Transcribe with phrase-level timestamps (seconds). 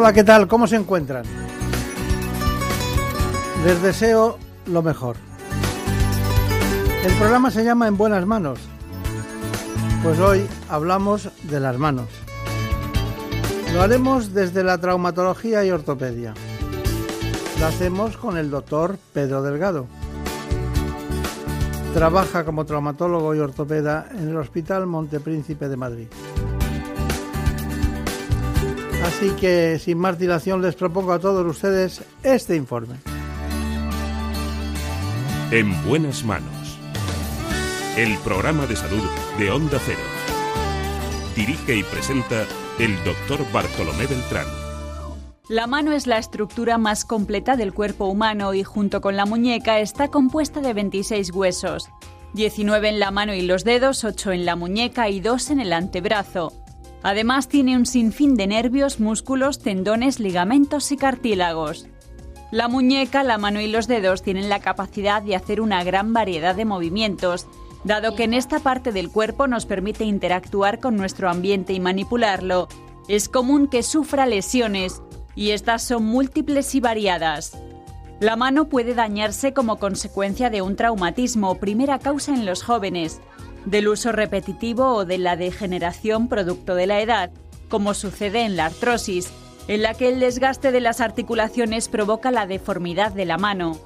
[0.00, 0.46] Hola, ¿qué tal?
[0.46, 1.24] ¿Cómo se encuentran?
[3.64, 5.16] Les deseo lo mejor.
[7.04, 8.60] El programa se llama En buenas manos.
[10.04, 12.06] Pues hoy hablamos de las manos.
[13.74, 16.32] Lo haremos desde la traumatología y ortopedia.
[17.58, 19.88] Lo hacemos con el doctor Pedro Delgado.
[21.92, 26.06] Trabaja como traumatólogo y ortopeda en el Hospital Montepríncipe de Madrid.
[29.18, 32.94] Así que sin más dilación les propongo a todos ustedes este informe.
[35.50, 36.78] En buenas manos.
[37.96, 39.02] El programa de salud
[39.36, 39.98] de Onda Cero.
[41.34, 42.46] Dirige y presenta
[42.78, 44.46] el doctor Bartolomé Beltrán.
[45.48, 49.80] La mano es la estructura más completa del cuerpo humano y junto con la muñeca
[49.80, 51.88] está compuesta de 26 huesos.
[52.34, 55.72] 19 en la mano y los dedos, 8 en la muñeca y 2 en el
[55.72, 56.52] antebrazo.
[57.02, 61.86] Además tiene un sinfín de nervios, músculos, tendones, ligamentos y cartílagos.
[62.50, 66.54] La muñeca, la mano y los dedos tienen la capacidad de hacer una gran variedad
[66.54, 67.46] de movimientos,
[67.84, 72.68] dado que en esta parte del cuerpo nos permite interactuar con nuestro ambiente y manipularlo.
[73.06, 75.02] Es común que sufra lesiones,
[75.34, 77.56] y estas son múltiples y variadas.
[78.18, 83.20] La mano puede dañarse como consecuencia de un traumatismo, primera causa en los jóvenes,
[83.70, 87.30] del uso repetitivo o de la degeneración producto de la edad,
[87.68, 89.30] como sucede en la artrosis,
[89.68, 93.78] en la que el desgaste de las articulaciones provoca la deformidad de la mano.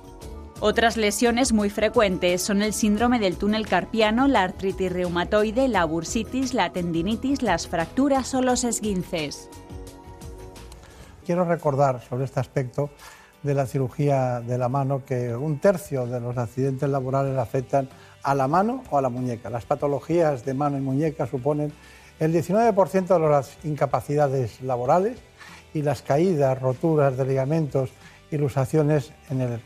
[0.60, 6.54] Otras lesiones muy frecuentes son el síndrome del túnel carpiano, la artritis reumatoide, la bursitis,
[6.54, 9.50] la tendinitis, las fracturas o los esguinces.
[11.26, 12.90] Quiero recordar sobre este aspecto
[13.42, 17.88] de la cirugía de la mano que un tercio de los accidentes laborales afectan
[18.22, 19.50] a la mano o a la muñeca.
[19.50, 21.72] Las patologías de mano y muñeca suponen
[22.18, 25.18] el 19% de las incapacidades laborales
[25.74, 27.90] y las caídas, roturas de ligamentos
[28.30, 29.60] y luxaciones en,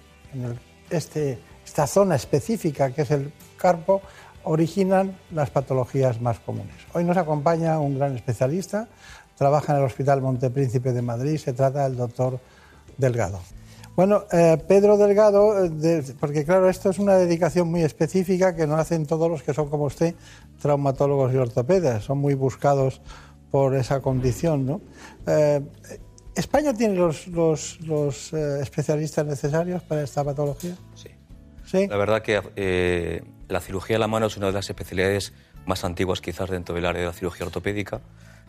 [0.91, 4.03] este, esta zona específica que es el carpo
[4.45, 6.77] originan las patologías más comunes.
[6.95, 8.89] Hoy nos acompaña un gran especialista,
[9.37, 12.39] trabaja en el Hospital Montepríncipe de Madrid, se trata del doctor
[12.97, 13.41] Delgado.
[13.97, 18.77] Bueno, eh, Pedro Delgado, eh, porque claro, esto es una dedicación muy específica que no
[18.77, 20.15] hacen todos los que son como usted,
[20.61, 23.01] traumatólogos y ortopedas, son muy buscados
[23.51, 24.83] por esa condición, ¿no?
[25.27, 25.63] Eh,
[26.35, 30.77] ¿España tiene los, los, especialistas necesarios para esta patología?
[30.95, 31.09] Sí.
[31.65, 31.87] ¿Sí?
[31.89, 35.33] La verdad que la cirugía de la mano es una de las especialidades
[35.65, 38.03] más antiguas quizás dentro del área de la cirugía ortopédica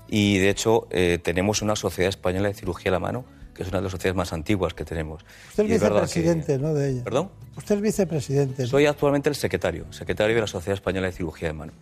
[0.09, 0.87] y de hecho
[1.23, 4.15] tenemos una sociedad española de cirugía de la mano que es una de las sociedades
[4.15, 5.25] más antiguas que tenemos.
[5.49, 6.75] Usted es vicepresidente, ¿no?
[6.75, 7.03] De ella.
[7.03, 7.31] ¿Perdón?
[7.57, 8.67] Usted es vicepresidente.
[8.67, 11.73] Soy actualmente el secretario, secretario de la Sociedad Española de Cirugía de Mano.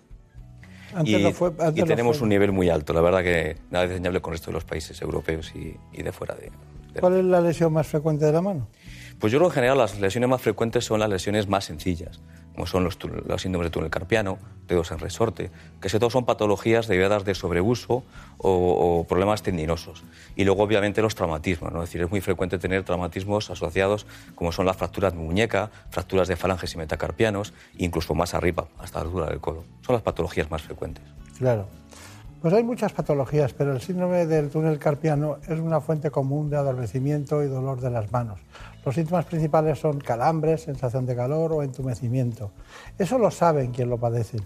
[0.94, 4.32] Antes y, fue, y tenemos un nivel muy alto, la verdad que nada diseñable con
[4.32, 6.50] el resto de los países europeos y, de fuera de,
[7.02, 8.70] ¿Cuál es la lesión más frecuente de la mano?
[9.20, 12.22] Pues yo creo que en general las lesiones más frecuentes son las lesiones más sencillas
[12.56, 12.98] como son los,
[13.42, 15.52] síndromes de túnel carpiano, dedos en resorte,
[15.82, 18.04] que se todos son patologías derivadas de sobreuso
[18.38, 20.04] o, problemas tendinosos.
[20.36, 21.72] Y luego, obviamente, los traumatismos.
[21.72, 21.84] ¿no?
[21.84, 26.28] Es decir, es muy frecuente tener traumatismos asociados, como son las fracturas de muñeca, fracturas
[26.28, 29.66] de falanges y metacarpianos, incluso más arriba, hasta la altura del codo.
[29.82, 31.04] Son las patologías más frecuentes.
[31.38, 31.68] Claro.
[32.42, 36.58] Pues hay muchas patologías, pero el síndrome del túnel carpiano es una fuente común de
[36.58, 38.40] adormecimiento y dolor de las manos.
[38.86, 42.52] Los síntomas principales son calambres, sensación de calor o entumecimiento.
[43.00, 44.38] Eso lo saben quien lo padece.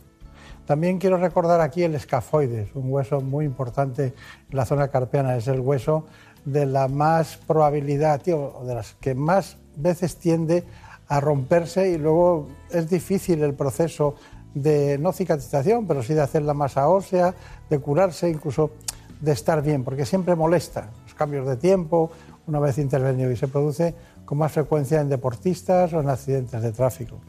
[0.66, 4.14] También quiero recordar aquí el escafoides, un hueso muy importante
[4.50, 5.36] en la zona carpiana.
[5.36, 6.06] Es el hueso
[6.46, 10.64] de la más probabilidad, tío, de las que más veces tiende
[11.10, 14.16] a romperse y luego es difícil el proceso
[14.54, 17.34] de no cicatrización, pero sí de hacer la masa ósea,
[17.70, 18.72] de curarse, incluso
[19.20, 22.10] de estar bien, porque siempre molesta los cambios de tiempo
[22.48, 23.96] una vez intervenido y se produce
[24.30, 27.20] con más frecuencia en deportistas o en accidentes de tráfico.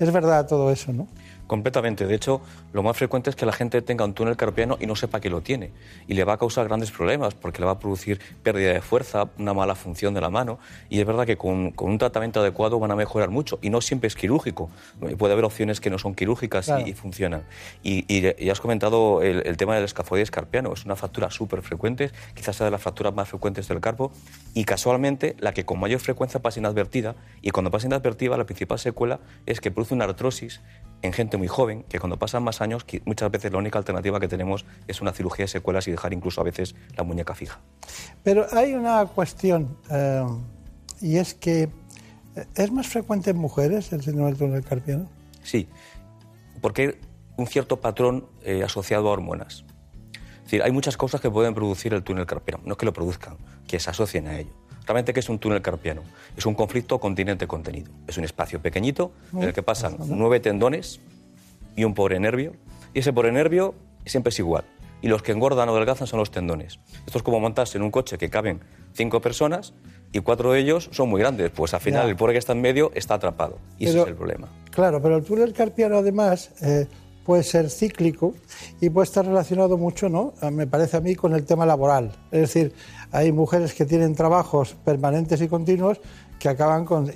[0.00, 1.06] Es verdad todo eso, ¿no?
[1.50, 2.06] Completamente.
[2.06, 2.40] De hecho,
[2.72, 5.28] lo más frecuente es que la gente tenga un túnel carpiano y no sepa que
[5.28, 5.72] lo tiene.
[6.06, 9.28] Y le va a causar grandes problemas porque le va a producir pérdida de fuerza,
[9.36, 10.60] una mala función de la mano.
[10.90, 13.58] Y es verdad que con, un tratamiento adecuado van a mejorar mucho.
[13.62, 14.70] Y no siempre es quirúrgico.
[15.18, 17.42] Puede haber opciones que no son quirúrgicas y, funcionan.
[17.82, 20.72] Y, y, has comentado el, tema del escafoides carpiano.
[20.72, 24.12] Es una fractura súper frecuente, quizás sea de las fracturas más frecuentes del carpo.
[24.54, 27.16] Y casualmente, la que con mayor frecuencia pasa inadvertida.
[27.42, 30.60] Y cuando pasa inadvertida, la principal secuela es que produce una artrosis
[31.02, 34.28] en gente muy joven, que cuando pasan más años, muchas veces la única alternativa que
[34.28, 37.60] tenemos es una cirugía de secuelas y dejar incluso a veces la muñeca fija.
[38.22, 40.24] Pero hay una cuestión, eh,
[41.00, 41.68] y es que
[42.36, 45.08] eh, ¿es más frecuente en mujeres el síndrome del túnel carpiano?
[45.42, 45.68] Sí,
[46.60, 46.94] porque hay
[47.36, 49.64] un cierto patrón eh, asociado a hormonas.
[50.12, 53.36] Es decir, hay muchas cosas que pueden producir el túnel carpiano, no que lo produzcan,
[53.66, 54.52] que se asocien a ello.
[54.86, 56.02] Realmente, ¿qué es un túnel carpiano?
[56.36, 57.92] Es un conflicto continente-contenido.
[58.06, 61.00] Es un espacio pequeñito en el que pasan nueve tendones
[61.76, 62.52] y un pobre nervio.
[62.92, 63.74] Y ese pobre nervio
[64.04, 64.64] siempre es igual.
[65.02, 66.78] Y los que engordan o adelgazan son los tendones.
[67.06, 68.60] Esto es como montarse en un coche que caben
[68.92, 69.72] cinco personas
[70.12, 71.50] y cuatro de ellos son muy grandes.
[71.50, 73.58] Pues al final el pobre que está en medio está atrapado.
[73.78, 74.48] Y ese es el problema.
[74.70, 76.86] Claro, pero el túnel carpiano además eh,
[77.24, 78.34] puede ser cíclico
[78.80, 80.32] y puede estar relacionado mucho, ¿no?
[80.50, 82.12] Me parece a mí con el tema laboral.
[82.30, 82.72] Es decir,
[83.12, 86.00] hay mujeres que tienen trabajos permanentes y continuos
[86.38, 87.12] que acaban con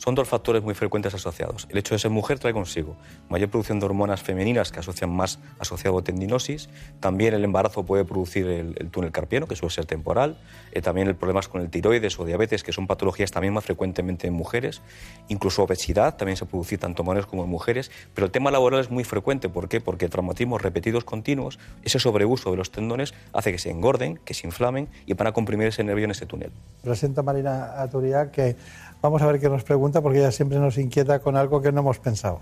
[0.00, 1.66] son dos factores muy frecuentes asociados.
[1.68, 2.96] El hecho de ser mujer trae consigo
[3.28, 6.70] mayor producción de hormonas femeninas que asocian más asociado a tendinosis.
[7.00, 10.38] También el embarazo puede producir el, túnel carpiano, que suele ser temporal.
[10.72, 14.26] Eh, también el problemas con el tiroides o diabetes, que son patologías también más frecuentemente
[14.26, 14.80] en mujeres.
[15.28, 17.90] Incluso obesidad también se produce tanto en hombres como en mujeres.
[18.14, 19.50] Pero el tema laboral es muy frecuente.
[19.50, 19.82] ¿Por qué?
[19.82, 24.46] Porque traumatismos repetidos continuos, ese sobreuso de los tendones hace que se engorden, que se
[24.46, 26.52] inflamen y van a comprimir ese nervio en ese túnel.
[26.82, 28.56] Presenta Marina Aturía que
[29.02, 31.80] Vamos a ver qué nos pregunta porque ella siempre nos inquieta con algo que no
[31.80, 32.40] hemos pensado.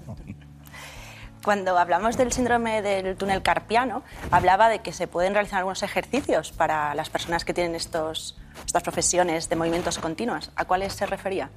[1.45, 6.53] Cuando hablamos del síndrome del túnel carpiano, hablaba de que se pueden realizar algunos ejercicios
[6.53, 10.51] para las personas que tienen estos, estas profesiones de movimientos continuos.
[10.57, 11.51] ¿A cuáles se refería?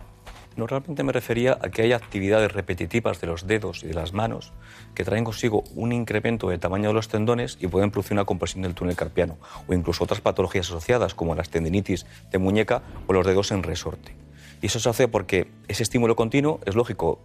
[0.56, 4.14] No, realmente me refería a que hay actividades repetitivas de los dedos y de las
[4.14, 4.52] manos
[4.94, 8.62] que traen consigo un incremento del tamaño de los tendones y pueden producir una compresión
[8.62, 9.38] del túnel carpiano
[9.68, 14.16] o incluso otras patologías asociadas como las tendinitis de muñeca o los dedos en resorte.
[14.62, 17.20] Y eso se hace porque ese estímulo continuo es lógico.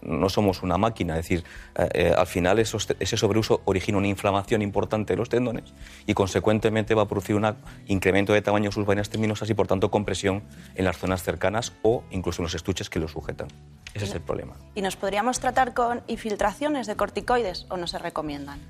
[0.00, 1.44] No somos una máquina, es decir,
[1.74, 5.74] eh, eh, al final ese sobreuso origina una inflamación importante de los tendones
[6.06, 7.56] y consecuentemente va a producir un
[7.88, 10.44] incremento de tamaño de sus vainas tendinosas y por tanto compresión
[10.76, 13.48] en las zonas cercanas o incluso en los estuches que lo sujetan.
[13.92, 14.54] Ese es el problema.
[14.76, 18.60] ¿Y nos podríamos tratar con infiltraciones de corticoides o no se recomiendan?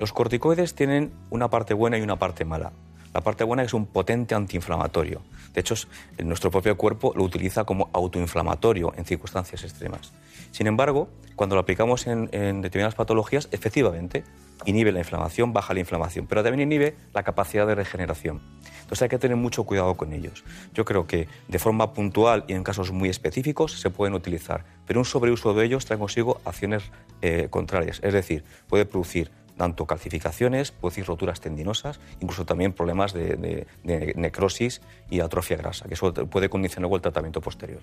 [0.00, 2.72] Los corticoides tienen una parte buena y una parte mala.
[3.16, 5.22] La parte buena es un potente antiinflamatorio.
[5.54, 5.74] De hecho,
[6.22, 10.12] nuestro propio cuerpo lo utiliza como autoinflamatorio en circunstancias extremas.
[10.50, 12.26] Sin embargo, cuando lo aplicamos en,
[12.60, 14.22] determinadas patologías, efectivamente
[14.66, 18.42] inhibe la inflamación, baja la inflamación, pero también inhibe la capacidad de regeneración.
[18.82, 20.44] Entonces hay que tener mucho cuidado con ellos.
[20.74, 25.00] Yo creo que de forma puntual y en casos muy específicos se pueden utilizar, pero
[25.00, 26.82] un sobreuso de ellos trae consigo acciones
[27.22, 27.98] eh, contrarias.
[28.02, 34.80] Es decir, puede producir tanto calcificaciones, puede decir roturas tendinosas, incluso también problemas de, necrosis
[35.10, 37.80] y atrofia grasa, que eso puede condicionar el tratamiento posterior.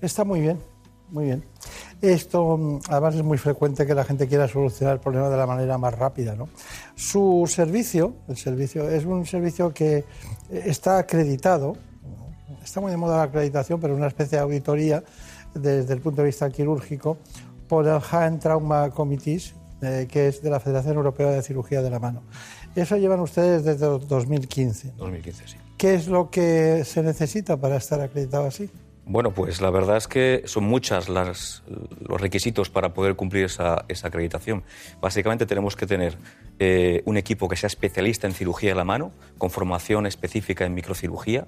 [0.00, 0.60] Está muy bien,
[1.10, 1.44] muy bien.
[2.00, 5.46] Esto, mm, además, es muy frecuente que la gente quiera solucionar el problema de la
[5.46, 6.34] manera más rápida.
[6.34, 6.48] ¿no?
[6.94, 10.04] Su servicio, el servicio, es un servicio que
[10.50, 11.76] está acreditado,
[12.62, 15.02] está muy de moda la acreditación, pero es una especie de auditoría
[15.54, 17.18] desde el punto de vista quirúrgico
[17.68, 21.90] por el Hand Trauma Committees, eh, que es de la Federación Europea de Cirugía de
[21.90, 22.22] la Mano.
[22.74, 24.92] Eso llevan ustedes desde 2015.
[24.96, 25.56] 2015, sí.
[25.76, 28.70] ¿Qué es lo que se necesita para estar acreditado así?
[29.10, 31.62] Bueno, pues la verdad es que son muchas las,
[32.06, 34.64] los requisitos para poder cumplir esa, esa acreditación.
[35.00, 36.18] Básicamente tenemos que tener
[36.58, 40.74] eh, un equipo que sea especialista en cirugía de la mano, con formación específica en
[40.74, 41.46] microcirugía,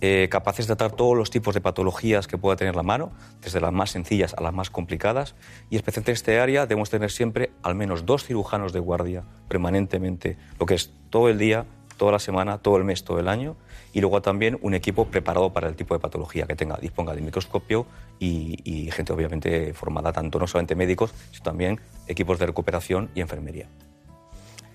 [0.00, 3.60] eh, capaces de tratar todos los tipos de patologías que pueda tener la mano, desde
[3.60, 5.34] las más sencillas a las más complicadas.
[5.70, 10.36] Y especialmente en este área debemos tener siempre al menos dos cirujanos de guardia permanentemente,
[10.58, 11.64] lo que es todo el día,
[11.96, 13.56] toda la semana, todo el mes, todo el año.
[13.92, 17.22] Y luego también un equipo preparado para el tipo de patología que tenga, disponga de
[17.22, 17.86] microscopio
[18.18, 23.22] y, y gente obviamente formada, tanto no solamente médicos, sino también equipos de recuperación y
[23.22, 23.68] enfermería.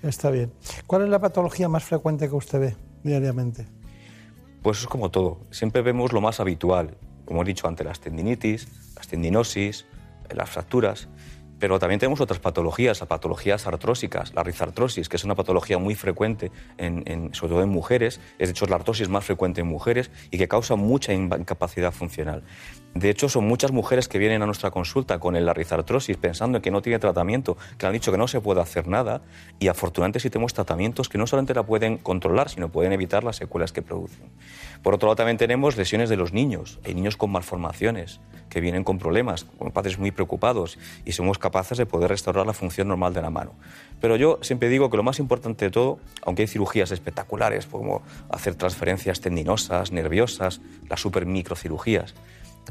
[0.01, 0.51] Está bien.
[0.87, 3.67] ¿Cuál es la patología más frecuente que usted ve diariamente?
[4.61, 5.39] Pues es como todo.
[5.49, 9.85] Siempre vemos lo más habitual, como he dicho antes, las tendinitis, las tendinosis,
[10.29, 11.07] las fracturas.
[11.57, 15.93] Pero también tenemos otras patologías, las patologías artrósicas, la rizartrosis, que es una patología muy
[15.93, 20.09] frecuente, en, sobre todo en mujeres, es de hecho la artrosis más frecuente en mujeres
[20.31, 22.43] y que causa mucha incapacidad funcional.
[22.93, 26.61] De hecho, son muchas mujeres que vienen a nuestra consulta con el rizartrosis pensando en
[26.61, 29.21] que no tiene tratamiento, que han dicho que no se puede hacer nada
[29.59, 33.37] y afortunadamente sí tenemos tratamientos que no solamente la pueden controlar, sino pueden evitar las
[33.37, 34.29] secuelas que producen.
[34.83, 36.79] Por otro lado, también tenemos lesiones de los niños.
[36.83, 38.19] Hay niños con malformaciones
[38.49, 42.53] que vienen con problemas, con padres muy preocupados y somos capaces de poder restaurar la
[42.53, 43.53] función normal de la mano.
[44.01, 48.01] Pero yo siempre digo que lo más importante de todo, aunque hay cirugías espectaculares, como
[48.29, 52.13] hacer transferencias tendinosas, nerviosas, las super microcirugías,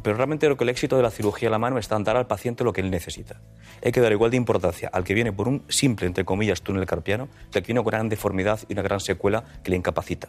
[0.02, 2.16] pero realmente lo que el éxito de la cirugía de la mano está en dar
[2.16, 3.40] al paciente lo que él necesita.
[3.84, 6.86] Hay que dar igual de importancia al que viene por un simple, entre comillas, túnel
[6.86, 9.76] carpiano, que al que viene con una gran deformidad y una gran secuela que le
[9.76, 10.28] incapacita.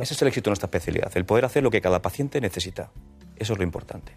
[0.00, 2.90] Ese es el éxito de nuestra especialidad, el poder hacer lo que cada paciente necesita.
[3.36, 4.12] Eso es lo importante.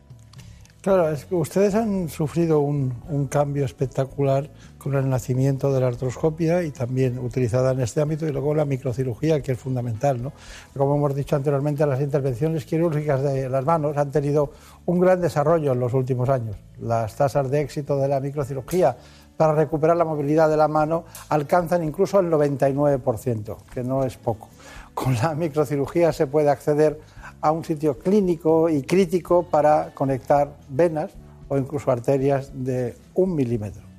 [0.81, 4.49] Claro, es que ustedes han sufrido un, cambio espectacular
[4.81, 8.65] con el nacimiento de la artroscopia y también utilizada en este ámbito y luego la
[8.65, 10.21] microcirugía, que es fundamental.
[10.21, 10.33] ¿no?
[10.75, 14.51] Como hemos dicho anteriormente, las intervenciones quirúrgicas de las manos han tenido
[14.85, 16.55] un gran desarrollo en los últimos años.
[16.79, 18.97] Las tasas de éxito de la microcirugía
[19.37, 24.49] para recuperar la movilidad de la mano alcanzan incluso el 99%, que no es poco.
[24.95, 26.99] Con la microcirugía se puede acceder
[27.39, 31.11] a un sitio clínico y crítico para conectar venas
[31.49, 33.90] o incluso arterias de un milímetro.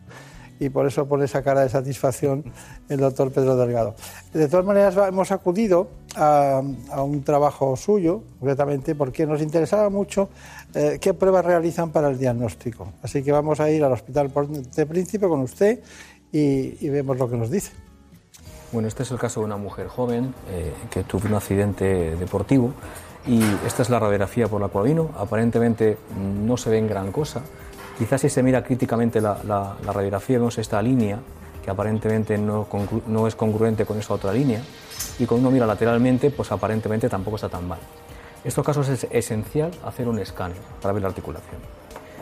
[0.62, 2.45] Y por eso pone esa cara de satisfacción
[2.88, 3.97] el doctor Pedro Delgado.
[4.33, 6.62] De todas maneras, hemos acudido a,
[6.99, 10.28] un trabajo suyo, concretamente, porque nos interesaba mucho
[10.75, 12.92] eh, qué pruebas realizan para el diagnóstico.
[13.02, 14.33] Así que vamos a ir al Hospital
[14.76, 15.81] de Príncipe con usted
[16.31, 17.73] y, vemos lo que nos dice.
[18.71, 22.73] Bueno, este es el caso de una mujer joven eh, que tuvo un accidente deportivo
[23.26, 25.11] y esta es la radiografía por la cual vino.
[25.19, 27.42] Aparentemente no se ve en gran cosa.
[27.99, 31.19] Quizás si se mira críticamente la, radiografía vemos esta línea
[31.63, 32.67] que aparentemente no,
[33.07, 34.61] no, es congruente con esa otra línea
[35.19, 37.79] y cuando uno mira lateralmente pues aparentemente tampoco está tan mal.
[38.43, 41.61] En estos casos es esencial hacer un escáner para ver la articulación.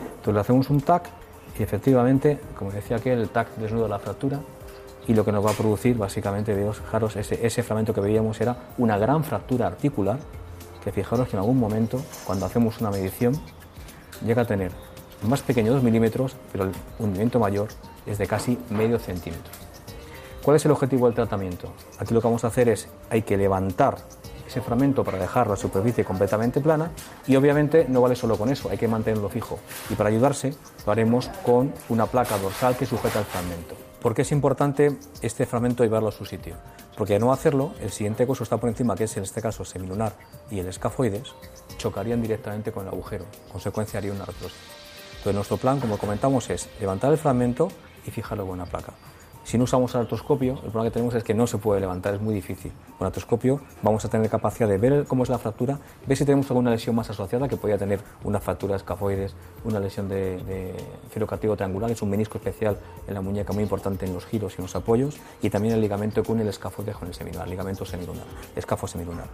[0.03, 1.09] Entonces le hacemos un TAC
[1.57, 4.39] y efectivamente, como decía aquel, el TAC desnuda la fractura
[5.07, 8.55] y lo que nos va a producir básicamente, fijaros, ese, ese fragmento que veíamos era
[8.77, 10.19] una gran fractura articular
[10.83, 13.33] que fijaros que en algún momento, cuando hacemos una medición,
[14.25, 14.71] llega a tener
[15.23, 17.67] más pequeño 2 milímetros, pero el hundimiento mayor
[18.05, 19.51] es de casi medio centímetro.
[20.41, 21.71] ¿Cuál es el objetivo del tratamiento?
[21.99, 23.97] Aquí lo que vamos a hacer es, hay que levantar
[24.47, 26.91] ese fragmento para dejar la superficie completamente plana
[27.27, 29.59] y obviamente no vale solo con eso, hay que mantenerlo fijo.
[29.89, 30.53] Y para ayudarse
[30.85, 33.75] lo haremos con una placa dorsal que sujeta el fragmento.
[34.01, 36.55] ¿Por qué es importante este fragmento llevarlo a su sitio?
[36.97, 39.63] Porque de no hacerlo, el siguiente hueso está por encima, que es en este caso
[39.63, 40.13] semilunar
[40.49, 41.33] y el escafoides,
[41.77, 44.80] chocarían directamente con el agujero, consecuencia haría una artrosis.
[45.21, 47.67] Entonces nuestro plan, como comentamos, es levantar el fragmento
[48.07, 48.93] y fijarlo con una placa.
[49.43, 52.15] Si no usamos el artroscopio, el problema que tenemos es que no se puede levantar,
[52.15, 52.71] es muy difícil.
[52.97, 56.49] Con artroscopio vamos a tener capacidad de ver cómo es la fractura, ver si tenemos
[56.49, 61.55] alguna lesión más asociada, que podría tener una fractura de escafoides, una lesión de, de
[61.55, 64.63] triangular, es un menisco especial en la muñeca muy importante en los giros y en
[64.63, 68.25] los apoyos, y también el ligamento que une el escafoide con el semilunar, ligamento semilunar,
[68.55, 69.27] escafo semilunar.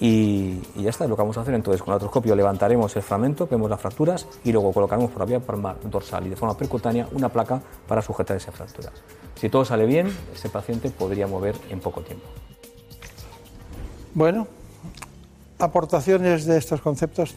[0.00, 3.46] Y, ya está, lo que vamos a hacer entonces con el artroscopio levantaremos el fragmento,
[3.46, 7.08] vemos las fracturas y luego colocaremos por la vía palmar dorsal y de forma percutánea
[7.12, 8.90] una placa para sujetar esa fractura.
[9.36, 12.26] Si todo sale bien, ese paciente podría mover en poco tiempo.
[14.14, 14.48] Bueno,
[15.58, 17.34] aportaciones de estos conceptos.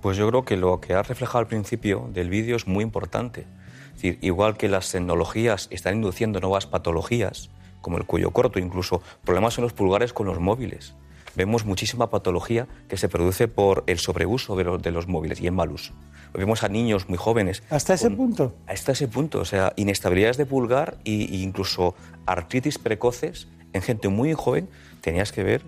[0.00, 3.46] Pues yo creo que lo que ha reflejado al principio del vídeo es muy importante.
[3.88, 7.50] Es decir, igual que las tecnologías están induciendo nuevas patologías,
[7.80, 10.94] como el cuello corto, incluso problemas en los pulgares con los móviles
[11.36, 15.70] vemos muchísima patología que se produce por el sobreuso de los, móviles y el mal
[15.70, 15.92] uso.
[16.32, 17.62] Vemos a niños muy jóvenes.
[17.70, 18.54] ¿Hasta ese punto?
[18.66, 19.40] Hasta ese punto.
[19.40, 21.94] O sea, inestabilidades de pulgar e, incluso
[22.26, 24.68] artritis precoces en gente muy joven.
[25.00, 25.62] Tenías que ver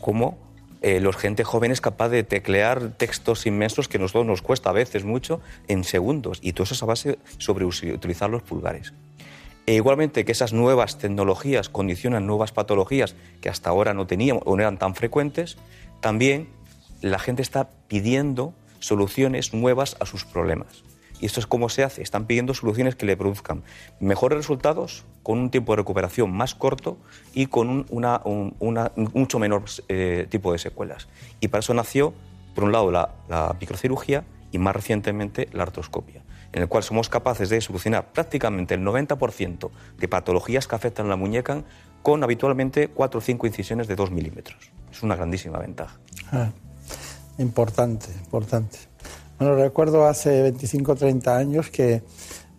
[0.00, 0.38] cómo
[0.82, 4.70] eh, los gente joven es capaz de teclear textos inmensos que a nosotros nos cuesta
[4.70, 6.38] a veces mucho en segundos.
[6.40, 8.94] Y todo eso es a base sobre utilizar los pulgares.
[9.66, 14.56] E igualmente que esas nuevas tecnologías condicionan nuevas patologías que hasta ahora no teníamos o
[14.56, 15.58] no eran tan frecuentes,
[16.00, 16.48] también
[17.02, 20.82] la gente está pidiendo soluciones nuevas a sus problemas.
[21.20, 22.02] Y esto es cómo se hace.
[22.02, 23.62] Están pidiendo soluciones que le produzcan
[24.00, 26.96] mejores resultados con un tiempo de recuperación más corto
[27.34, 31.08] y con un, mucho menor eh, tipo de secuelas.
[31.40, 32.14] Y para eso nació,
[32.54, 37.08] por un lado, la, la microcirugía y más recientemente la artroscopia en el cual somos
[37.08, 41.62] capaces de solucionar prácticamente el 90% de patologías que afectan a la muñeca
[42.02, 44.70] con habitualmente 4 o 5 incisiones de 2 milímetros.
[44.90, 45.98] Es una grandísima ventaja.
[46.32, 46.50] Ah,
[47.38, 48.78] importante, importante.
[49.38, 52.02] Bueno, recuerdo hace 25 o 30 años que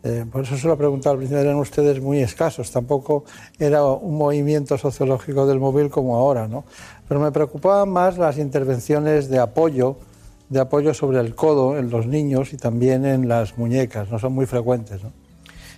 [0.04, 3.24] Eh, por eso se lo he preguntado al principio, eran ustedes muy escasos, tampoco
[3.60, 6.64] era un movimiento sociológico del móvil como ahora, ¿no?
[7.08, 9.98] Pero me preocupaban más las intervenciones de apoyo,
[10.52, 14.34] de apoyo sobre el codo en los niños y también en las muñecas, no son
[14.34, 15.14] muy frecuentes, ¿no?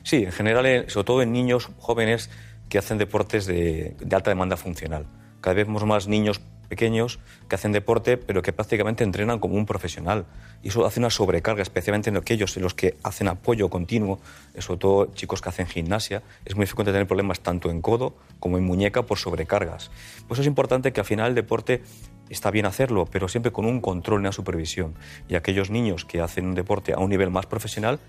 [0.01, 2.31] Sí, en general, eh, sobre todo en niños jóvenes
[2.69, 5.05] que hacen deportes de, alta demanda funcional.
[5.41, 9.67] Cada vez vemos más niños pequeños que hacen deporte, pero que prácticamente entrenan como un
[9.67, 10.25] profesional.
[10.63, 14.19] Y eso hace una sobrecarga, especialmente en aquellos en los que hacen apoyo continuo,
[14.57, 16.23] sobre todo chicos que hacen gimnasia.
[16.45, 19.91] Es muy frecuente tener problemas tanto en codo como en muñeca por sobrecargas.
[20.27, 21.83] Por eso es importante que al final el deporte
[22.29, 24.95] está bien hacerlo, pero siempre con un control y una supervisión.
[25.27, 27.99] Y aquellos niños que hacen un deporte a un nivel más profesional,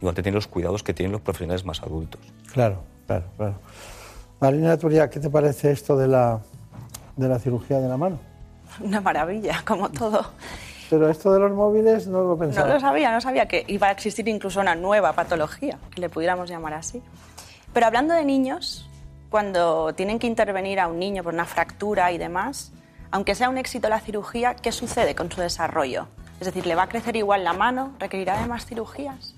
[0.00, 2.20] igual tener los cuidados que tienen los profesionales más adultos.
[2.52, 3.54] Claro, claro, claro.
[4.40, 6.40] Marina Turia, ¿qué te parece esto de la
[7.16, 8.18] de la cirugía de la mano.
[8.80, 10.24] Una maravilla, como todo.
[10.90, 12.68] Pero esto de los móviles no lo pensaba.
[12.68, 16.08] No lo sabía, no sabía que iba a existir incluso una nueva patología, que le
[16.08, 17.02] pudiéramos llamar así.
[17.72, 18.88] Pero hablando de niños,
[19.30, 22.72] cuando tienen que intervenir a un niño por una fractura y demás,
[23.14, 26.08] aunque sea un éxito la cirugía, ¿qué sucede con su desarrollo?
[26.40, 27.92] Es decir, ¿le va a crecer igual la mano?
[28.00, 29.36] ¿Requerirá de más cirugías?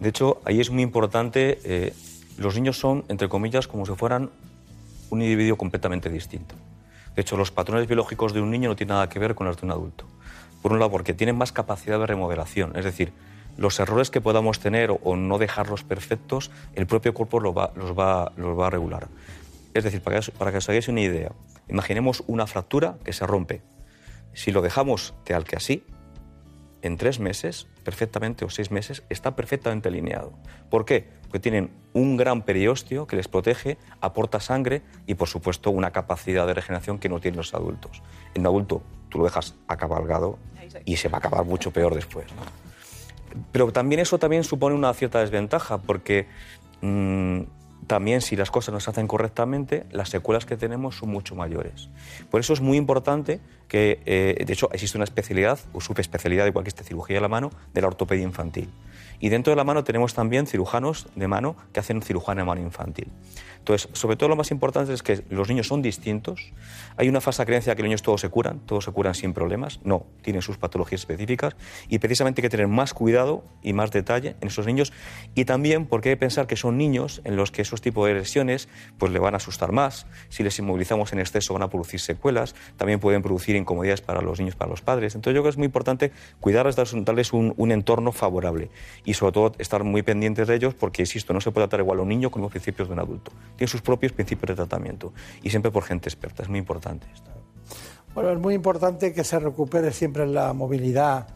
[0.00, 1.94] De hecho, ahí es muy importante, eh,
[2.38, 4.30] los niños son, entre comillas, como si fueran
[5.10, 6.56] un individuo completamente distinto.
[7.14, 9.60] De hecho, los patrones biológicos de un niño no tienen nada que ver con los
[9.60, 10.06] de un adulto.
[10.60, 13.12] Por un lado, porque tienen más capacidad de remodelación, es decir,
[13.56, 18.70] los errores que podamos tener o no dejarlos perfectos, el propio cuerpo los va, a
[18.70, 19.06] regular.
[19.72, 21.30] Es decir, para que, para que os hagáis una idea,
[21.68, 23.62] imaginemos una fractura que se rompe.
[24.32, 25.84] Si lo dejamos tal que así,
[26.82, 30.34] en tres meses, perfectamente, o seis meses, está perfectamente alineado.
[30.68, 31.08] ¿Por qué?
[31.22, 36.46] Porque tienen un gran periósteo que les protege, aporta sangre y, por supuesto, una capacidad
[36.46, 38.02] de regeneración que no tienen los adultos.
[38.34, 40.38] En adulto tú lo dejas acabalgado
[40.84, 42.26] y se va a acabar mucho peor después.
[43.50, 46.26] Pero también eso también supone una cierta desventaja, porque
[46.82, 47.42] mmm,
[47.86, 51.88] también si las cosas no se hacen correctamente, las secuelas que tenemos son mucho mayores.
[52.30, 56.64] Por eso es muy importante que, eh, de hecho, existe una especialidad o subespecialidad, igual
[56.64, 58.68] que esta cirugía de la mano, de la ortopedia infantil.
[59.24, 62.60] Y dentro de la mano tenemos también cirujanos de mano que hacen cirujano de mano
[62.60, 63.10] infantil.
[63.64, 66.52] Entonces, sobre todo lo más importante es que los niños son distintos.
[66.98, 69.80] Hay una falsa creencia que los niños todos se curan, todos se curan sin problemas.
[69.82, 71.56] No, tienen sus patologías específicas
[71.88, 74.92] y precisamente hay que tener más cuidado y más detalle en esos niños.
[75.34, 78.12] Y también porque hay que pensar que son niños en los que esos tipos de
[78.12, 78.68] lesiones
[78.98, 80.06] pues, le van a asustar más.
[80.28, 82.54] Si les inmovilizamos en exceso van a producir secuelas.
[82.76, 85.14] También pueden producir incomodidades para los niños, para los padres.
[85.14, 88.68] Entonces yo creo que es muy importante cuidarles, darles un, un entorno favorable
[89.06, 91.98] y sobre todo estar muy pendientes de ellos porque, insisto, no se puede tratar igual
[91.98, 95.12] a un niño con los principios de un adulto tiene sus propios principios de tratamiento
[95.42, 96.42] y siempre por gente experta.
[96.42, 97.30] Es muy importante esto.
[98.14, 101.26] Bueno, es muy importante que se recupere siempre la movilidad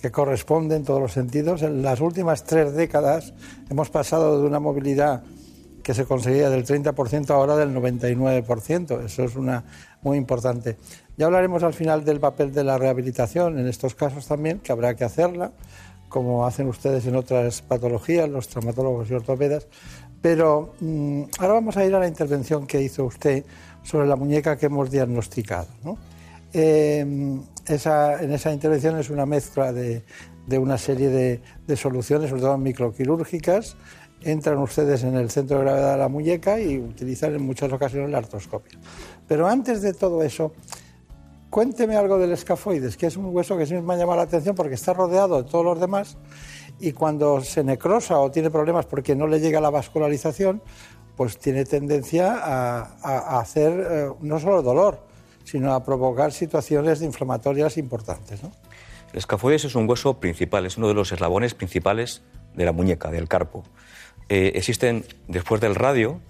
[0.00, 1.62] que corresponde en todos los sentidos.
[1.62, 3.32] En las últimas tres décadas
[3.70, 5.22] hemos pasado de una movilidad
[5.82, 9.04] que se conseguía del 30% ahora del 99%.
[9.04, 9.64] Eso es una
[10.02, 10.76] muy importante.
[11.16, 14.94] Ya hablaremos al final del papel de la rehabilitación en estos casos también, que habrá
[14.94, 15.52] que hacerla,
[16.08, 19.66] como hacen ustedes en otras patologías, los traumatólogos y ortopedas,
[20.20, 23.44] pero mm, ahora vamos a ir a la intervención que hizo usted
[23.82, 25.68] sobre la muñeca que hemos diagnosticado.
[26.52, 30.02] Em, en esa intervención es una mezcla de,
[30.58, 33.76] una serie de, soluciones, sobre todo microquirúrgicas.
[34.22, 38.10] Entran ustedes en el centro de gravedad de la muñeca y utilizan en muchas ocasiones
[38.10, 38.78] la artroscopia.
[39.28, 40.52] Pero antes de todo eso,
[41.50, 44.54] cuénteme algo del escafoides, que es un hueso que siempre me ha llamado la atención
[44.54, 46.16] porque está rodeado de todos los demás
[46.80, 50.62] y cuando se necrosa o tiene problemas porque no le llega la vascularización,
[51.16, 55.02] pues tiene tendencia a, hacer eh, no solo dolor,
[55.44, 58.40] sino a provocar situaciones inflamatorias importantes.
[59.12, 62.22] El escafoides es un hueso principal, es uno de los eslabones principales
[62.54, 63.64] de la muñeca, del carpo.
[64.28, 66.20] Eh, existen, después del radio,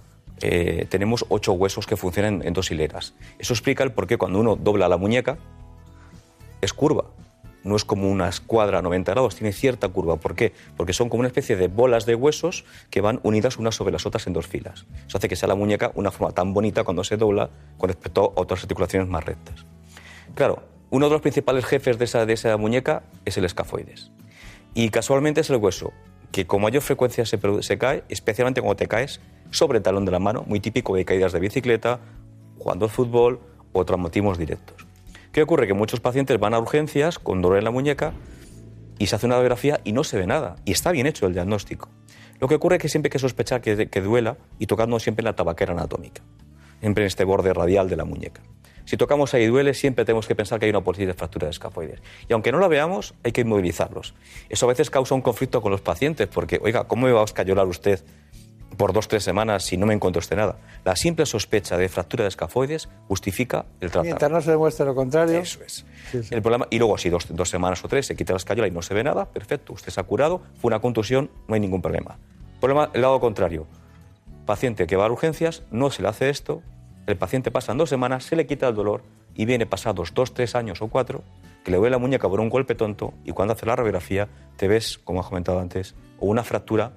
[0.42, 3.14] eh, tenemos ocho huesos que funcionan en dos hileras.
[3.38, 5.38] Eso explica el por qué cuando uno dobla la muñeca
[6.60, 7.04] es curva
[7.64, 10.16] no es como una escuadra a 90 grados, tiene cierta curva.
[10.16, 10.52] ¿Por qué?
[10.76, 14.06] Porque son como una especie de bolas de huesos que van unidas unas sobre las
[14.06, 14.86] otras en dos filas.
[15.06, 18.32] Eso hace que sea la muñeca una forma tan bonita cuando se dobla con respecto
[18.36, 19.66] a otras articulaciones más rectas.
[20.34, 24.10] Claro, uno de los principales jefes de esa, de esa muñeca es el escafoides.
[24.74, 25.92] Y casualmente es el hueso
[26.32, 30.12] que con mayor frecuencia se, se cae, especialmente cuando te caes sobre el talón de
[30.12, 32.00] la mano, muy típico de caídas de bicicleta,
[32.58, 33.40] jugando al fútbol
[33.72, 34.86] o traumatismos directos.
[35.32, 35.66] ¿Qué ocurre?
[35.66, 38.12] Que muchos pacientes van a urgencias con dolor en la muñeca
[38.98, 40.56] y se hace una radiografía y no se ve nada.
[40.64, 41.88] Y está bien hecho el diagnóstico.
[42.40, 45.26] Lo que ocurre es que siempre hay que sospechar que, duela y tocando siempre en
[45.26, 46.22] la tabaquera anatómica,
[46.80, 48.42] siempre en este borde radial de la muñeca.
[48.88, 52.00] Si tocamos ahí duele, siempre tenemos que pensar que hay una posible fractura de escafoides.
[52.26, 54.14] Y aunque no la veamos, hay que inmovilizarlos.
[54.48, 57.24] Eso a veces causa un conflicto con los pacientes, porque, oiga, ¿cómo me va a
[57.24, 58.02] escayolar usted
[58.78, 60.56] por dos tres semanas si no me encuentro usted nada?
[60.86, 64.14] La simple sospecha de fractura de escafoides justifica el tratamiento.
[64.14, 65.38] Mientras no se demuestre lo contrario.
[65.38, 65.84] Eso es.
[66.30, 68.70] El problema, y luego, si dos, dos, semanas o tres se quita la escayola y
[68.70, 71.82] no se ve nada, perfecto, usted se ha curado, fue una contusión, no hay ningún
[71.82, 72.16] problema.
[72.58, 73.66] Problema, el lado contrario.
[74.46, 76.62] Paciente que va a urgencias, no se le hace esto,
[77.08, 79.02] el paciente pasa dos semanas, se le quita el dolor
[79.34, 81.22] y viene pasados dos, tres años o cuatro,
[81.64, 84.68] que le duele la muñeca por un golpe tonto y cuando hace la radiografía te
[84.68, 86.92] ves, como he comentado antes, o una fractura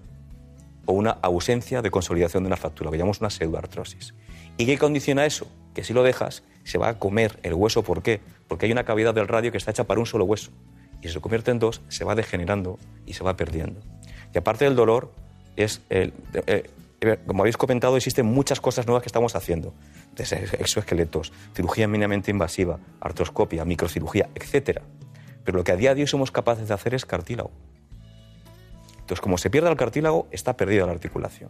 [0.86, 4.14] o una ausencia de consolidación de una fractura, que llamamos una pseudoartrosis.
[4.58, 5.48] ¿Y qué condiciona eso?
[5.74, 7.82] Que si lo dejas, se va a comer el hueso.
[7.82, 8.20] ¿Por qué?
[8.50, 10.52] Porque hay una cavidad del radio que está hecha para un solo hueso.
[11.02, 13.80] Y si se convierte en dos, se va degenerando y se va perdiendo.
[14.34, 15.12] Y aparte del dolor,
[15.56, 16.14] es el,
[16.48, 16.70] eh,
[17.26, 19.74] como habéis comentado, existen muchas cosas nuevas que estamos haciendo.
[20.16, 24.82] Desde exoesqueletos, cirugía mínimamente invasiva, artroscopia, microcirugía, etc.
[25.44, 27.52] Pero lo que a día de hoy somos capaces de hacer es cartílago.
[29.00, 31.50] Entonces, como se pierde el cartílago, está perdida la articulación.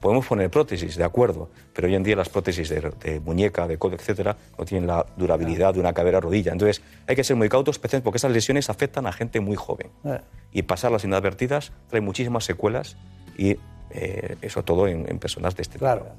[0.00, 3.94] Podemos poner prótesis, de acuerdo, pero hoy en día las prótesis de, muñeca, de codo,
[3.94, 6.52] etcétera, no tienen la durabilidad de una cadera rodilla.
[6.52, 9.88] Entonces, hay que ser muy cautos, especialmente porque esas lesiones afectan a gente muy joven.
[10.04, 10.20] Eh.
[10.52, 12.98] Y pasarlas inadvertidas trae muchísimas secuelas
[13.38, 13.56] y
[13.94, 16.02] eh, eso todo en, personas de este claro.
[16.02, 16.14] tipo.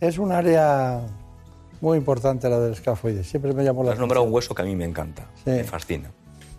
[0.00, 1.00] Es un área
[1.80, 3.26] muy importante la del escafoides.
[3.26, 6.10] Siempre me llamó la Has nombrado un hueso que a mí me encanta, me fascina.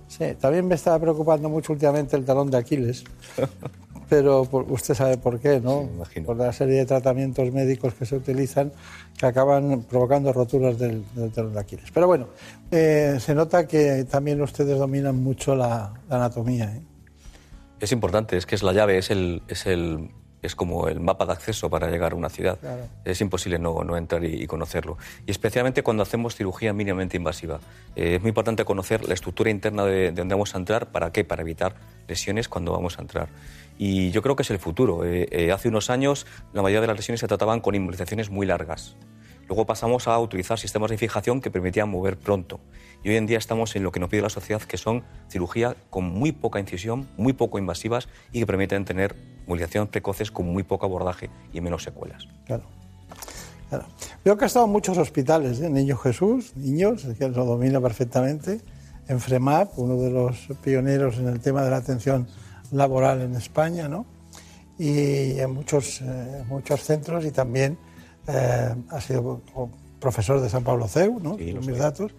[0.08, 3.04] Sí, también me estaba preocupando mucho últimamente el talón de Aquiles,
[4.10, 5.88] pero usted sabe por qué, ¿no?
[6.26, 8.72] por la serie de tratamientos médicos que se utilizan
[9.16, 11.04] que acaban provocando roturas del,
[11.36, 11.92] talón de Aquiles.
[11.94, 12.28] Pero bueno,
[12.72, 16.76] eh, se nota que también ustedes dominan mucho la, anatomía.
[16.76, 16.82] ¿eh?
[17.80, 20.10] Es importante, es que es la llave, es el, es el
[20.41, 22.58] es como el mapa de acceso para llegar a una ciudad.
[23.06, 24.97] Es imposible no, no entrar y, conocerlo.
[25.25, 27.60] Y especialmente cuando hacemos cirugía mínimamente invasiva.
[27.95, 30.91] Eh, es muy importante conocer la estructura interna de, de, dónde vamos a entrar.
[30.91, 31.23] ¿Para qué?
[31.23, 31.75] Para evitar
[32.08, 33.30] lesiones cuando vamos a entrar.
[33.78, 35.06] Y yo creo que es el futuro.
[35.06, 38.45] Eh, eh, hace unos años la mayoría de las lesiones se trataban con inmovilizaciones muy
[38.45, 38.97] largas.
[39.47, 42.60] Luego pasamos a utilizar sistemas de fijación que permitían mover pronto.
[43.04, 45.76] Y hoy en día estamos en lo que nos pide la sociedad, que son cirugía
[45.90, 49.16] con muy poca incisión, muy poco invasivas y que permiten tener
[49.48, 52.28] movilizaciones precoces con muy poco abordaje y menos secuelas.
[52.46, 52.64] Claro.
[53.70, 53.86] claro.
[54.24, 55.70] Veo que ha estado en muchos hospitales, ¿eh?
[55.70, 58.62] Niño Jesús, niños, que lo domina perfectamente,
[59.08, 62.28] en FREMAP, uno de los pioneros en el tema de la atención
[62.72, 64.06] laboral en España, ¿no?
[64.78, 67.78] Y en muchos, eh, muchos centros y también
[68.28, 69.42] eh, ha sido
[70.00, 71.38] profesor de San Pablo CEU, ¿no?
[71.38, 72.14] Sí, mis datos,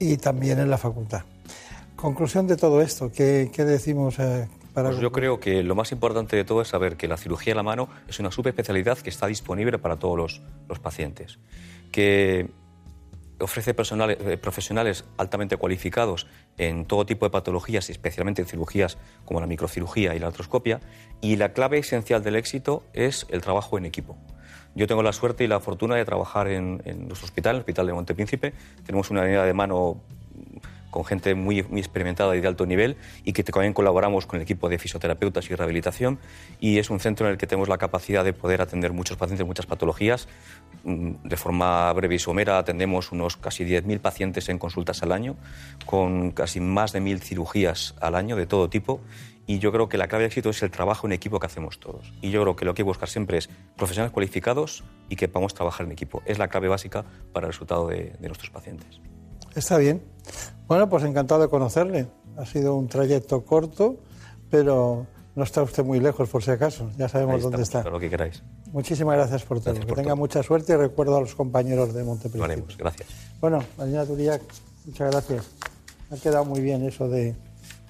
[0.00, 1.22] y también en la facultad.
[1.94, 4.18] Conclusión de todo esto, ¿qué, decimos?
[4.18, 7.16] Eh, para pues yo creo que lo más importante de todo es saber que la
[7.16, 11.38] cirugía de la mano es una subespecialidad que está disponible para todos los, los pacientes,
[11.92, 12.48] que
[13.40, 19.46] ofrece eh, profesionales altamente cualificados en todo tipo de patologías, especialmente en cirugías como la
[19.46, 20.80] microcirugía y la artroscopia,
[21.20, 24.16] y la clave esencial del éxito es el trabajo en equipo.
[24.74, 27.92] Yo tengo la suerte y la fortuna de trabajar en, nuestro hospital, el Hospital de
[27.92, 28.52] Montepríncipe.
[28.84, 30.00] Tenemos una unidad de mano
[30.90, 34.42] con gente muy, muy, experimentada y de alto nivel y que también colaboramos con el
[34.42, 36.18] equipo de fisioterapeutas y rehabilitación
[36.58, 39.46] y es un centro en el que tenemos la capacidad de poder atender muchos pacientes,
[39.46, 40.28] muchas patologías.
[40.82, 45.36] Mm, de forma breve y somera atendemos unos casi 10.000 pacientes en consultas al año,
[45.86, 49.00] con casi más de 1.000 cirugías al año de todo tipo
[49.46, 51.80] y yo creo que la clave de éxito es el trabajo en equipo que hacemos
[51.80, 52.12] todos.
[52.20, 55.28] Y yo creo que lo que hay que buscar siempre es profesionales cualificados y que
[55.28, 56.22] podamos trabajar en equipo.
[56.24, 59.00] Es la clave básica para el resultado de, nuestros pacientes.
[59.54, 60.02] Está bien.
[60.68, 62.06] Bueno, pues encantado de conocerle.
[62.36, 63.96] Ha sido un trayecto corto,
[64.50, 66.90] pero no está usted muy lejos, por si acaso.
[66.96, 67.82] Ya sabemos dónde está.
[67.82, 68.42] lo que queráis.
[68.72, 69.74] Muchísimas gracias por todo.
[69.74, 72.56] que tenga mucha suerte y recuerdo a los compañeros de Montepríncipe.
[72.56, 73.08] Lo gracias.
[73.40, 74.42] Bueno, Marina Turiac,
[74.86, 75.50] muchas gracias.
[76.12, 77.34] Ha quedado muy bien eso de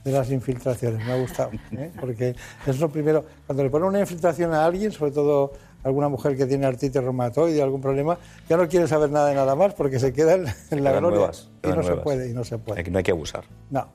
[0.04, 1.90] de las infiltraciones, me ha gustado, ¿eh?
[2.00, 2.34] porque
[2.66, 6.46] es lo primero, cuando le ponen una infiltración a alguien, sobre todo alguna mujer que
[6.46, 10.12] tiene artritis reumatoide, algún problema, ya no quiere saber nada de nada más porque se
[10.12, 11.30] queda en, la gloria
[11.62, 12.82] y no se puede, y no se puede.
[12.90, 13.44] No hay que abusar.
[13.70, 13.86] No.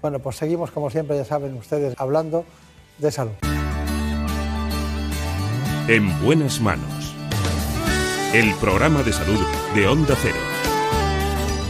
[0.00, 2.44] Bueno, pues seguimos como siempre, ya saben ustedes, hablando
[2.98, 3.32] de salud.
[5.88, 7.14] En buenas manos.
[8.34, 9.40] El programa de salud
[9.74, 10.36] de Onda Cero.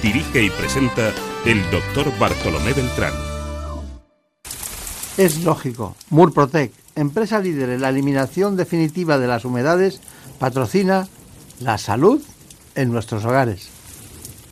[0.02, 1.12] Dirige y presenta
[1.44, 3.31] el doctor Bartolomé Beltrán.
[5.22, 5.94] Es lógico.
[6.10, 10.00] Murprotec, empresa líder en la eliminación definitiva de las humedades,
[10.40, 11.06] patrocina
[11.60, 12.20] la salud
[12.74, 13.68] en nuestros hogares.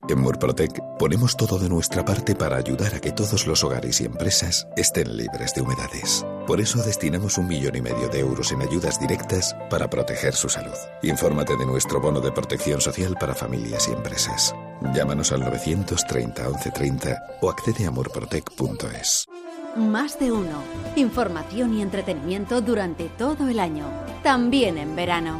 [0.08, 4.04] En Murprotec ponemos todo de nuestra parte para ayudar a que todos los hogares y
[4.04, 6.24] empresas estén libres de humedades.
[6.46, 10.48] Por eso destinamos un millón y medio de euros en ayudas directas para proteger su
[10.48, 10.76] salud.
[11.02, 14.54] Infórmate de nuestro bono de protección social para familias y empresas.
[14.94, 19.26] Llámanos al 930 1130 o accede a amorprotec.es.
[19.76, 20.64] Más de uno.
[20.96, 23.84] Información y entretenimiento durante todo el año.
[24.24, 25.38] También en verano.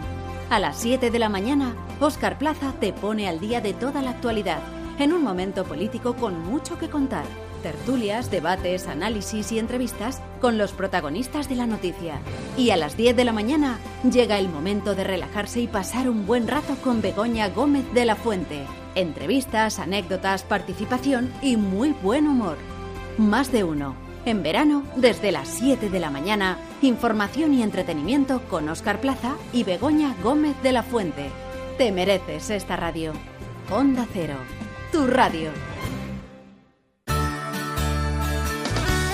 [0.51, 4.11] A las 7 de la mañana, Oscar Plaza te pone al día de toda la
[4.11, 4.61] actualidad,
[5.01, 7.25] en un momento político con mucho que contar.
[7.65, 12.21] Tertulias, debates, análisis y entrevistas con los protagonistas de la noticia.
[12.57, 16.25] Y a las 10 de la mañana llega el momento de relajarse y pasar un
[16.25, 18.65] buen rato con Begoña Gómez de la Fuente.
[18.95, 22.59] Entrevistas, anécdotas, participación y muy buen humor.
[23.19, 24.10] Más de uno.
[24.27, 29.65] En verano, desde las 7 de la mañana, información y entretenimiento con Oscar Plaza y
[29.65, 31.31] Begoña Gómez de la Fuente.
[31.79, 33.13] Te mereces esta radio.
[33.71, 34.35] Onda Cero,
[34.93, 35.51] tu radio.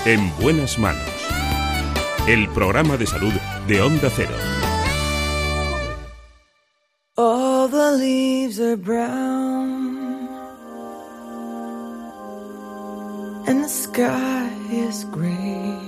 [0.05, 1.03] En buenas manos.
[2.27, 3.33] El programa de salud
[3.69, 4.35] de Onda Cero.
[7.17, 10.29] All the leaves are brown
[13.47, 15.79] and the sky is gray.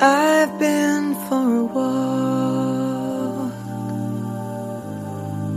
[0.00, 3.52] I've been for a walk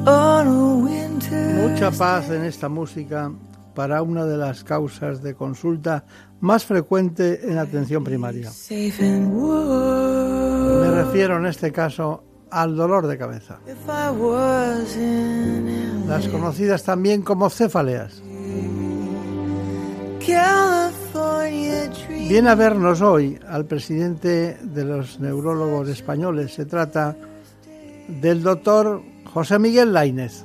[0.07, 1.69] on a winter.
[1.69, 3.31] Mucha paz en esta música
[3.73, 6.03] para una de las causas de consulta
[6.41, 8.51] más frecuente en atención primaria.
[8.69, 8.91] Me
[10.91, 13.59] refiero en este caso al dolor de cabeza,
[16.07, 18.21] las conocidas también como cefaleas.
[22.33, 26.51] Viene a vernos hoy al presidente de los neurólogos españoles.
[26.51, 27.15] Se trata
[28.07, 30.43] del doctor José Miguel Lainez.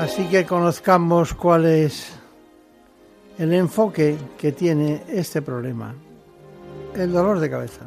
[0.00, 2.12] Así que conozcamos cuál es
[3.38, 5.94] el enfoque que tiene este problema,
[6.96, 7.86] el dolor de cabeza.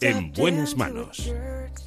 [0.00, 1.32] En buenas manos.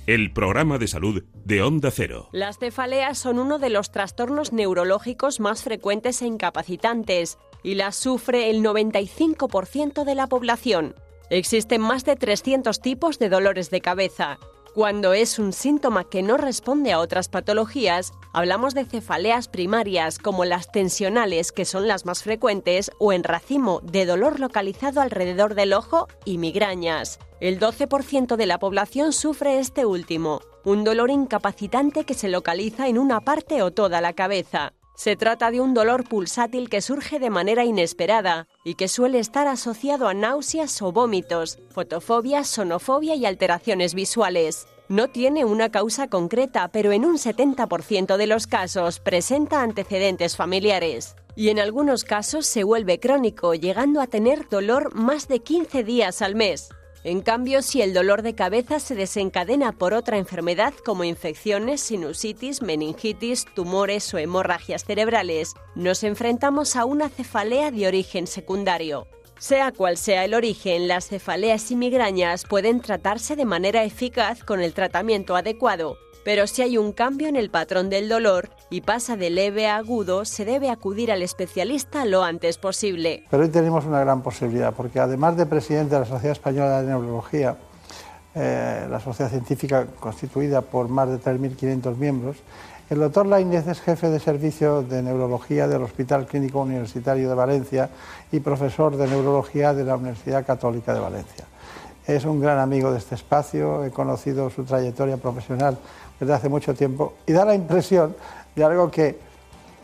[0.07, 2.29] El programa de salud de Onda Cero.
[2.31, 8.49] Las cefaleas son uno de los trastornos neurológicos más frecuentes e incapacitantes y las sufre
[8.49, 10.95] el 95% de la población.
[11.29, 14.37] Existen más de 300 tipos de dolores de cabeza.
[14.75, 20.43] Cuando es un síntoma que no responde a otras patologías, hablamos de cefaleas primarias como
[20.43, 25.71] las tensionales, que son las más frecuentes, o en racimo, de dolor localizado alrededor del
[25.71, 27.19] ojo y migrañas.
[27.39, 32.97] El 12% de la población sufre este último, un dolor incapacitante que se localiza en
[32.97, 34.73] una parte o toda la cabeza.
[34.95, 39.45] Se trata de un dolor pulsátil que surge de manera inesperada y que suele estar
[39.47, 44.67] asociado a náuseas o vómitos, fotofobia, sonofobia y alteraciones visuales.
[44.87, 51.15] No tiene una causa concreta, pero en un 70% de los casos presenta antecedentes familiares.
[51.35, 56.21] Y en algunos casos se vuelve crónico, llegando a tener dolor más de 15 días
[56.21, 56.69] al mes.
[57.05, 62.63] En cambio, si el dolor de cabeza se desencadena por otra enfermedad como infecciones, sinusitis,
[62.63, 69.07] meningitis, tumores o hemorragias cerebrales, nos enfrentamos a una cefalea de origen secundario.
[69.37, 74.59] Sea cual sea el origen, las cefaleas y migrañas pueden tratarse de manera eficaz con
[74.59, 79.15] el tratamiento adecuado, pero si hay un cambio en el patrón del dolor y pasa
[79.15, 83.23] de leve a agudo, se debe acudir al especialista lo antes posible.
[83.29, 86.87] Pero hoy tenemos una gran posibilidad, porque además de presidente de la Sociedad Española de
[86.87, 87.55] Neurología,
[88.33, 92.37] eh, la sociedad científica constituida por más de 3.500 miembros,
[92.89, 97.89] el doctor Lainez es jefe de servicio de neurología del Hospital Clínico Universitario de Valencia
[98.31, 101.45] y profesor de neurología de la Universidad Católica de Valencia.
[102.05, 105.79] Es un gran amigo de este espacio, he conocido su trayectoria profesional
[106.19, 108.15] desde hace mucho tiempo y da la impresión
[108.55, 109.17] de algo que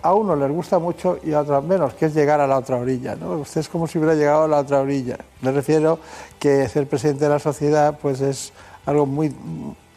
[0.02, 2.78] a uno les gusta mucho y a otros menos, que es llegar a la otra
[2.78, 3.16] orilla.
[3.16, 3.34] ¿no?
[3.40, 5.18] Usted es como si hubiera llegado a la otra orilla.
[5.42, 6.00] Me refiero
[6.40, 8.52] que ser presidente de la sociedad pues es
[8.86, 9.34] algo muy,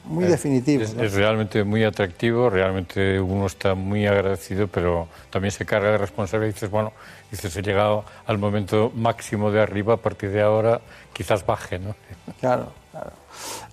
[0.04, 0.82] muy definitivo.
[0.82, 1.02] Es, ¿no?
[1.02, 6.50] es realmente muy atractivo, realmente uno está muy agradecido, pero también se carga de responsabilidad
[6.50, 6.92] y dices, bueno,
[7.30, 10.80] dices, he llegado al momento máximo de arriba, a partir de ahora
[11.12, 11.94] quizás baje, ¿no?
[12.40, 13.12] Claro, claro.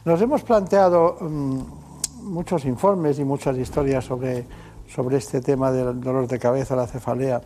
[0.05, 1.61] Nos hemos planteado mm,
[2.21, 4.45] muchos informes y muchas historias sobre,
[4.87, 7.41] sobre este tema del dolor de cabeza, la cefalea.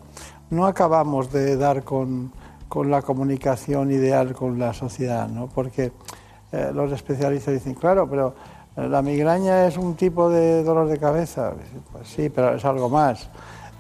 [0.50, 2.32] No acabamos de dar con,
[2.68, 5.48] con la comunicación ideal con la sociedad, ¿no?
[5.48, 5.92] Porque
[6.52, 8.36] eh, los especialistas dicen, claro, pero
[8.78, 11.54] eh, la migraña es un tipo de dolor de cabeza.
[11.92, 13.30] Pues sí, pero es algo más.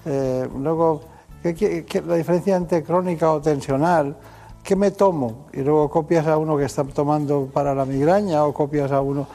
[0.06, 1.02] Eh, luego,
[1.44, 4.16] ¿qué- qué- la diferencia entre crónica o tensional,
[4.64, 5.46] ¿qué me tomo?
[5.54, 9.28] Y luego copias a uno que está tomando para la migraña o copias a uno.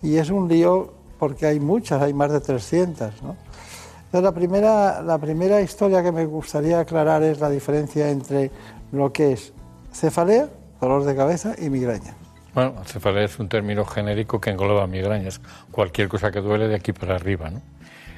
[0.00, 3.22] Y es un lío porque hay muchas, hay más de 300.
[3.22, 3.36] ¿no?
[4.12, 8.50] La primera, la primera historia que me gustaría aclarar es la diferencia entre
[8.92, 9.52] lo que es
[9.92, 10.48] cefalea,
[10.80, 12.14] dolor de cabeza, y migraña.
[12.54, 16.92] Bueno, cefalea es un término genérico que engloba migrañas, cualquier cosa que duele de aquí
[16.92, 17.60] para arriba, ¿no?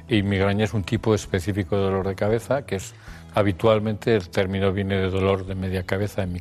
[0.08, 2.94] Y migraña es un tipo específico de dolor de cabeza que es
[3.34, 6.40] habitualmente el término viene de dolor de media cabeza en mi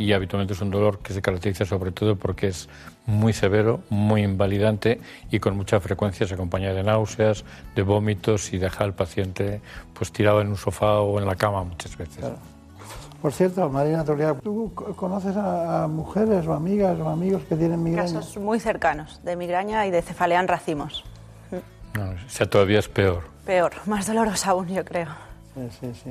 [0.00, 2.70] y habitualmente es un dolor que se caracteriza sobre todo porque es
[3.04, 4.98] muy severo, muy invalidante
[5.30, 7.44] y con mucha frecuencia se acompaña de náuseas,
[7.76, 9.60] de vómitos y deja al paciente
[9.92, 12.16] pues tirado en un sofá o en la cama muchas veces.
[12.16, 12.36] Claro.
[13.20, 17.54] Por cierto, Marina Toledo, ¿tú co- conoces a, a mujeres o amigas o amigos que
[17.56, 18.14] tienen migraña?
[18.20, 21.04] Casos muy cercanos de migraña y de cefalea en racimos.
[21.92, 23.24] No, o sea, todavía es peor.
[23.44, 25.08] Peor, más doloroso aún, yo creo.
[25.54, 26.10] Sí, sí, sí.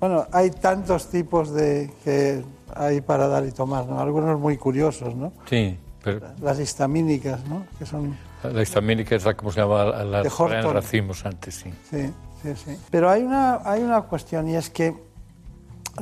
[0.00, 4.00] Bueno, hay tantos tipos de que hay para dar y tomar, ¿no?
[4.00, 5.32] Algunos muy curiosos, ¿no?
[5.48, 7.64] Sí, pero Las histamínicas, ¿no?
[7.78, 8.16] Que son...
[8.42, 11.72] la histamínica es la como se llama la, De en racimos antes, sí.
[11.90, 12.78] Sí, sí, sí.
[12.90, 14.94] Pero hay una, hay una cuestión y es que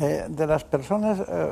[0.01, 1.49] eh, de las personas eh,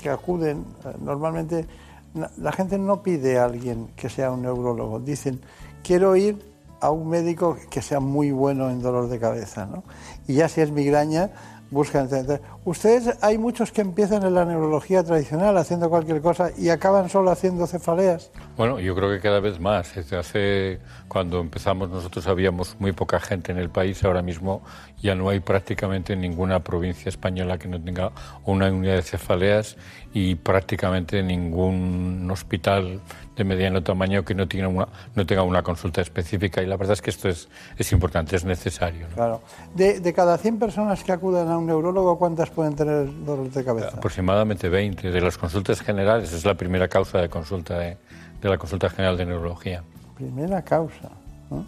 [0.00, 1.66] que acuden, eh, normalmente
[2.14, 4.98] na- la gente no pide a alguien que sea un neurólogo.
[4.98, 5.40] Dicen,
[5.84, 6.36] quiero ir
[6.80, 9.66] a un médico que sea muy bueno en dolor de cabeza.
[9.66, 9.84] ¿no?
[10.26, 11.30] Y ya si es migraña,
[11.70, 12.02] buscan...
[12.02, 17.08] entonces, Ustedes, hay muchos que empiezan en la neurología tradicional haciendo cualquier cosa y acaban
[17.08, 18.30] solo haciendo cefaleas.
[18.56, 19.94] Bueno, yo creo que cada vez más.
[19.94, 24.62] Desde hace, cuando empezamos nosotros habíamos muy poca gente en el país, ahora mismo
[25.00, 28.10] ya no hay prácticamente ninguna provincia española que no tenga
[28.44, 29.76] una unidad de cefaleas
[30.18, 33.02] y prácticamente ningún hospital
[33.36, 36.94] de mediano tamaño que no tenga una, no tenga una consulta específica y la verdad
[36.94, 39.08] es que esto es, es importante, es necesario.
[39.10, 39.14] ¿no?
[39.14, 39.42] Claro.
[39.74, 43.62] De, de cada 100 personas que acuden a un neurólogo, ¿cuántas pueden tener dolor de
[43.62, 43.88] cabeza?
[43.88, 47.98] Aproximadamente 20 de las consultas generales, es la primera causa de consulta de,
[48.40, 49.84] de la consulta general de neurología.
[50.14, 51.10] Primera causa.
[51.50, 51.66] ¿no?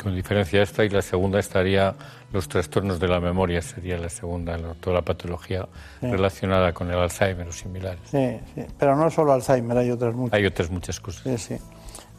[0.00, 1.96] Con diferencia esta y la segunda estaría
[2.34, 5.66] los trastornos de la memoria, sería la segunda, toda la patología
[6.00, 6.10] Sí.
[6.10, 8.00] relacionada con el Alzheimer o similares.
[8.10, 8.66] Sí, sí.
[8.78, 10.34] Pero no solo Alzheimer, hay otras muchas.
[10.34, 11.22] Hay otras muchas cosas.
[11.22, 11.56] Sí, sí.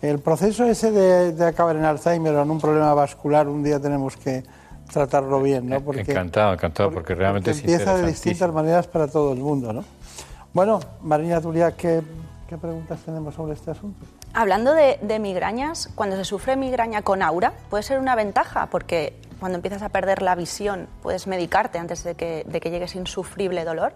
[0.01, 3.79] El proceso ese de, de acabar en Alzheimer o en un problema vascular, un día
[3.79, 4.43] tenemos que
[4.91, 5.75] tratarlo bien, ¿no?
[5.77, 8.31] encantado, encantado, porque realmente porque es empieza de interesantísimo.
[8.31, 9.83] distintas maneras para todo el mundo, ¿no?
[10.53, 12.01] Bueno, Marina Tulia, ¿qué,
[12.47, 14.05] qué preguntas tenemos sobre este asunto?
[14.33, 19.13] Hablando de, de migrañas, cuando se sufre migraña con aura, puede ser una ventaja porque
[19.45, 22.97] cuando empiezas a perder la visión puedes medicarte antes de que, de que llegue ese
[22.97, 23.93] insufrible dolor.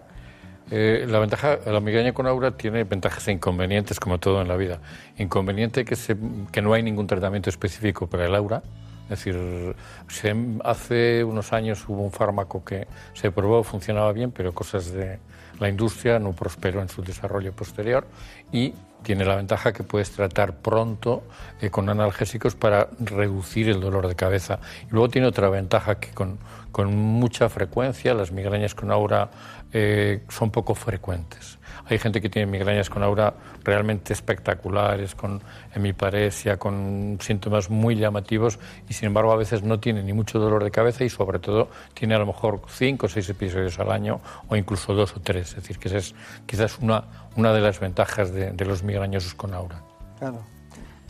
[0.70, 4.54] Eh, la ventaja, la migraña con aura tiene ventajas e inconvenientes como todo en la
[4.56, 4.78] vida.
[5.18, 6.16] Inconveniente que, se-
[6.52, 8.62] que no hay ningún tratamiento específico para el aura.
[9.10, 9.74] Es decir,
[10.06, 15.18] se- hace unos años hubo un fármaco que se probó, funcionaba bien, pero cosas de
[15.58, 18.06] la industria no prosperó en su desarrollo posterior
[18.52, 21.22] y tiene la ventaja que puedes tratar pronto
[21.60, 24.58] eh, con analgésicos para reducir el dolor de cabeza.
[24.88, 26.38] Y luego tiene otra ventaja que con,
[26.72, 29.30] con mucha frecuencia las migrañas con aura
[29.72, 31.59] eh, son poco frecuentes.
[31.90, 35.42] Hay gente que tiene migrañas con aura realmente espectaculares, con
[35.74, 40.62] hemiparesia, con síntomas muy llamativos y sin embargo a veces no tiene ni mucho dolor
[40.62, 44.20] de cabeza y sobre todo tiene a lo mejor cinco o seis episodios al año
[44.48, 45.48] o incluso dos o tres.
[45.50, 46.14] Es decir, que esa es
[46.46, 47.04] quizás una,
[47.36, 49.82] una de las ventajas de, los migrañosos con aura.
[50.18, 50.40] Claro.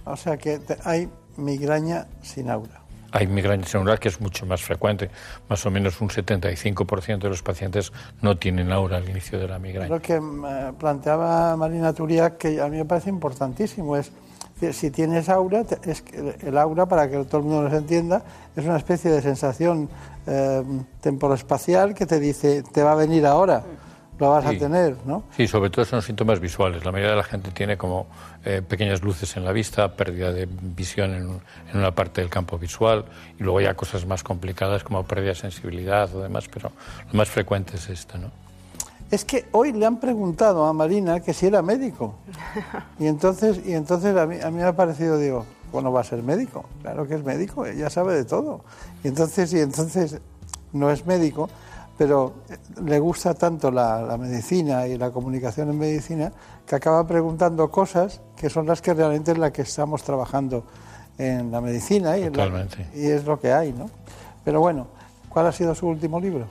[0.05, 2.80] O sea que hay migraña sin aura.
[3.12, 5.11] Hay migraña aura que es mucho más frecuente.
[5.49, 7.92] Más o menos un 75% de los pacientes
[8.23, 9.88] no tienen aura al inicio de la migraña.
[9.88, 14.12] Lo que eh, planteaba Marina Turia, que a mí me parece importantísimo, es
[14.73, 16.05] si tienes aura, es
[16.42, 18.23] el aura, para que todo el mundo nos entienda,
[18.55, 19.88] es una especie de sensación
[20.27, 20.62] eh,
[21.01, 23.64] temporoespacial que te dice, te va a venir ahora,
[24.20, 24.54] lo vas Sí.
[24.56, 25.24] a tener, ¿no?
[25.37, 26.85] Sí, sobre todo son síntomas visuales.
[26.85, 28.06] La mayoría de la gente tiene como
[28.44, 31.40] eh, pequeñas luces en la vista, pérdida de visión en,
[31.72, 33.06] en una parte del campo visual
[33.38, 36.70] y luego ya cosas más complicadas como pérdida de sensibilidad o demás, pero
[37.11, 38.30] lo más frecuente es esto, ¿no?
[39.11, 42.14] Es que hoy le han preguntado a Marina que si era médico.
[43.00, 46.04] Y entonces, y entonces a, mí, a mí me ha parecido, digo, bueno, va a
[46.04, 46.66] ser médico.
[46.83, 48.61] Claro que es médico, ella sabe de todo.
[49.02, 50.20] Y entonces, y entonces
[50.72, 51.50] no es médico,
[52.01, 56.33] pero eh, le gusta tanto la, la medicina y la comunicación en medicina
[56.67, 60.65] que acaba preguntando cosas que son las que realmente es la que estamos trabajando
[61.19, 62.44] en la medicina y, la-
[62.94, 63.90] y es lo que hay, ¿no?
[64.46, 64.87] Pero bueno,
[65.29, 66.46] ¿cuál ha sido su último libro?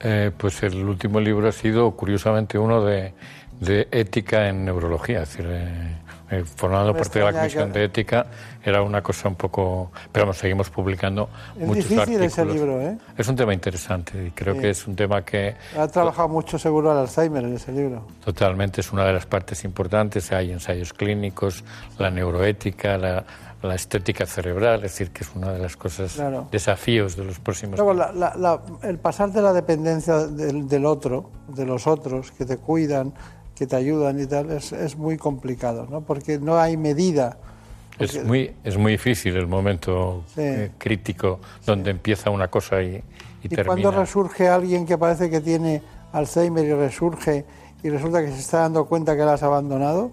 [0.00, 3.14] Eh, pues el último libro ha sido, curiosamente, uno de,
[3.60, 5.98] de ética en neurología, es decir, eh,
[6.30, 8.26] eh, formando Me parte de la Comisión que- de Ética,
[8.64, 9.90] era una cosa un poco...
[10.10, 12.54] Pero vamos, seguimos publicando Es muchos difícil ese artículos.
[12.54, 12.98] libro, ¿eh?
[13.16, 14.60] Es un tema interesante y creo Sí.
[14.60, 18.06] que es un tema que Ha trabajado mucho seguro al Alzheimer en ese libro.
[18.24, 20.32] Totalmente, es una de las partes importantes.
[20.32, 21.62] Hay ensayos clínicos,
[21.98, 23.24] la neuroética, la,
[23.62, 26.48] la estética cerebral, es decir, que es una de las cosas, Claro.
[26.50, 30.84] desafíos de los próximos Luego, la- la- la- el pasar de la dependencia del, del
[30.86, 33.12] otro, de los otros, que te cuidan,
[33.56, 36.00] que te ayudan y tal, es, es muy complicado, ¿no?
[36.00, 37.38] Porque no hay medida.
[37.98, 40.40] Es muy, es muy difícil el momento Sí.
[40.40, 43.02] eh, crítico donde empieza una cosa y, y
[43.44, 43.66] Y termina.
[43.66, 45.80] cuando resurge alguien que parece que tiene
[46.12, 47.44] Alzheimer y resurge
[47.84, 50.10] y resulta que se está dando cuenta que la has abandonado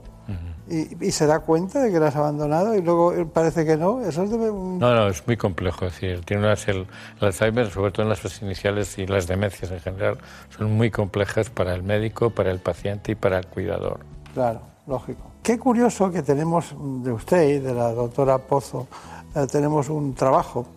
[0.70, 3.78] y, y se da cuenta de que la has abandonado y luego eh, parece que
[3.78, 5.86] no, eso es de un- No, no, es muy complejo.
[5.86, 6.88] Es decir, tiene unas, el,
[7.20, 10.18] el Alzheimer, sobre todo en las fases iniciales y las demencias en general,
[10.56, 14.00] son muy complejas para el médico, para el paciente y para el cuidador.
[14.34, 15.22] Claro, lógico.
[15.44, 18.88] Qué curioso que tenemos de usted y de la doctora Pozo,
[19.36, 20.68] eh, tenemos un trabajo,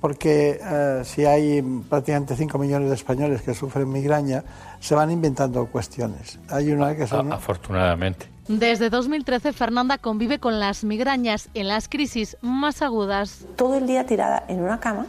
[0.00, 4.42] porque eh, si hay prácticamente 5 millones de españoles que sufren migraña,
[4.80, 6.38] se van inventando cuestiones.
[6.50, 7.32] Hay una que son...
[7.32, 8.26] Afortunadamente.
[8.48, 13.44] Desde 2013, Fernanda convive con las migrañas en las crisis más agudas.
[13.56, 15.06] todo el día tirada en una cama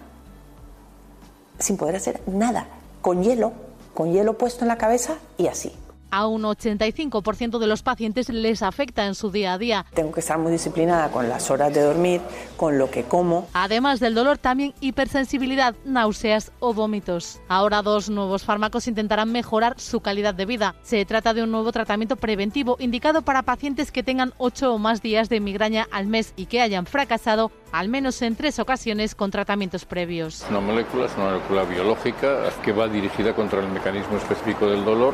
[1.57, 2.67] sin poder hacer nada,
[3.01, 3.53] con hielo,
[3.93, 5.71] con hielo puesto en la cabeza y así.
[6.11, 9.85] A un 85% de los pacientes les afecta en su día a día.
[9.93, 12.21] Tengo que estar muy disciplinada con las horas de dormir,
[12.57, 13.47] con lo que como.
[13.53, 17.39] Además del dolor, también hipersensibilidad, náuseas o vómitos.
[17.47, 20.75] Ahora dos nuevos fármacos intentarán mejorar su calidad de vida.
[20.83, 25.01] Se trata de un nuevo tratamiento preventivo indicado para pacientes que tengan 8 o más
[25.01, 29.31] días de migraña al mes y que hayan fracasado al menos en tres ocasiones con
[29.31, 30.41] tratamientos previos.
[30.43, 34.83] Es una molécula, es una molécula biológica que va dirigida contra el mecanismo específico del
[34.85, 35.13] dolor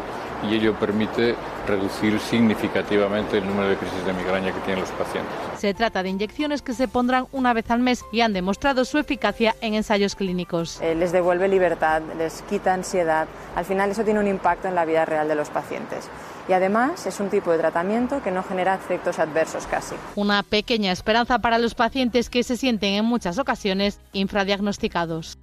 [0.50, 5.34] y ello permite reducir significativamente el número de crisis de migraña que tienen los pacientes.
[5.58, 9.00] Se trata de inyecciones que se pondrán una vez al mes y han demostrado su
[9.00, 10.80] eficacia en ensayos clínicos.
[10.82, 13.28] Eh, les devuelve libertad, les quita ansiedad.
[13.56, 16.08] Al final eso tiene un impacto en la vida real de los pacientes.
[16.48, 19.96] Y además es un tipo de tratamiento que no genera efectos adversos casi.
[20.16, 25.40] Una pequeña esperanza para los pacientes que se sienten en muchas ocasiones infradiagnosticados.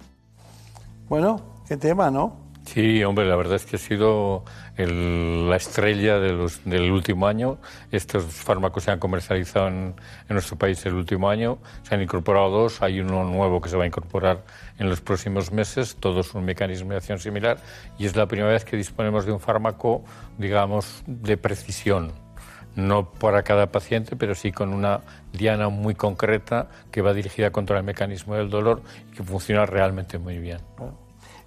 [1.09, 2.42] Bueno, qué tema, ¿no?
[2.65, 4.45] Sí, hombre, la verdad es que ha sido
[4.77, 7.57] el- la estrella de los- del último año.
[7.91, 9.95] Estos fármacos se han comercializado en,
[10.29, 11.59] nuestro país el último año.
[11.83, 12.81] Se han incorporado dos.
[12.81, 14.43] Hay uno nuevo que se va a incorporar
[14.79, 15.97] en los próximos meses.
[15.99, 17.57] Todos un mecanismo de acción similar.
[17.99, 20.03] Y es la primera vez que disponemos de un fármaco,
[20.37, 22.13] digamos, de precisión.
[22.75, 25.01] No para cada paciente, pero sí con una
[25.31, 30.17] diana muy concreta que va dirigida contra el mecanismo del dolor y que funciona realmente
[30.17, 30.59] muy bien.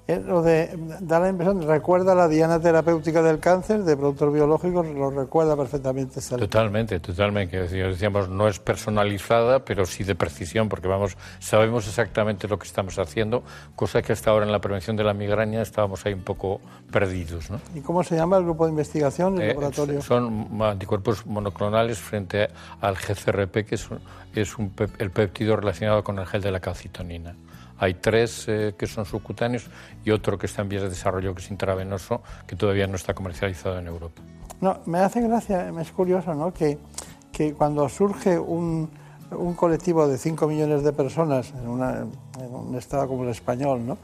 [0.09, 5.11] Lo de, da la impresión, recuerda la diana terapéutica del cáncer de productos biológicos, lo
[5.11, 6.21] recuerda perfectamente.
[6.21, 7.67] Totalmente, totalmente.
[7.67, 12.97] Decíamos, no es personalizada, pero sí de precisión, porque vamos, sabemos exactamente lo que estamos
[13.01, 13.43] haciendo,
[13.75, 16.61] cosa que hasta ahora en la prevención de la migraña estábamos ahí un poco
[16.93, 17.51] perdidos.
[17.51, 17.59] ¿no?
[17.75, 20.01] ¿Y cómo se llama el grupo de investigación, el Eh, laboratorio?
[20.03, 22.49] son anticuerpos monoclonales frente
[22.81, 23.99] al GCRP, que es, un-
[24.37, 27.35] es un el péptido relacionado con el gel de la calcitonina.
[27.79, 29.69] Hay tres eh, que son subcutáneos
[30.05, 33.15] y otro que está en vías de desarrollo, que es intravenoso, que todavía no está
[33.15, 34.23] comercializado en Europa.
[34.61, 36.53] No, me hace gracia, es curioso, ¿no?
[36.55, 36.79] Que,
[37.33, 38.89] que cuando surge un,
[39.31, 42.07] un colectivo de 5 millones de personas en, una-
[42.51, 43.99] un estado como el español, ¿no?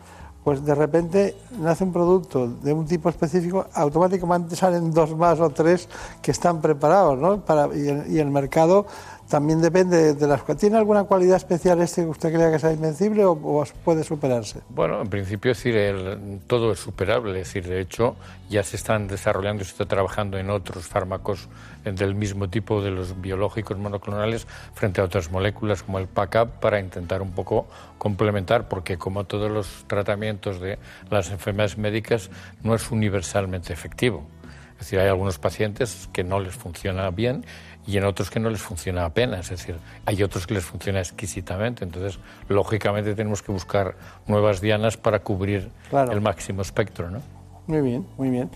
[0.45, 5.49] Pues de repente nace un producto de un tipo específico, automáticamente salen dos más o
[5.51, 5.89] tres
[6.20, 7.41] que están preparados, ¿no?
[7.45, 8.87] Para, y el mercado
[9.33, 10.45] también depende de las...
[10.59, 14.61] ¿Tiene alguna cualidad especial este que usted crea que sea invencible o, puede superarse?
[14.68, 17.30] Bueno, en principio es decir, el- todo es superable.
[17.41, 18.14] Es decir, de hecho,
[18.51, 21.49] ya se están desarrollando y se está trabajando en otros fármacos
[21.83, 26.78] del mismo tipo de los biológicos monoclonales frente a otras moléculas como el PACAP para
[26.78, 27.66] intentar un poco
[27.97, 30.78] complementar, porque como todos los tratamientos de
[31.09, 32.28] las enfermedades médicas,
[32.62, 34.26] no es universalmente efectivo.
[34.72, 37.45] Es decir, hay algunos pacientes que no les funciona bien
[37.87, 39.51] y en otros que no les funciona apenas.
[39.51, 39.76] Es decir,
[40.07, 41.85] hay otros que les funciona exquisitamente.
[41.85, 42.18] Entonces,
[42.49, 46.12] lógicamente tenemos que buscar nuevas dianas para cubrir Claro.
[46.12, 47.20] el máximo espectro, ¿no?
[47.66, 48.51] Muy bien, muy bien.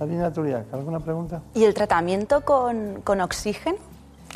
[0.00, 1.40] Alina Turiac, ¿alguna pregunta?
[1.54, 3.78] ¿Y el tratamiento con, con oxígeno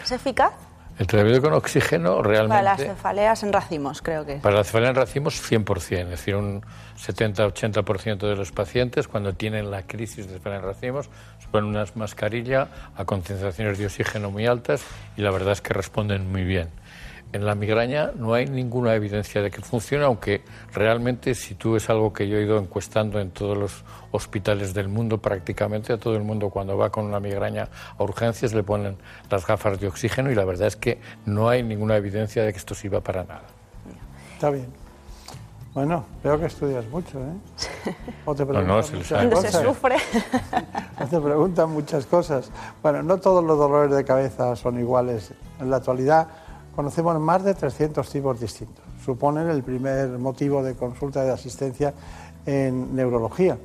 [0.03, 0.53] es eficaz?
[1.01, 2.62] El tratamiento con oxígeno realmente...
[2.62, 4.34] Para las cefaleas en racimos, creo que.
[4.36, 6.61] Para la cefalea en racimos, 100%, es decir, un
[6.98, 11.86] 70-80% de los pacientes cuando tienen la crisis de cefalea en racimos se ponen una
[11.94, 14.82] mascarilla a concentraciones de oxígeno muy altas
[15.16, 16.68] y la verdad es que responden muy bien.
[17.33, 20.43] En la migraña no hay ninguna evidencia de que funcione, aunque
[20.74, 24.89] realmente si tú es algo que yo he ido encuestando en todos los hospitales del
[24.89, 27.68] mundo, prácticamente a todo el mundo cuando va con una migraña
[27.99, 28.97] a urgencias le ponen
[29.31, 32.59] las gafas de oxígeno y la verdad es que no hay ninguna evidencia de que
[32.59, 33.43] esto sirva para nada.
[34.35, 34.66] Está bien.
[35.72, 37.95] Bueno, veo que estudias mucho, ¿eh?
[38.24, 39.97] O te No, preguntan no, se les muchas ha- Cuando se sufre.
[41.01, 42.51] O te preguntan muchas cosas.
[42.83, 45.33] Bueno, no todos los dolores de cabeza son iguales.
[45.61, 46.26] En la actualidad
[46.75, 48.85] conocemos más de 300 tipos distintos.
[49.05, 51.93] Suponen el primer motivo de consulta de asistencia
[52.47, 53.59] en neurología.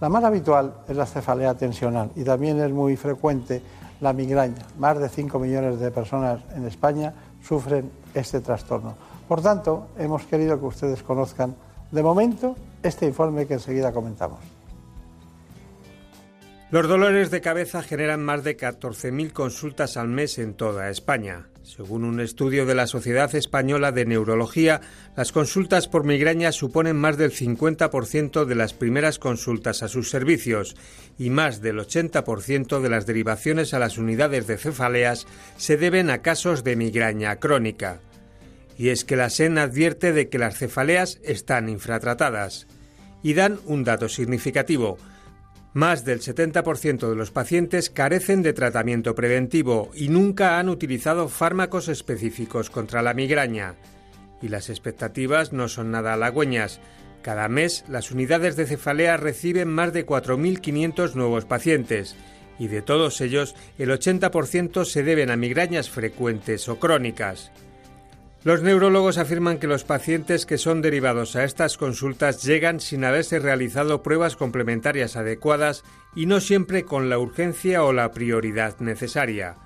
[0.00, 3.62] La más habitual es la cefalea tensional y también es muy frecuente
[4.00, 4.66] la migraña.
[4.78, 8.94] Más de 5 millones de personas en España sufren este trastorno.
[9.28, 11.54] Por tanto, hemos querido que ustedes conozcan
[11.90, 14.40] de momento este informe que enseguida comentamos.
[16.70, 21.48] Los dolores de cabeza generan más de 14.000 consultas al mes en toda España.
[21.76, 24.80] Según un estudio de la Sociedad Española de Neurología,
[25.16, 30.74] las consultas por migraña suponen más del 50% de las primeras consultas a sus servicios
[31.16, 36.22] y más del 80% de las derivaciones a las unidades de cefaleas se deben a
[36.22, 38.00] casos de migraña crónica.
[38.76, 42.66] Y es que la SEN advierte de que las cefaleas están infratratadas.
[43.22, 44.98] Y dan un dato significativo.
[45.72, 51.88] Más del 70% de los pacientes carecen de tratamiento preventivo y nunca han utilizado fármacos
[51.88, 53.76] específicos contra la migraña.
[54.42, 56.80] Y las expectativas no son nada halagüeñas.
[57.22, 62.16] Cada mes las unidades de cefalea reciben más de 4.500 nuevos pacientes
[62.58, 67.52] y de todos ellos el 80% se deben a migrañas frecuentes o crónicas.
[68.42, 73.38] Los neurólogos afirman que los pacientes que son derivados a estas consultas llegan sin haberse
[73.38, 75.84] realizado pruebas complementarias adecuadas
[76.14, 79.56] y no siempre con la urgencia o la prioridad necesaria.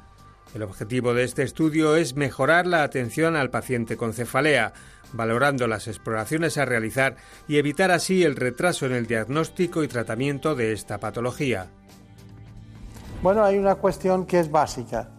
[0.56, 4.72] El objetivo de este estudio es mejorar la atención al paciente con cefalea,
[5.12, 7.14] valorando las exploraciones a realizar
[7.46, 11.68] y evitar así el retraso en el diagnóstico y tratamiento de esta patología.
[13.22, 15.10] Bueno, hay una cuestión que es básica.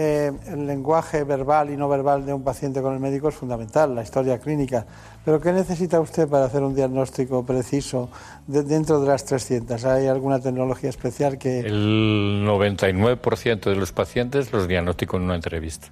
[0.00, 3.96] Eh, el lenguaje verbal y no verbal de un paciente con el médico es fundamental,
[3.96, 4.86] la historia clínica.
[5.24, 8.08] Pero ¿qué necesita usted para hacer un diagnóstico preciso
[8.46, 9.84] de- dentro de las 300?
[9.86, 11.60] ¿Hay alguna tecnología especial que...
[11.60, 15.88] El 99% de los pacientes los diagnostico en una entrevista.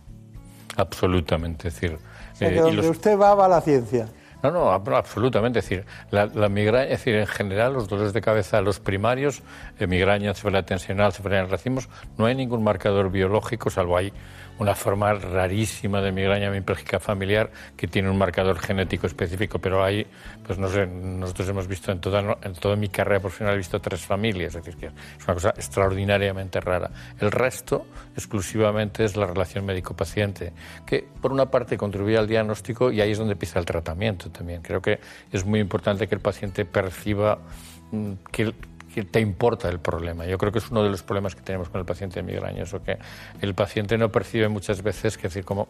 [0.77, 1.69] Absolutamente.
[1.69, 1.99] Es decir,
[2.33, 4.07] o sea, que eh, y donde los- usted va, va la ciencia?
[4.43, 5.59] No, no, ab- absolutamente.
[5.61, 9.43] Es decir, la, la migraña, es decir, en general, los dolores de cabeza, los primarios,
[9.79, 14.13] eh, migraña, cefalea tensional, cefalea en racimos, no hay ningún marcador biológico, salvo hay
[14.59, 20.07] una forma rarísima de migraña hemipléjica familiar que tiene un marcador genético específico, pero hay,
[20.47, 23.81] pues no sé, nosotros hemos visto en toda, en toda mi carrera profesional, he visto
[23.81, 26.91] tres familias, es decir, que es una cosa extraordinariamente rara.
[27.19, 30.53] El resto, exclusivamente, es la relación médico-paciente,
[30.87, 34.63] que por una parte contribuye al diagnóstico y ahí es donde empieza el tratamiento también.
[34.63, 35.01] Creo que
[35.33, 37.39] es muy importante que el paciente perciba
[37.91, 38.55] mm, que,
[38.97, 40.25] que te importa el problema.
[40.25, 42.63] Yo creo que es uno de los problemas que tenemos con el paciente de migraña,
[42.63, 42.97] eso que
[43.43, 45.69] el paciente no percibe muchas veces que es decir, como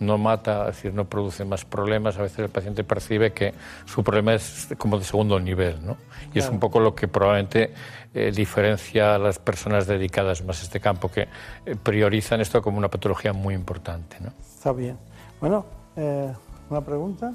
[0.00, 3.54] no mata, es decir, no produce más problemas, a veces el paciente percibe que
[3.84, 5.96] su problema es como de segundo nivel, ¿no?
[6.34, 6.54] Y es Claro.
[6.54, 7.72] un poco lo que probablemente
[8.12, 11.28] eh, diferencia a las personas dedicadas más a este campo, que
[11.66, 14.32] eh, priorizan esto como una patología muy importante, ¿no?
[14.40, 14.98] Está bien.
[15.40, 15.64] Bueno,
[15.94, 16.32] eh,
[16.70, 17.32] ¿una pregunta?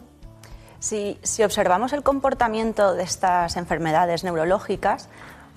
[0.79, 5.09] Si, si observamos el comportamiento de estas enfermedades neurológicas,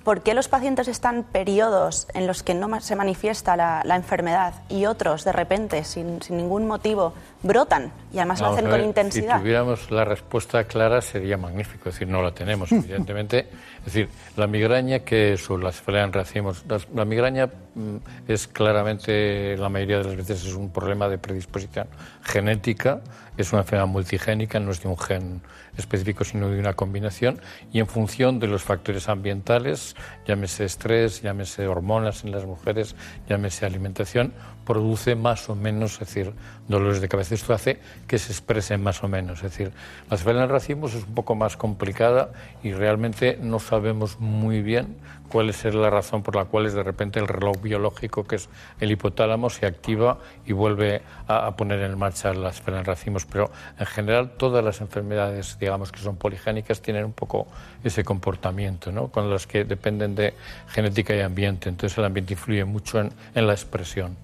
[0.03, 4.53] ¿por qué los pacientes están periodos en los que no se manifiesta la, la enfermedad
[4.69, 9.35] y otros, de repente, sin, sin ningún motivo, brotan y además lo hacen con intensidad?
[9.37, 13.47] Si tuviéramos la respuesta clara sería magnífico, es decir, no la tenemos, evidentemente.
[13.79, 17.95] Es decir, la migraña que es o la cefalea en racimos, las- la, migraña mm,
[18.27, 21.87] es claramente, la mayoría de las veces es un problema de predisposición
[22.23, 23.01] genética,
[23.37, 25.41] es una enfermedad multigénica, no es de un gen
[25.77, 29.95] específico, sino de una combinación, y en función de los factores ambientales,
[30.27, 32.95] llámese estrés, llámese hormonas en las mujeres,
[33.27, 34.33] llámese alimentación,
[34.65, 36.33] produce más o menos, es decir,
[36.67, 37.35] dolores de cabeza.
[37.35, 39.43] Esto hace que se expresen más o menos.
[39.43, 39.71] Es decir,
[40.09, 42.31] la cefalea en racimos es un poco más complicada
[42.63, 44.95] y realmente no sabemos muy bien
[45.33, 48.49] cuál es la razón por la cual es de repente el reloj biológico, que es
[48.79, 53.25] el hipotálamo, se activa y vuelve a, a poner en marcha la cefalea en racimos.
[53.25, 57.47] Pero en general todas las enfermedades, digamos que son poligénicas, tienen un poco
[57.83, 59.07] ese comportamiento, ¿no?
[59.07, 60.35] con las que dependen de
[60.67, 61.67] genética y ambiente.
[61.67, 64.15] Entonces el ambiente influye mucho en, en la expresión.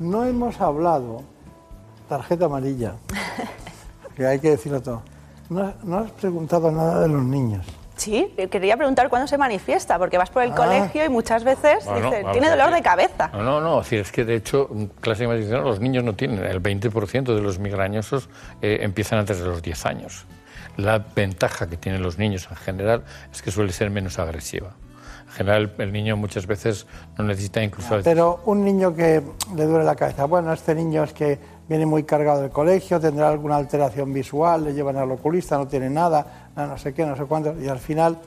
[0.00, 1.22] No hemos hablado,
[2.08, 2.96] tarjeta amarilla,
[4.16, 5.02] que hay que decirlo todo.
[5.50, 7.64] No, no has preguntado nada de los niños.
[8.04, 10.56] Sí, quería preguntar cuándo se manifiesta, porque vas por el Ah.
[10.56, 13.30] colegio y muchas veces Bueno, dicen, tiene dolor de cabeza.
[13.32, 13.80] No, no, no.
[13.80, 16.44] Es que de hecho, en clase de medicina los niños no tienen.
[16.44, 18.28] El 20% de los migrañosos
[18.60, 20.26] eh, empiezan antes de los 10 años.
[20.76, 24.72] La ventaja que tienen los niños en general es que suele ser menos agresiva.
[25.26, 26.86] En general, el niño muchas veces
[27.16, 28.00] no necesita incluso...
[28.04, 29.22] Pero un niño que
[29.56, 31.38] le duele la cabeza, bueno, este niño es que
[31.68, 35.90] viene muy cargado del colegio, tendrá alguna alteración visual, le llevan al oculista, no tiene
[35.90, 38.18] nada, no sé qué, no sé cuánto, y al final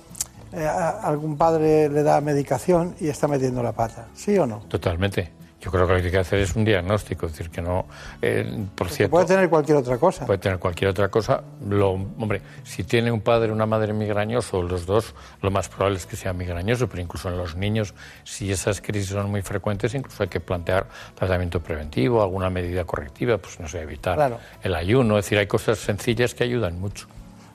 [0.53, 4.59] eh, algún padre le da medicación y está metiendo la pata, ¿sí o no?
[4.67, 5.36] Totalmente.
[5.67, 7.87] Yo creo que lo que hay que hacer es un diagnóstico, es decir, que no...
[8.21, 10.25] eh, por cierto, puede tener cualquier otra cosa.
[10.25, 11.43] Puede tener cualquier otra cosa.
[11.67, 15.97] Lo, hombre, si tiene un padre o una madre migrañoso, los dos, lo más probable
[15.97, 17.93] es que sea migrañoso, pero incluso en los niños,
[18.23, 23.37] si esas crisis son muy frecuentes, incluso hay que plantear tratamiento preventivo, alguna medida correctiva,
[23.37, 24.39] pues no sé, evitar Claro.
[24.63, 25.17] el ayuno.
[25.17, 27.07] Es decir, hay cosas sencillas que ayudan mucho.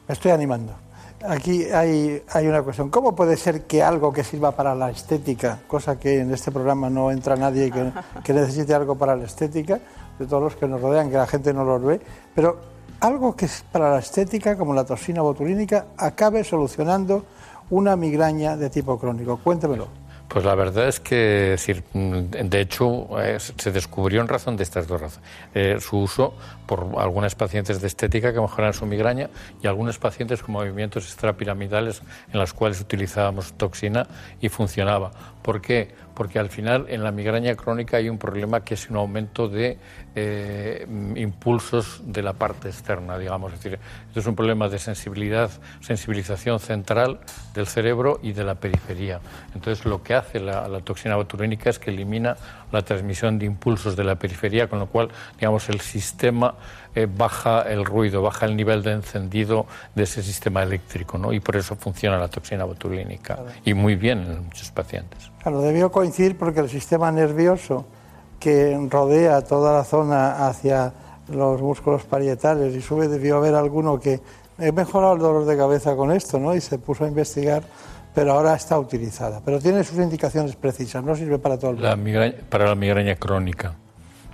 [0.06, 0.74] Me estoy animando.
[1.28, 2.90] Aquí hay, hay una cuestión.
[2.90, 6.90] ¿Cómo puede ser que algo que sirva para la estética, cosa que en este programa
[6.90, 7.92] no entra nadie que,
[8.24, 9.80] que necesite algo para la estética,
[10.18, 12.00] de todos los que nos rodean, que la gente no los ve,
[12.34, 12.58] pero
[13.00, 17.24] algo que es para la estética, como la toxina botulínica, acabe solucionando
[17.70, 19.38] una migraña de tipo crónico?
[19.38, 19.88] Cuéntemelo.
[20.28, 24.62] Pues la verdad es que, es decir, de hecho, eh, se descubrió en razón de
[24.62, 25.28] estas dos razones.
[25.52, 26.34] Eh, su uso
[26.72, 29.28] por algunas pacientes de estética que mejoran su migraña
[29.62, 32.00] y algunos pacientes con movimientos extrapiramidales
[32.32, 34.06] en los cuales utilizábamos toxina
[34.40, 35.10] y funcionaba.
[35.42, 35.90] ¿Por qué?
[36.14, 39.76] Porque al final en la migraña crónica hay un problema que es un aumento de
[40.14, 43.52] eh, impulsos de la parte externa, digamos.
[43.52, 45.50] Es decir, esto es un problema de sensibilidad,
[45.80, 47.20] sensibilización central
[47.52, 49.20] del cerebro y de la periferia.
[49.54, 52.36] Entonces, lo que hace la, la toxina botulínica es que elimina
[52.72, 56.54] la transmisión de impulsos de la periferia, con lo cual, digamos, el sistema
[56.94, 61.32] eh, baja el ruido, baja el nivel de encendido de ese sistema eléctrico, ¿no?
[61.32, 63.38] Y por eso funciona la toxina botulínica.
[63.64, 65.30] Y muy bien en muchos pacientes.
[65.42, 67.86] Claro, debió coincidir porque el sistema nervioso
[68.38, 70.92] que rodea toda la zona hacia
[71.28, 74.20] los músculos parietales y sube, debió haber alguno que
[74.58, 76.54] he mejorado el dolor de cabeza con esto, ¿no?
[76.54, 77.62] Y se puso a investigar,
[78.14, 79.40] pero ahora está utilizada.
[79.44, 81.88] Pero tiene sus indicaciones precisas, no sirve para todo el mundo.
[81.88, 83.74] La migraña- para la migraña crónica.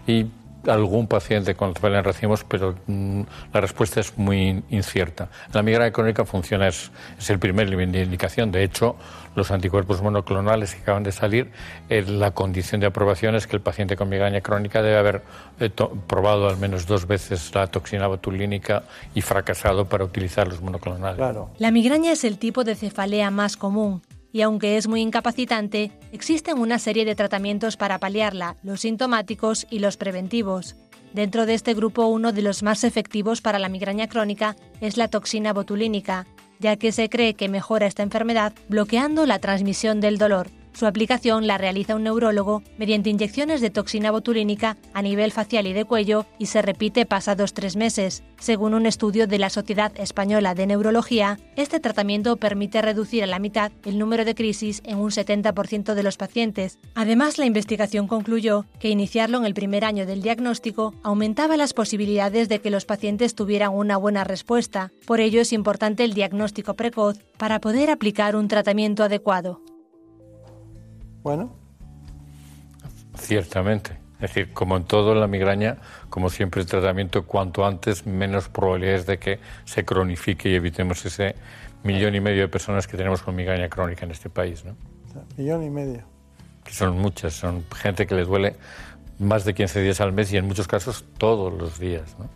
[0.06, 0.26] Y
[0.66, 5.28] algún paciente con el que le recibimos, pero mm, la respuesta es muy incierta.
[5.52, 8.50] La migraña crónica funciona, es, es el primer nivel de indicación.
[8.50, 8.96] De hecho,
[9.34, 11.50] los anticuerpos monoclonales que acaban de salir,
[11.88, 15.22] eh, la condición de aprobación es que el paciente con migraña crónica debe haber
[15.60, 15.70] eh,
[16.06, 18.82] probado al menos dos veces la toxina botulínica
[19.14, 21.20] y fracasado para utilizar los monoclonales.
[21.58, 24.02] La migraña es el tipo de cefalea más común
[24.32, 29.78] y aunque es muy incapacitante, existen una serie de tratamientos para paliarla, los sintomáticos y
[29.78, 30.76] los preventivos.
[31.12, 35.08] Dentro de este grupo, uno de los más efectivos para la migraña crónica es la
[35.08, 36.26] toxina botulínica,
[36.58, 40.48] ya que se cree que mejora esta enfermedad bloqueando la transmisión del dolor.
[40.78, 45.72] Su aplicación la realiza un neurólogo mediante inyecciones de toxina botulínica a nivel facial y
[45.72, 48.22] de cuello y se repite pasados tres meses.
[48.38, 53.40] Según un estudio de la Sociedad Española de Neurología, este tratamiento permite reducir a la
[53.40, 56.78] mitad el número de crisis en un 70% de los pacientes.
[56.94, 62.48] Además, la investigación concluyó que iniciarlo en el primer año del diagnóstico aumentaba las posibilidades
[62.48, 64.92] de que los pacientes tuvieran una buena respuesta.
[65.06, 69.60] Por ello es importante el diagnóstico precoz para poder aplicar un tratamiento adecuado.
[71.28, 71.50] Bueno,
[73.18, 73.98] Ciertamente.
[74.14, 75.76] Es decir, como en todo en la migraña,
[76.08, 81.34] como siempre el tratamiento, cuanto antes, menos probabilidades de que se cronifique y evitemos ese
[81.84, 84.74] millón y medio de personas que tenemos con migraña crónica en este país, ¿no?
[85.36, 86.04] millón y medio.
[86.64, 88.56] Que son muchas, son gente que les duele
[89.18, 92.26] más de 15 días al mes y en muchos casos todos los días, ¿no?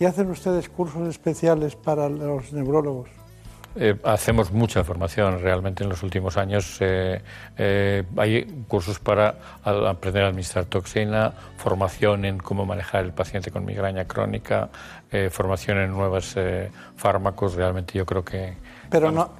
[0.00, 3.19] ¿Y hacen ustedes cursos especiales para los neurólogos?
[3.76, 6.78] Eh, hacemos mucha formación realmente en los últimos años.
[6.80, 7.22] eh,
[7.56, 13.64] eh, hay cursos para aprender a administrar toxina, formación en cómo manejar el paciente con
[13.64, 14.70] migraña crónica,
[15.10, 17.54] eh, formación en nuevos eh, fármacos.
[17.54, 18.54] Realmente yo creo que
[18.90, 19.30] Pero no,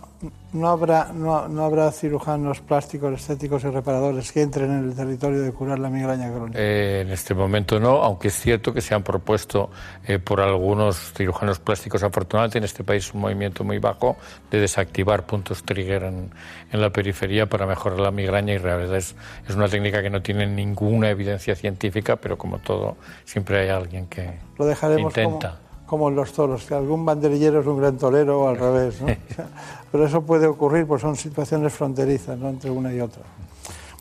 [0.53, 5.41] no, habrá, no, no habrá cirujanos plásticos, estéticos y reparadores que entren en el territorio
[5.41, 6.59] de curar la migraña crónica.
[6.61, 9.71] Eh, en este momento no, aunque es cierto que se han propuesto
[10.07, 14.17] eh, por algunos cirujanos plásticos, afortunadamente en este país un movimiento muy bajo
[14.51, 16.31] de desactivar puntos trigger en,
[16.73, 19.15] en la periferia para mejorar la migraña y realidad es,
[19.49, 24.07] es una técnica que no tiene ninguna evidencia científica, pero como todo, siempre hay alguien
[24.07, 25.51] que Lo dejaremos intenta.
[25.51, 29.01] como en los toros, que algún banderillero es un gran torero o al revés.
[29.01, 29.09] ¿no?
[29.93, 32.49] Pero eso puede ocurrir, pues son situaciones fronterizas ¿no?
[32.49, 33.23] entre una y otra.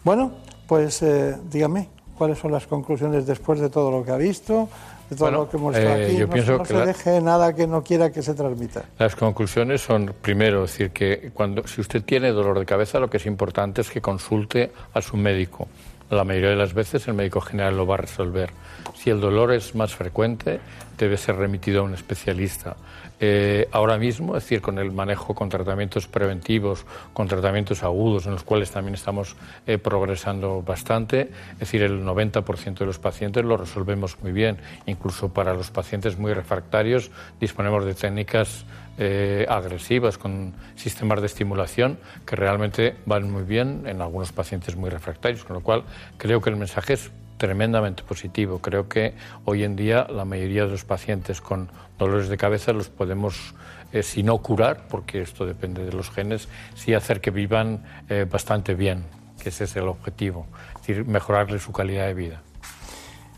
[0.04, 0.32] Bueno,
[0.68, 4.70] pues eh, dígame, ¿cuáles son las conclusiones después de todo lo que ha visto,
[5.10, 6.18] de todo Bueno, lo que hemos hecho eh, aquí.
[6.18, 8.84] yo no, pienso no que se la- deje nada que no quiera que se transmita.
[9.00, 13.18] Las conclusiones son, primero, decir que cuando, si usted tiene dolor de cabeza, lo que
[13.18, 15.68] es importante es que consulte a su médico.
[16.10, 18.50] La mayoría de las veces el médico general lo va a resolver.
[18.96, 20.60] Si el dolor es más frecuente,
[20.98, 22.76] debe ser remitido a un especialista.
[23.20, 28.34] Eh, ahora mismo, es decir, con el manejo con tratamientos preventivos, con tratamientos agudos, en
[28.34, 29.36] los cuales también estamos
[29.68, 34.58] eh, progresando bastante, es decir, el 90% de los pacientes lo resolvemos muy bien.
[34.86, 38.66] Incluso para los pacientes muy refractarios disponemos de técnicas
[38.98, 44.90] eh, agresivas con sistemas de estimulación que realmente van muy bien en algunos pacientes muy
[44.90, 45.84] refractarios, con lo cual
[46.18, 48.60] creo que el mensaje es tremendamente positivo.
[48.60, 49.16] Creo que
[49.46, 53.56] hoy en día la mayoría de los pacientes con dolores de cabeza los podemos,
[53.92, 58.28] eh, si no curar, porque esto depende de los genes, sí hacer que vivan eh,
[58.30, 59.06] bastante bien,
[59.42, 62.42] que ese es el objetivo, es decir, mejorarle su calidad de vida.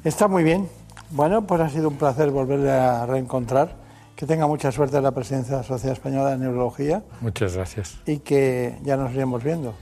[0.03, 0.67] Está muy bien.
[1.11, 3.79] Bueno, pues ha sido un placer volverle a reencontrar.
[4.15, 7.97] Que tenga mucha suerte en la presidencia de la Sociedad Española de Neurología Muchas gracias.
[8.05, 9.73] y que ya nos iremos viendo.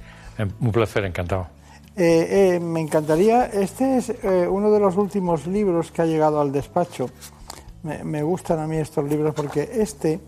[0.62, 1.48] Un placer, encantado.
[2.02, 6.39] Eh, eh, me encantaría, este es eh, uno de los últimos libros que ha llegado
[6.39, 7.10] al despacho.
[7.84, 10.22] Me, gustan a mí estos libros porque este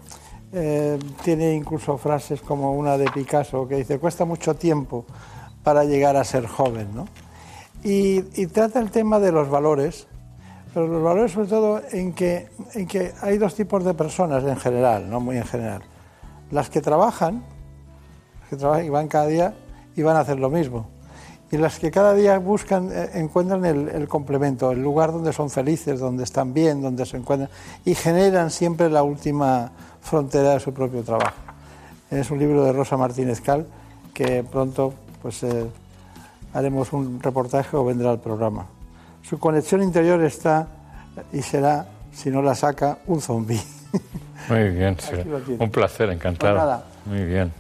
[1.24, 5.06] tiene incluso frases como una de Picasso que dice, cuesta mucho tiempo
[5.64, 7.08] para llegar a ser joven, ¿no?
[7.84, 10.08] Y, y trata el tema de los valores,
[10.74, 14.58] pero los valores sobre todo en que, en que hay dos tipos de personas en
[14.58, 15.84] general, no muy en general.
[16.52, 17.46] Las que trabajan,
[18.42, 19.54] las que trabajan y van cada día
[19.96, 21.01] y van a hacer lo mismo.
[21.52, 25.50] Y las que cada día buscan, eh, encuentran el, el complemento, el lugar donde son
[25.50, 27.50] felices, donde están bien, donde se encuentran
[27.84, 29.72] y generan siempre la última
[30.02, 31.36] frontera de su propio trabajo.
[32.10, 33.66] Es un libro de Rosa Martínez Cal
[34.14, 35.66] que pronto pues eh,
[36.54, 38.66] haremos un reportaje o vendrá al programa.
[39.24, 40.68] Su conexión interior está
[41.32, 43.60] y será, si no la saca, un zombi.
[44.50, 44.98] Muy bien,
[45.60, 46.56] un placer, encantado.
[46.56, 46.86] Pues nada.
[47.06, 47.52] Muy bien.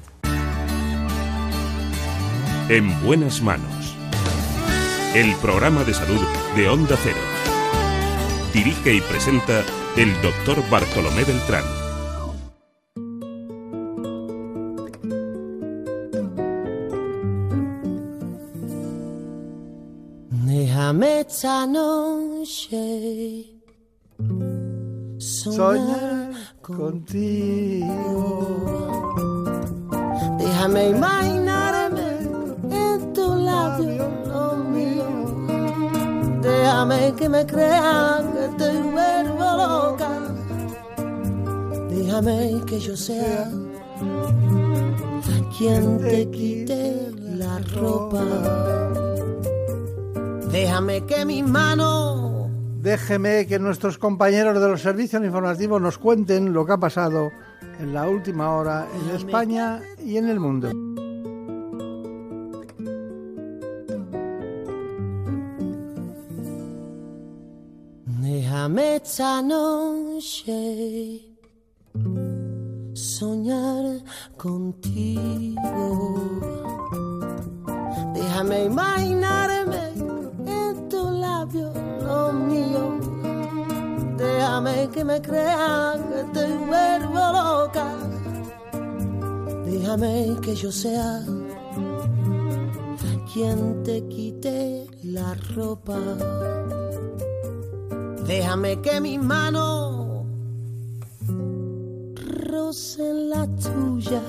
[2.69, 3.80] En buenas manos.
[5.13, 6.21] El programa de salud
[6.55, 7.17] de Onda Cero.
[8.53, 9.61] Dirige y presenta
[9.97, 11.65] el doctor Bartolomé Beltrán.
[20.45, 23.51] Déjame esta noche
[25.17, 26.31] Soñar
[26.61, 27.89] contigo.
[30.39, 32.01] Déjame imaginarme
[32.71, 34.20] en tu labio.
[36.61, 40.11] Déjame que me crean que te vuelvo loca.
[41.89, 43.49] Déjame que yo sea
[45.57, 48.23] quien te quite la ropa.
[50.51, 52.49] Déjame que mis manos
[52.81, 57.31] Déjeme que nuestros compañeros de los servicios informativos nos cuenten lo que ha pasado
[57.79, 60.90] en la última hora en España y en el mundo.
[68.61, 70.59] Déjame esta noche
[72.93, 74.03] soñar
[74.37, 75.85] contigo.
[78.13, 79.81] Déjame imaginarme
[80.45, 81.73] en tu labio
[82.05, 82.99] lo mío.
[84.15, 87.87] Déjame que me crean que te vuelvo loca.
[89.65, 91.23] Déjame que yo sea
[93.33, 95.97] quien te quite la ropa.
[98.25, 100.25] Déjame que mis manos
[102.49, 104.21] rocen la tuya.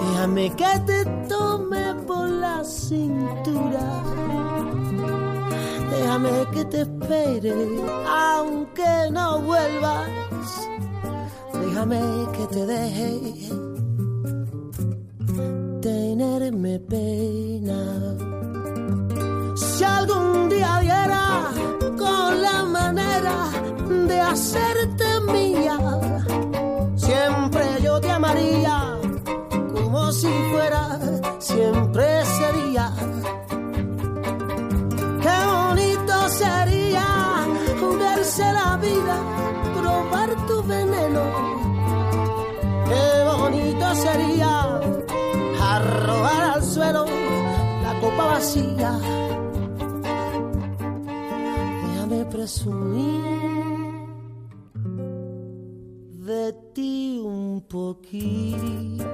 [0.00, 4.02] Déjame que te tome por la cintura.
[5.90, 7.54] Déjame que te espere
[8.08, 10.08] aunque no vuelvas.
[11.52, 12.00] Déjame
[12.32, 13.20] que te deje
[15.80, 17.80] tenerme pena.
[20.06, 21.50] Algún día viera
[21.96, 23.48] con la manera
[24.06, 25.78] de hacerte mía,
[26.94, 28.98] siempre yo te amaría
[29.74, 30.98] como si fuera
[31.38, 32.92] siempre sería.
[35.22, 37.06] Qué bonito sería
[37.98, 39.16] verse la vida,
[39.80, 41.22] probar tu veneno.
[42.88, 43.06] Qué
[43.38, 44.80] bonito sería
[45.62, 47.06] arrojar al suelo
[47.82, 48.92] la copa vacía.
[52.44, 53.22] Presumir
[56.26, 59.04] de ti un poquito.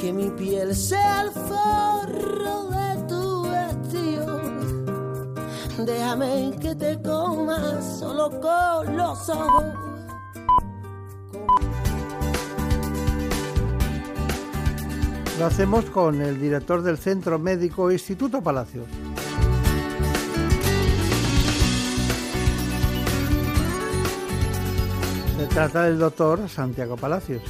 [0.00, 4.40] Que mi piel sea el forro de tu vestido.
[5.84, 9.64] Déjame que te coma solo con los ojos.
[15.38, 18.86] Lo hacemos con el director del Centro Médico Instituto Palacios.
[25.58, 27.42] Trata del doctor Santiago Palacios.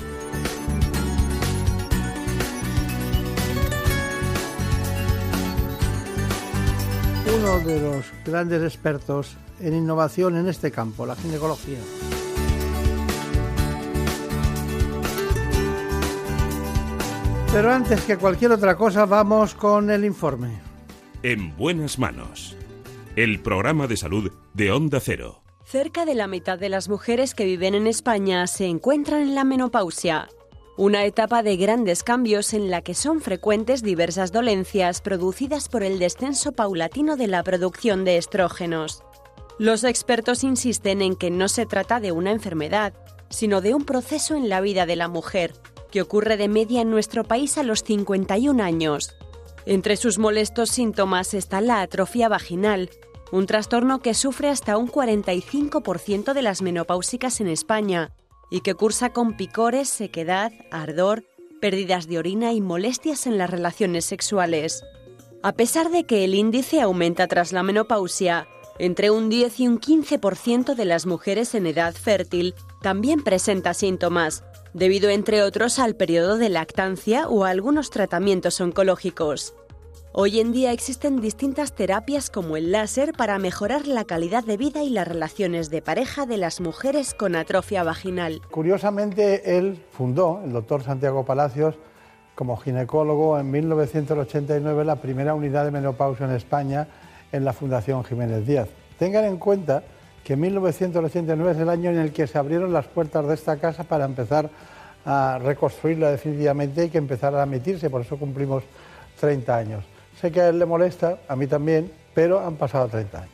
[7.37, 11.81] Uno de los grandes expertos en innovación en este campo, la ginecología.
[17.53, 20.59] Pero antes que cualquier otra cosa, vamos con el informe.
[21.23, 22.57] En buenas manos.
[23.17, 25.43] El programa de salud de Onda Cero.
[25.71, 29.45] Cerca de la mitad de las mujeres que viven en España se encuentran en la
[29.45, 30.31] menopausia,
[30.79, 35.99] una etapa de grandes cambios en la que son frecuentes diversas dolencias producidas por el
[35.99, 39.03] descenso paulatino de la producción de estrógenos.
[39.59, 42.95] Los expertos insisten en que no se trata de una enfermedad,
[43.29, 45.53] sino de un proceso en la vida de la mujer,
[45.91, 49.17] que ocurre de media en nuestro país a los 51 años.
[49.67, 52.89] Entre sus molestos síntomas está la atrofia vaginal,
[53.33, 58.13] un trastorno que sufre hasta un 45% de las menopáusicas en España
[58.51, 61.25] y que cursa con picores, sequedad, ardor,
[61.61, 64.83] pérdidas de orina y molestias en las relaciones sexuales.
[65.43, 68.49] A pesar de que el índice aumenta tras la menopausia,
[68.79, 74.45] entre un 10 y un 15% de las mujeres en edad fértil también presenta síntomas,
[74.73, 79.55] debido entre otros al periodo de lactancia o a algunos tratamientos oncológicos.
[80.13, 84.83] Hoy en día existen distintas terapias como el láser para mejorar la calidad de vida
[84.83, 88.41] y las relaciones de pareja de las mujeres con atrofia vaginal.
[88.51, 91.75] Curiosamente, él fundó, el doctor Santiago Palacios,
[92.35, 96.89] como ginecólogo en 1989 la primera unidad de menopausia en España
[97.31, 98.71] en la Fundación Jiménez Díaz.
[98.99, 99.83] Tengan en cuenta
[100.25, 103.85] que 1989 es el año en el que se abrieron las puertas de esta casa
[103.85, 104.49] para empezar
[105.05, 108.65] a reconstruirla definitivamente y que empezara a emitirse, por eso cumplimos
[109.21, 109.98] 30 años.
[110.21, 113.33] Sé que a él le molesta, a mí también, pero han pasado 30 años.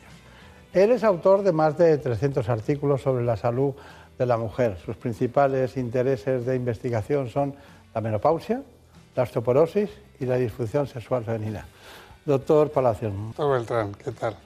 [0.74, 3.74] Él es autor de más de 300 artículos sobre la salud
[4.18, 4.76] de la mujer.
[4.84, 7.54] Sus principales intereses de investigación son
[7.94, 8.62] la menopausia,
[9.16, 9.88] la osteoporosis
[10.20, 11.64] y la disfunción sexual femenina.
[12.26, 13.12] Doctor Palacios.
[13.14, 14.36] Doctor Beltrán, ¿qué tal?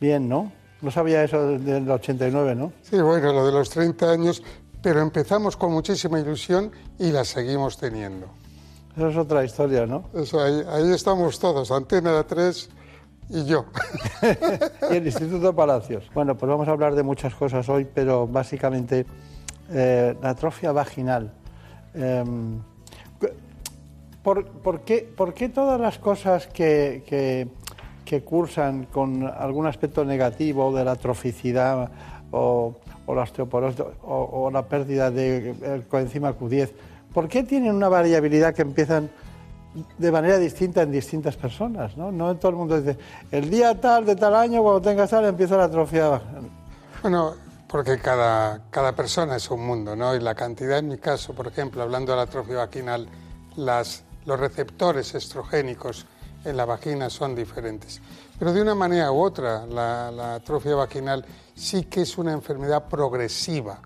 [0.00, 0.52] Bien, ¿no?
[0.82, 2.72] No sabía eso del 89, ¿no?
[2.82, 4.42] Sí, bueno, lo de los 30 años,
[4.82, 8.41] pero empezamos con muchísima ilusión y la seguimos teniendo.
[8.96, 10.04] Eso es otra historia, ¿no?
[10.14, 12.68] Eso, ahí, ahí estamos todos, Antena 3
[13.30, 13.64] y yo.
[14.90, 16.10] y el Instituto Palacios.
[16.12, 19.06] Bueno, pues vamos a hablar de muchas cosas hoy, pero básicamente
[19.70, 21.32] eh, la atrofia vaginal.
[21.94, 22.24] Eh,
[24.22, 27.48] ¿por, por, qué, ¿por, qué, todas las cosas que, que,
[28.04, 31.90] que, cursan con algún aspecto negativo de la atroficidad
[32.30, 32.74] o,
[33.06, 36.70] o la osteoporosis o, o, la pérdida del coenzima Q10,
[37.12, 39.10] ¿por qué tienen una variabilidad que empiezan
[39.98, 41.96] de manera distinta en distintas personas?
[41.96, 42.98] No, no todo el mundo dice,
[43.30, 46.20] el día tal de tal año, cuando tengas tal, empieza la atrofia.
[47.02, 47.34] Bueno,
[47.68, 50.14] porque cada, cada persona es un mundo, ¿no?
[50.14, 53.08] Y la cantidad, en mi caso, por ejemplo, hablando de la atrofia vaginal,
[53.56, 56.06] las, los receptores estrogénicos
[56.44, 58.00] en la vagina son diferentes.
[58.38, 62.88] Pero de una manera u otra, la, la atrofia vaginal sí que es una enfermedad
[62.88, 63.78] progresiva,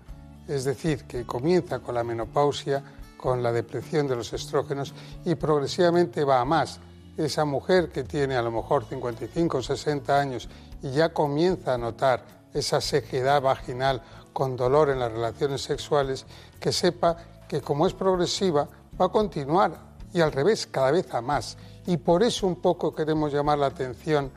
[0.47, 2.83] es decir, que comienza con la menopausia,
[3.17, 4.93] con la depresión de los estrógenos
[5.25, 6.79] y progresivamente va a más.
[7.17, 10.47] Esa mujer que tiene a lo mejor 55 o 60 años
[10.83, 14.01] y ya comienza a notar esa sequedad vaginal
[14.33, 16.25] con dolor en las relaciones sexuales,
[16.59, 18.67] que sepa que como es progresiva
[18.99, 21.57] va a continuar y al revés, cada vez a más.
[21.85, 24.31] Y por eso un poco queremos llamar la atención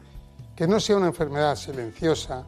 [0.54, 2.44] que no sea una enfermedad silenciosa,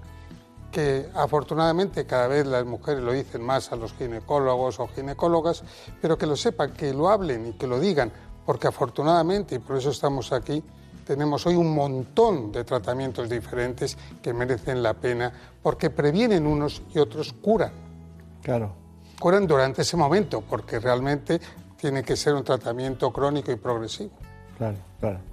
[0.72, 5.62] que afortunadamente cada vez las mujeres lo dicen más a los ginecólogos o ginecólogas,
[6.00, 8.10] pero que lo sepan, que lo hablen y que lo digan,
[8.44, 10.64] porque afortunadamente, y por eso estamos aquí,
[11.06, 16.98] tenemos hoy un montón de tratamientos diferentes que merecen la pena, porque previenen unos y
[16.98, 17.72] otros curan.
[18.42, 18.72] Claro.
[19.20, 21.40] Curan durante ese momento, porque realmente
[21.76, 24.10] tiene que ser un tratamiento crónico y progresivo.
[24.56, 25.31] Claro, claro.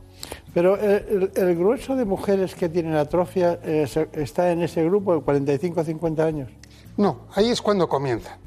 [0.54, 5.16] Pero el, el, el, grueso de mujeres que tienen atrofia eh, está en ese grupo
[5.16, 6.50] de 45 a 50 años.
[6.98, 8.38] No, ahí es cuando comienza.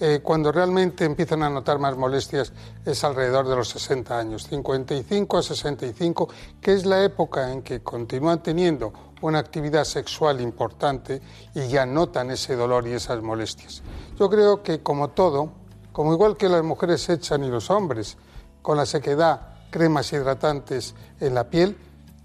[0.00, 2.52] Eh, cuando realmente empiezan a notar más molestias
[2.84, 6.28] es alrededor de los 60 años, 55 a 65,
[6.60, 8.92] que es la época en que continúan teniendo
[9.22, 11.22] una actividad sexual importante
[11.54, 13.82] y ya notan ese dolor y esas molestias.
[14.18, 15.52] Yo creo que como todo,
[15.92, 18.16] como igual que las mujeres echan y los hombres,
[18.62, 21.76] con la sequedad cremas hidratantes en la piel,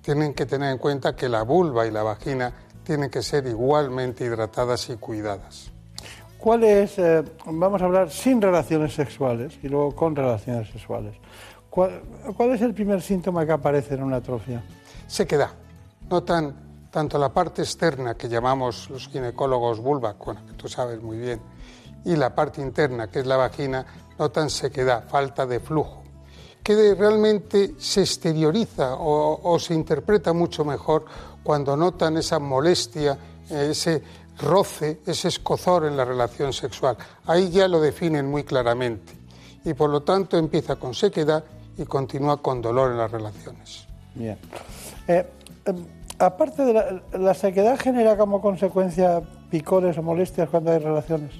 [0.03, 4.23] tienen que tener en cuenta que la vulva y la vagina tienen que ser igualmente
[4.23, 5.71] hidratadas y cuidadas.
[6.37, 11.15] ¿Cuál es, eh, vamos a hablar sin relaciones sexuales y luego con relaciones sexuales?
[11.71, 12.03] ¿Cuál,
[12.37, 14.63] cuál es el primer síntoma que aparece en una atrofia?
[15.07, 15.49] Sequedad.
[16.07, 21.17] Notan tanto la parte externa que llamamos los ginecólogos vulva, bueno, que tú sabes muy
[21.17, 21.41] bien,
[22.05, 23.87] y la parte interna, que es la vagina,
[24.19, 25.98] notan sequedad, falta de flujo,
[26.75, 31.03] que realmente se exterioriza o, o se interpreta mucho mejor
[31.41, 33.17] cuando notan esa molestia,
[33.49, 34.03] eh, ese
[34.39, 36.95] roce, ese escozor en la relación sexual.
[37.25, 39.13] Ahí ya lo definen muy claramente
[39.65, 41.43] y por lo tanto empieza con sequedad
[41.75, 43.87] y continúa con dolor en las relaciones.
[44.13, 44.37] Bien.
[45.07, 45.27] Eh,
[45.65, 45.85] em,
[46.19, 51.31] aparte de la, la sequedad genera como consecuencia picores o molestias cuando hay relaciones.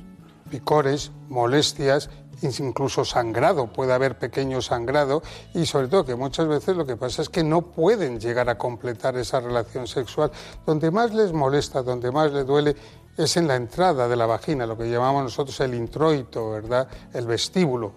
[0.50, 2.10] Picores, molestias,
[2.42, 5.22] incluso sangrado, puede haber pequeño sangrado
[5.54, 8.58] y sobre todo que muchas veces lo que pasa es que no pueden llegar a
[8.58, 10.32] completar esa relación sexual.
[10.66, 12.76] Donde más les molesta, donde más les duele
[13.18, 16.88] es en la entrada de la vagina, lo que llamamos nosotros el introito, ¿verdad?
[17.14, 17.92] El vestíbulo.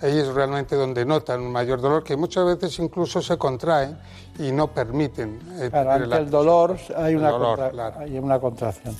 [0.00, 3.98] Ahí es realmente donde notan un mayor dolor que muchas veces incluso se contraen
[4.38, 5.40] y no permiten.
[5.58, 7.98] eh, Claro, ante el dolor hay una, dolor, contra- claro.
[7.98, 8.94] hay una contracción.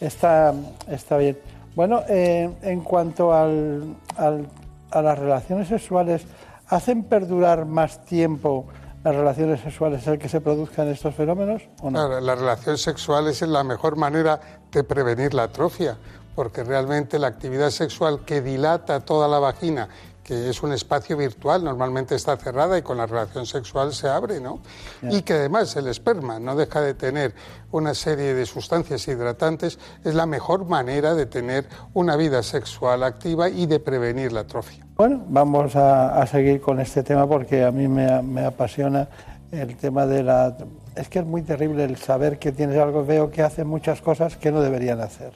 [0.00, 0.52] Está,
[0.88, 1.38] está bien.
[1.78, 6.26] Bueno, eh, en cuanto al- a las relaciones sexuales,
[6.66, 8.66] ¿hacen perdurar más tiempo
[9.04, 12.08] las relaciones sexuales el que se produzcan estos fenómenos o no?
[12.08, 14.40] Claro, la relación sexual es la mejor manera
[14.72, 15.96] de prevenir la atrofia,
[16.34, 19.88] porque realmente la actividad sexual que dilata toda la vagina,
[20.28, 24.42] que es un espacio virtual, normalmente está cerrada y con la relación sexual se abre,
[24.42, 24.60] ¿no?
[25.00, 27.32] Y que además el esperma no deja de tener
[27.72, 31.64] una serie de sustancias hidratantes, es la mejor manera de tener
[31.94, 34.86] una vida sexual activa y de prevenir la atrofia.
[34.96, 39.08] Bueno, vamos a, a seguir con este tema porque a mí me, me apasiona
[39.50, 40.58] el tema de la...
[40.94, 43.02] Es que es muy terrible el saber que tienes algo.
[43.02, 45.32] Veo que hacen muchas cosas que no deberían hacer.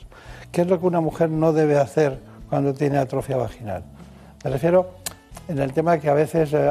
[0.51, 2.21] ¿Qué es lo que una mujer no debe hacer
[2.51, 3.85] cuando tiene atrofia vaginal?
[4.45, 4.95] Me refiero
[5.47, 6.71] en el tema que a veces eh,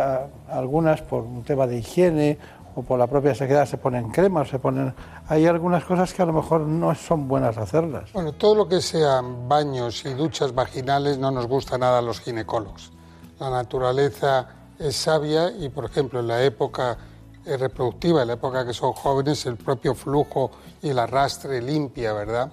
[0.50, 2.38] algunas por un tema de higiene
[2.76, 4.94] o por la propia sequedad se ponen cremas, se ponen...
[5.28, 8.12] Hay algunas cosas que a lo mejor no son buenas hacerlas.
[8.14, 12.20] Bueno, todo lo que sean baños y duchas vaginales no nos gusta nada a los
[12.20, 12.92] ginecólogos.
[13.40, 14.48] La naturaleza
[14.78, 16.98] es sabia y, por ejemplo, en la época
[17.46, 20.52] eh, reproductiva, en la época que son jóvenes, el propio flujo
[20.82, 22.52] y el arrastre limpia, ¿verdad?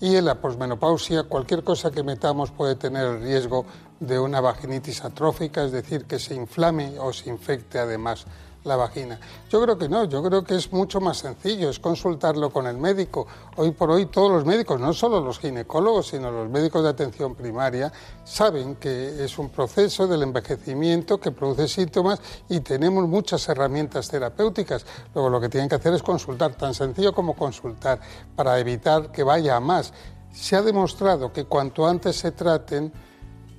[0.00, 3.66] Y en la posmenopausia, cualquier cosa que metamos puede tener el riesgo
[4.00, 8.26] de una vaginitis atrófica, es decir, que se inflame o se infecte además
[8.64, 9.18] la vagina.
[9.48, 12.76] Yo creo que no, yo creo que es mucho más sencillo, es consultarlo con el
[12.76, 13.26] médico.
[13.56, 17.34] Hoy por hoy todos los médicos, no solo los ginecólogos, sino los médicos de atención
[17.34, 17.92] primaria,
[18.24, 24.84] saben que es un proceso del envejecimiento que produce síntomas y tenemos muchas herramientas terapéuticas.
[25.14, 28.00] Luego lo que tienen que hacer es consultar, tan sencillo como consultar,
[28.36, 29.92] para evitar que vaya a más.
[30.32, 32.92] Se ha demostrado que cuanto antes se traten,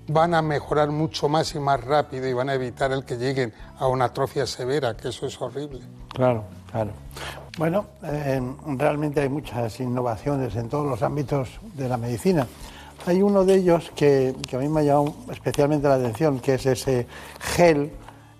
[0.07, 3.53] van a mejorar mucho más y más rápido y van a evitar el que lleguen
[3.79, 5.81] a una atrofia severa, que eso es horrible.
[6.09, 6.91] Claro, claro.
[7.57, 8.41] Bueno, eh,
[8.77, 12.47] realmente hay muchas innovaciones en todos los ámbitos de la medicina.
[13.05, 16.55] Hay uno de ellos que, que a mí me ha llamado especialmente la atención, que
[16.55, 17.07] es ese
[17.39, 17.91] gel,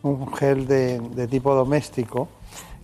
[0.03, 2.29] un gel de, tipo doméstico,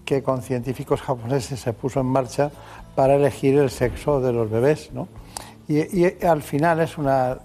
[0.03, 2.51] que con científicos japoneses se puso en marcha
[2.95, 4.91] para elegir el sexo de los bebés.
[4.91, 5.07] ¿no?
[5.67, 7.37] Y al final es una,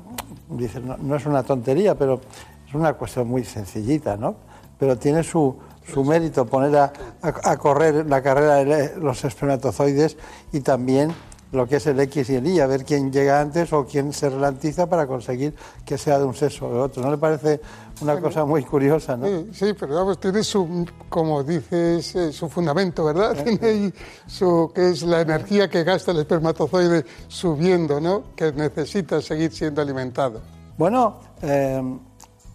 [0.53, 2.21] dice, no, es una tontería, pero
[2.69, 4.35] es una cuestión muy sencillita, ¿no?
[4.79, 6.93] Pero tiene su, su mérito poner a,
[7.23, 10.17] a- correr la carrera de los espermatozoides
[10.53, 11.13] y también
[11.53, 14.13] lo que es el X y el Y, a ver quién llega antes o quién
[14.15, 17.03] se ralentiza para conseguir que sea de un sexo o de otro.
[17.03, 17.61] ¿No le parece
[18.03, 19.27] una cosa muy curiosa, no?
[19.27, 23.37] Sí, sí, pero vamos, tiene su, como dices, eh, su fundamento, ¿verdad?
[23.45, 23.93] Tiene
[24.27, 28.35] su, que es la energía que gasta el espermatozoide subiendo, ¿no?
[28.37, 30.41] Que necesita seguir siendo alimentado.
[30.77, 31.83] Bueno, eh,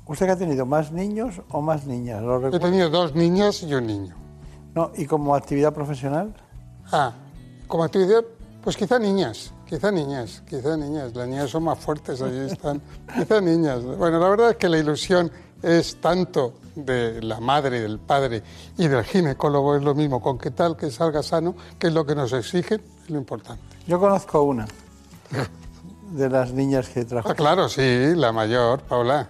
[0.05, 2.21] ¿usted que ha tenido más niños o más niñas?
[2.21, 4.15] ¿Lo He tenido dos niñas y un niño.
[4.75, 6.33] No, ¿Y como actividad profesional?
[6.91, 7.13] Ah,
[7.67, 8.23] como actividad,
[8.63, 11.15] pues quizá niñas, quizá niñas, quizá niñas.
[11.15, 12.81] Las niñas son más fuertes, allí están.
[13.17, 13.83] quizá niñas.
[13.83, 18.43] Bueno, la verdad es que la ilusión es tanto de la madre, del padre
[18.77, 22.05] y del ginecólogo, es lo mismo, con qué tal que salga sano, que es lo
[22.05, 23.63] que nos exigen, es lo importante.
[23.87, 24.67] Yo conozco una
[26.11, 27.29] de las niñas que trajo.
[27.29, 29.29] Ah, claro, sí, la mayor, Paula.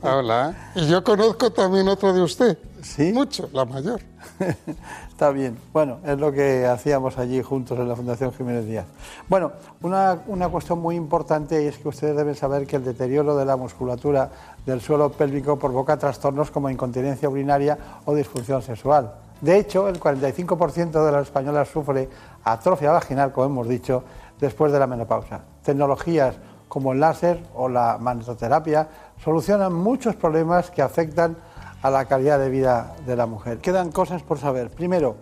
[0.00, 0.54] Paula.
[0.74, 2.58] Y yo conozco también otro de usted.
[2.82, 3.12] ¿Sí?
[3.12, 4.00] Mucho, la mayor.
[5.08, 5.58] Está bien.
[5.72, 8.86] Bueno, es lo que hacíamos allí juntos en la Fundación Jiménez Díaz.
[9.28, 9.52] Bueno,
[9.82, 13.56] una, una cuestión muy importante es que ustedes deben saber que el deterioro de la
[13.56, 14.30] musculatura
[14.64, 19.12] del suelo pélvico provoca trastornos como incontinencia urinaria o disfunción sexual.
[19.40, 22.08] De hecho, el 45% de las españolas sufre
[22.44, 24.02] atrofia vaginal, como hemos dicho,
[24.40, 25.40] después de la menopausia.
[25.62, 26.36] Tecnologías
[26.68, 28.88] como el láser o la magnetoterapia
[29.22, 31.36] solucionan muchos problemas que afectan
[31.82, 33.58] a la calidad de vida de la mujer.
[33.58, 34.70] Quedan cosas por saber.
[34.70, 35.16] Primero,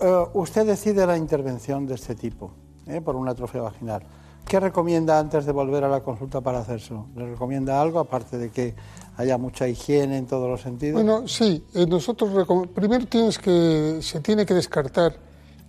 [0.00, 2.50] eh, usted decide la intervención de este tipo,
[2.86, 4.02] eh, por una atrofia vaginal.
[4.46, 7.06] ¿Qué recomienda antes de volver a la consulta para hacerlo?
[7.14, 8.74] ¿Le recomienda algo, aparte de que
[9.16, 10.94] haya mucha higiene en todos los sentidos?
[10.94, 11.64] Bueno, sí.
[11.74, 12.30] Eh, nosotros
[12.74, 15.16] primero tienes que, se tiene que descartar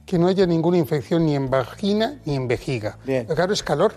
[0.05, 2.97] que no haya ninguna infección ni en vagina ni en vejiga.
[3.05, 3.25] Bien.
[3.25, 3.93] Claro, es calor.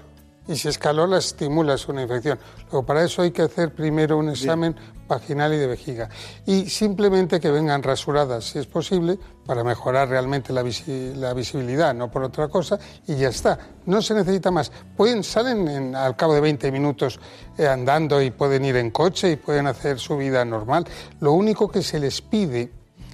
[0.49, 2.39] Y si es calor, la estimulas una infección.
[2.71, 4.77] Luego, para eso hay que hacer primero un examen
[5.09, 6.09] vaginal y de vejiga.
[6.47, 12.23] Y simplemente que vengan rasuradas, si es posible, para mejorar realmente la, visibilidad, no por
[12.23, 13.59] otra cosa, y ya está.
[13.87, 14.71] No se necesita más.
[14.97, 17.19] Pueden, salen al cabo de 20 minutos
[17.59, 20.87] eh, andando y pueden ir en coche y pueden hacer su vida normal.
[21.21, 22.73] Lo único que se les pide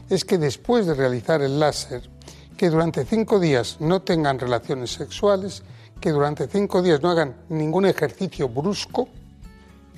[0.09, 2.03] es que después de realizar el láser,
[2.57, 5.63] que durante cinco días no tengan relaciones sexuales,
[6.03, 9.09] que durante cinco días no hagan ningún ejercicio brusco,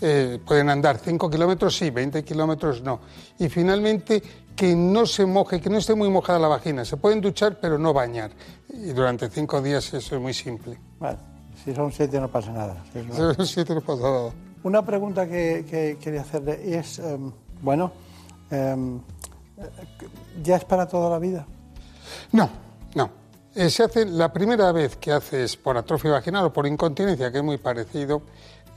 [0.00, 3.00] eh, pueden andar 5 kilómetros, sí, 20 kilómetros no.
[3.38, 4.22] Y finalmente
[4.54, 6.84] que no se moje, que no esté muy mojada la vagina.
[6.84, 8.30] Se pueden duchar, pero no bañar.
[8.68, 10.78] Y durante cinco días eso es muy simple.
[11.00, 11.18] Vale,
[11.64, 12.84] si son siete no pasa nada.
[12.92, 14.30] Si son siete no pasa nada.
[14.62, 17.32] Una pregunta que, quería hacerle es, em,
[17.62, 17.92] bueno,
[18.50, 19.00] em,
[20.42, 21.46] ¿ya es para toda la vida?
[22.32, 22.50] No,
[22.94, 23.23] no.
[23.54, 27.38] Eh, se hace la primera vez que haces por atrofia vaginal o por incontinencia, que
[27.38, 28.22] es muy parecido,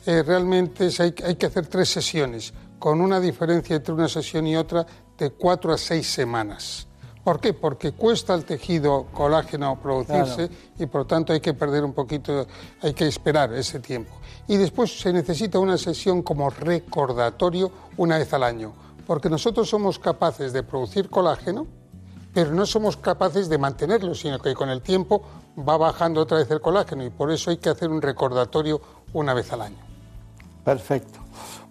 [0.05, 4.55] eh, realmente hay, hay, que hacer tres sesiones, con una diferencia entre una sesión y
[4.55, 4.85] otra
[5.17, 6.87] de cuatro a seis semanas.
[7.23, 7.53] ¿Por qué?
[7.53, 10.49] Porque cuesta al tejido colágeno producirse
[10.79, 12.47] y por lo tanto hay que perder un poquito,
[12.81, 14.13] hay que esperar ese tiempo.
[14.47, 18.73] Y después se necesita una sesión como recordatorio una vez al año,
[19.05, 21.67] porque nosotros somos capaces de producir colágeno,
[22.33, 25.23] pero no somos capaces de mantenerlo, sino que con el tiempo
[25.57, 28.81] va bajando otra vez el colágeno y por eso hay que hacer un recordatorio
[29.13, 29.77] una vez al año.
[30.63, 31.19] Perfecto.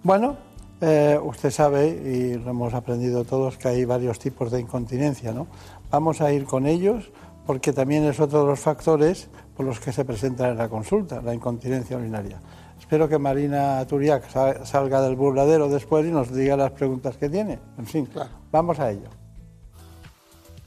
[0.02, 0.36] Bueno,
[0.80, 5.46] eh, usted sabe, y lo hemos aprendido todos, que hay varios tipos de incontinencia, ¿no?
[5.90, 7.10] Vamos a ir con ellos
[7.46, 11.22] porque también es otro de los factores por los que se presentan en la consulta,
[11.22, 12.40] la incontinencia urinaria.
[12.78, 14.28] Espero que Marina Turiak
[14.64, 17.58] salga del burladero después y nos diga las preguntas que tiene.
[17.78, 18.08] En fin,
[18.50, 19.08] vamos a ello.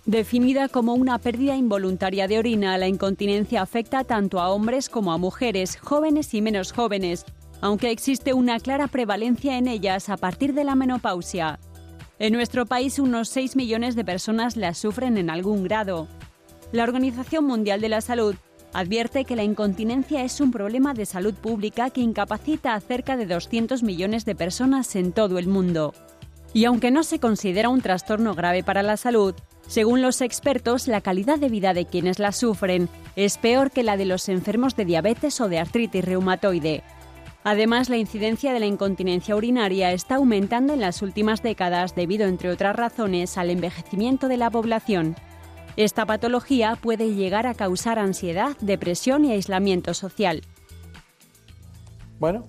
[0.09, 5.19] Definida como una pérdida involuntaria de orina, la incontinencia afecta tanto a hombres como a
[5.19, 7.27] mujeres, jóvenes y menos jóvenes,
[7.61, 11.59] aunque existe una clara prevalencia en ellas a partir de la menopausia.
[12.17, 16.07] En nuestro país unos 6 millones de personas la sufren en algún grado.
[16.71, 18.33] La Organización Mundial de la Salud
[18.73, 23.27] advierte que la incontinencia es un problema de salud pública que incapacita a cerca de
[23.27, 25.93] 200 millones de personas en todo el mundo.
[26.51, 29.35] Y aunque no se considera un trastorno grave para la salud,
[29.69, 33.97] según los expertos, la calidad de vida de quienes la sufren es peor que la
[33.97, 36.81] de los enfermos de diabetes o de artritis reumatoide.
[37.43, 42.49] Además, la incidencia de la incontinencia urinaria está aumentando en las últimas décadas debido, entre
[42.49, 45.15] otras razones, al envejecimiento de la población.
[45.77, 50.41] Esta patología puede llegar a causar ansiedad, depresión y aislamiento social.
[52.19, 52.43] Bueno,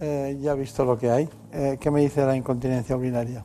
[0.00, 1.28] eh, ya he visto lo que hay.
[1.52, 3.44] Eh, ¿Qué me dice la incontinencia urinaria?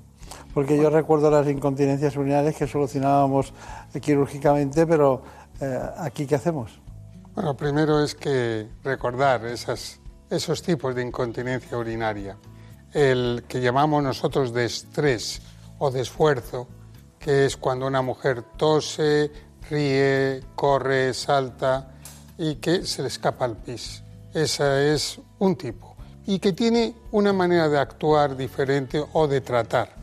[0.53, 3.53] Porque yo recuerdo las incontinencias urinarias que solucionábamos
[4.01, 5.21] quirúrgicamente, pero
[5.61, 6.81] eh, aquí ¿qué hacemos?
[7.33, 12.37] Bueno, primero es que recordar esas, esos tipos de incontinencia urinaria.
[12.93, 15.41] El que llamamos nosotros de estrés
[15.79, 16.67] o de esfuerzo,
[17.17, 19.31] que es cuando una mujer tose,
[19.69, 21.91] ríe, corre, salta
[22.37, 24.03] y que se le escapa el pis.
[24.33, 25.95] Ese es un tipo.
[26.25, 30.00] Y que tiene una manera de actuar diferente o de tratar.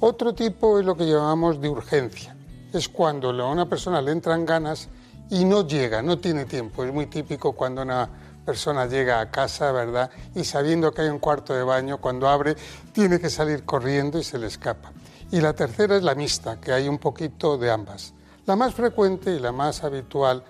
[0.00, 2.36] Otro tipo es lo que llamamos de urgencia.
[2.72, 4.88] Es cuando a una persona le entran ganas
[5.30, 6.84] y no llega, no tiene tiempo.
[6.84, 8.08] Es muy típico cuando una
[8.44, 10.10] persona llega a casa, ¿verdad?
[10.34, 12.56] Y sabiendo que hay un cuarto de baño, cuando abre,
[12.92, 14.92] tiene que salir corriendo y se le escapa.
[15.30, 18.12] Y la tercera es la mixta, que hay un poquito de ambas.
[18.46, 20.44] La más frecuente y la más habitual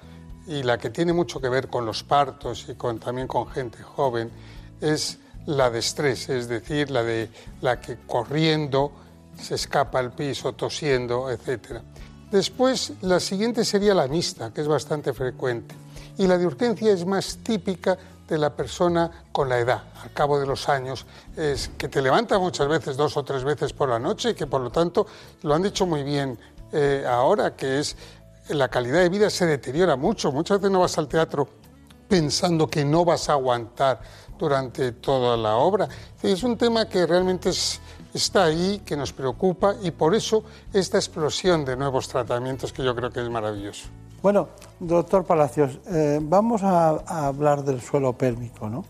[0.47, 3.82] y la que tiene mucho que ver con los partos y con, también con gente
[3.82, 4.30] joven
[4.80, 7.30] es la de estrés, es decir, la de
[7.61, 8.92] la que corriendo
[9.41, 11.81] se escapa al piso tosiendo, etc.
[12.31, 15.75] Después, la siguiente sería la mixta, que es bastante frecuente.
[16.19, 17.99] Y la de urgencia es más típica
[18.29, 21.05] de la persona con la edad, al cabo de los años,
[21.37, 24.47] es que te levanta muchas veces, dos o tres veces por la noche, y que
[24.47, 25.07] por lo tanto,
[25.43, 26.39] lo han dicho muy bien
[26.73, 27.97] eh, ahora, que es
[28.49, 30.33] la calidad de vida se deteriora mucho.
[30.33, 31.49] Muchas veces no vas al teatro
[32.09, 34.01] pensando que no vas a aguantar
[34.39, 35.89] durante toda la obra.
[36.23, 37.81] Es un tema que realmente es
[38.14, 42.95] está ahí, que nos preocupa y por eso esta explosión de nuevos tratamientos que yo
[42.95, 43.88] creo que es maravilloso.
[44.22, 44.49] Bueno,
[44.80, 48.84] doctor Palacios, eh, vamos a, a, hablar del suelo pélvico, ¿no?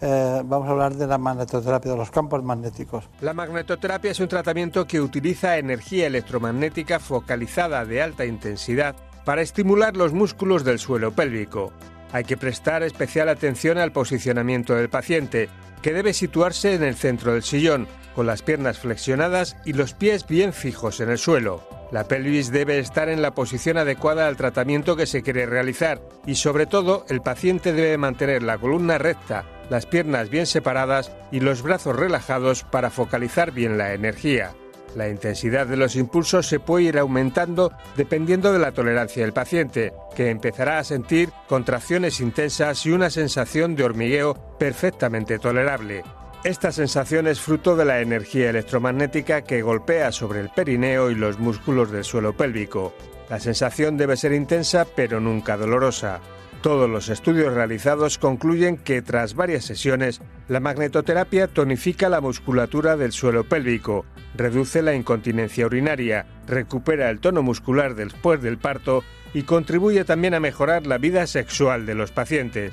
[0.00, 3.08] Eh, vamos a hablar de la magnetoterapia, de los campos magnéticos.
[3.20, 8.94] La magnetoterapia es un tratamiento que utiliza energía electromagnética focalizada de alta intensidad
[9.24, 11.72] para estimular los músculos del suelo pélvico.
[12.12, 15.48] Hay que prestar especial atención al posicionamiento del paciente,
[15.80, 20.26] que debe situarse en el centro del sillón, con las piernas flexionadas y los pies
[20.26, 21.68] bien fijos en el suelo.
[21.90, 26.34] La pelvis debe estar en la posición adecuada al tratamiento que se quiere realizar y
[26.34, 31.62] sobre todo el paciente debe mantener la columna recta, las piernas bien separadas y los
[31.62, 34.52] brazos relajados para focalizar bien la energía.
[34.94, 39.92] La intensidad de los impulsos se puede ir aumentando dependiendo de la tolerancia del paciente,
[40.14, 46.02] que empezará a sentir contracciones intensas y una sensación de hormigueo perfectamente tolerable.
[46.44, 51.38] Esta sensación es fruto de la energía electromagnética que golpea sobre el perineo y los
[51.38, 52.94] músculos del suelo pélvico.
[53.28, 56.20] La sensación debe ser intensa pero nunca dolorosa.
[56.62, 63.12] Todos los estudios realizados concluyen que tras varias sesiones, la magnetoterapia tonifica la musculatura del
[63.12, 64.04] suelo pélvico,
[64.34, 69.04] reduce la incontinencia urinaria, recupera el tono muscular después del parto
[69.34, 72.72] y contribuye también a mejorar la vida sexual de los pacientes.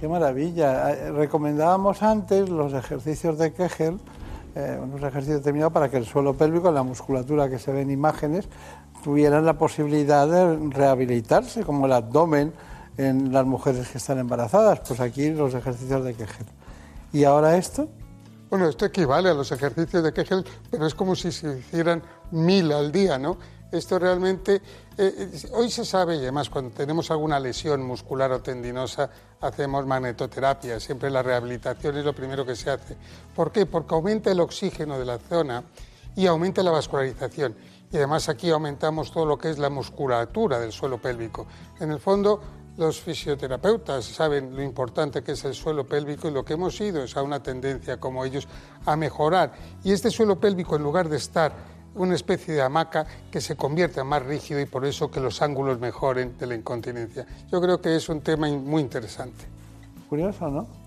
[0.00, 0.92] Qué maravilla.
[0.92, 3.98] Eh, recomendábamos antes los ejercicios de Kegel,
[4.54, 7.90] eh, unos ejercicios determinados para que el suelo pélvico, la musculatura que se ve en
[7.90, 8.48] imágenes,
[9.06, 12.52] tuvieran la posibilidad de rehabilitarse, como el abdomen
[12.96, 14.80] en las mujeres que están embarazadas.
[14.80, 16.46] Pues aquí los ejercicios de Kegel.
[17.12, 17.88] ¿Y ahora esto?
[18.50, 22.02] Bueno, esto equivale a los ejercicios de Kegel, pero es como si se hicieran
[22.32, 23.38] mil al día, ¿no?
[23.70, 24.60] Esto realmente,
[24.98, 29.08] eh, hoy se sabe, y además cuando tenemos alguna lesión muscular o tendinosa,
[29.40, 32.96] hacemos magnetoterapia, siempre la rehabilitación es lo primero que se hace.
[33.36, 33.66] ¿Por qué?
[33.66, 35.62] Porque aumenta el oxígeno de la zona
[36.16, 37.54] y aumenta la vascularización.
[37.92, 41.46] Y además aquí aumentamos todo lo que es la musculatura del suelo pélvico.
[41.80, 42.40] En el fondo,
[42.76, 47.02] los fisioterapeutas saben lo importante que es el suelo pélvico y lo que hemos ido
[47.02, 48.46] es a una tendencia como ellos
[48.84, 49.52] a mejorar.
[49.82, 51.52] Y este suelo pélvico, en lugar de estar
[51.94, 55.80] una especie de hamaca que se convierta más rígido y por eso que los ángulos
[55.80, 57.26] mejoren de la incontinencia.
[57.50, 59.46] Yo creo que es un tema muy interesante.
[60.08, 60.85] Curioso, ¿no?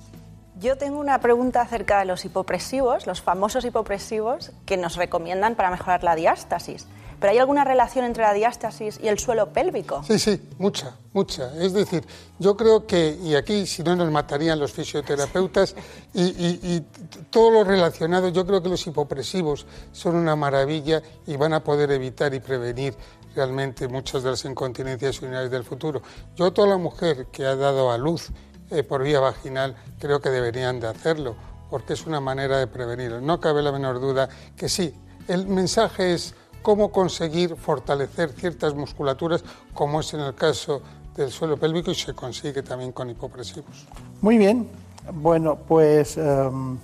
[0.59, 5.71] Yo tengo una pregunta acerca de los hipopresivos, los famosos hipopresivos que nos recomiendan para
[5.71, 6.85] mejorar la diástasis.
[7.17, 10.03] ¿Pero hay alguna relación entre la diástasis y el suelo pélvico?
[10.03, 11.53] Sí, sí, mucha, mucha.
[11.63, 12.05] Es decir,
[12.39, 15.75] yo creo que, y aquí si no nos matarían los fisioterapeutas,
[16.13, 16.81] y,
[17.29, 21.91] todo lo relacionado, yo creo que los hipopresivos son una maravilla y van a poder
[21.91, 22.95] evitar y prevenir
[23.33, 26.01] realmente muchas de las incontinencias urinarias del futuro.
[26.35, 28.31] Yo, toda la mujer que ha dado a luz
[28.71, 31.35] eh, por vía vaginal, creo que deberían de hacerlo,
[31.69, 33.21] porque es una manera de prevenirlo.
[33.21, 34.93] No cabe la menor duda que sí,
[35.27, 39.43] el mensaje es cómo conseguir fortalecer ciertas musculaturas,
[39.73, 40.81] como es en el caso
[41.15, 43.87] del suelo pélvico y se consigue también con hipopresivos.
[44.21, 44.69] Muy bien,
[45.13, 46.77] bueno, pues em,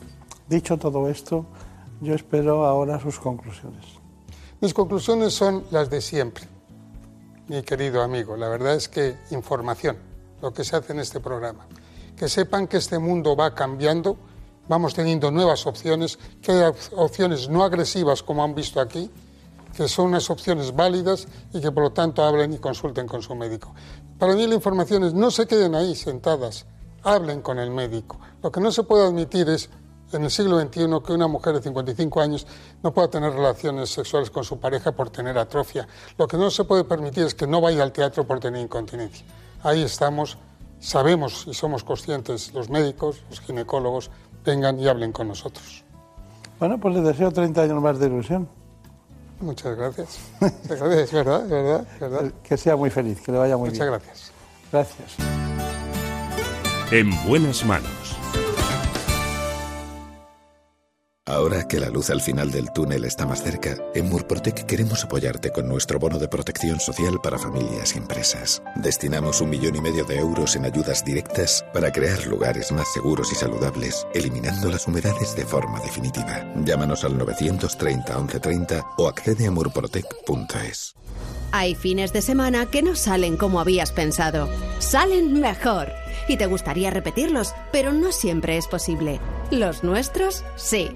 [0.48, 1.46] dicho todo esto,
[2.02, 3.86] yo espero ahora sus conclusiones.
[4.62, 6.46] Mis conclusiones son las de siempre,
[7.48, 8.36] mi querido amigo.
[8.38, 9.98] La verdad es que información,
[10.46, 11.66] lo que se hace en este programa.
[12.16, 14.16] Que sepan que este mundo va cambiando,
[14.70, 19.10] vamos teniendo nuevas opciones, que hay opciones no agresivas como han visto aquí,
[19.76, 23.34] que son unas opciones válidas y que por lo tanto hablen y consulten con su
[23.34, 23.74] médico.
[24.20, 26.68] Para mí la información es no se queden ahí sentadas,
[27.02, 28.20] hablen con el médico.
[28.44, 29.72] Lo que no se puede admitir es
[30.14, 32.46] en el siglo XXI que una mujer de 55 años
[32.84, 35.88] no pueda tener relaciones sexuales con su pareja por tener atrofia.
[36.20, 39.26] Lo que no se puede permitir es que no vaya al teatro por tener incontinencia.
[39.66, 40.38] Ahí estamos,
[40.80, 44.12] sabemos y somos conscientes los médicos, los ginecólogos,
[44.46, 45.84] vengan y hablen con nosotros.
[46.60, 48.48] Bueno, pues les deseo 30 años más de ilusión.
[49.40, 50.20] Muchas gracias.
[50.70, 51.12] Es verdad, es
[51.50, 52.32] verdad, verdad.
[52.44, 53.82] Que sea muy feliz, que le vaya muy bien.
[53.82, 54.32] Muchas gracias.
[54.72, 55.16] Gracias.
[56.92, 58.05] En buenas manos
[61.28, 65.50] Ahora que la luz al final del túnel está más cerca, en Murprotec queremos apoyarte
[65.50, 68.62] con nuestro bono de protección social para familias y empresas.
[68.76, 73.32] Destinamos un millón y medio de euros en ayudas directas para crear lugares más seguros
[73.32, 76.46] y saludables, eliminando las humedades de forma definitiva.
[76.64, 80.94] Llámanos al 930 1130 o accede a murprotec.es.
[81.52, 84.48] Hay fines de semana que no salen como habías pensado.
[84.78, 86.05] Salen mejor.
[86.28, 89.20] Y te gustaría repetirlos, pero no siempre es posible.
[89.52, 90.90] Los nuestros, sí.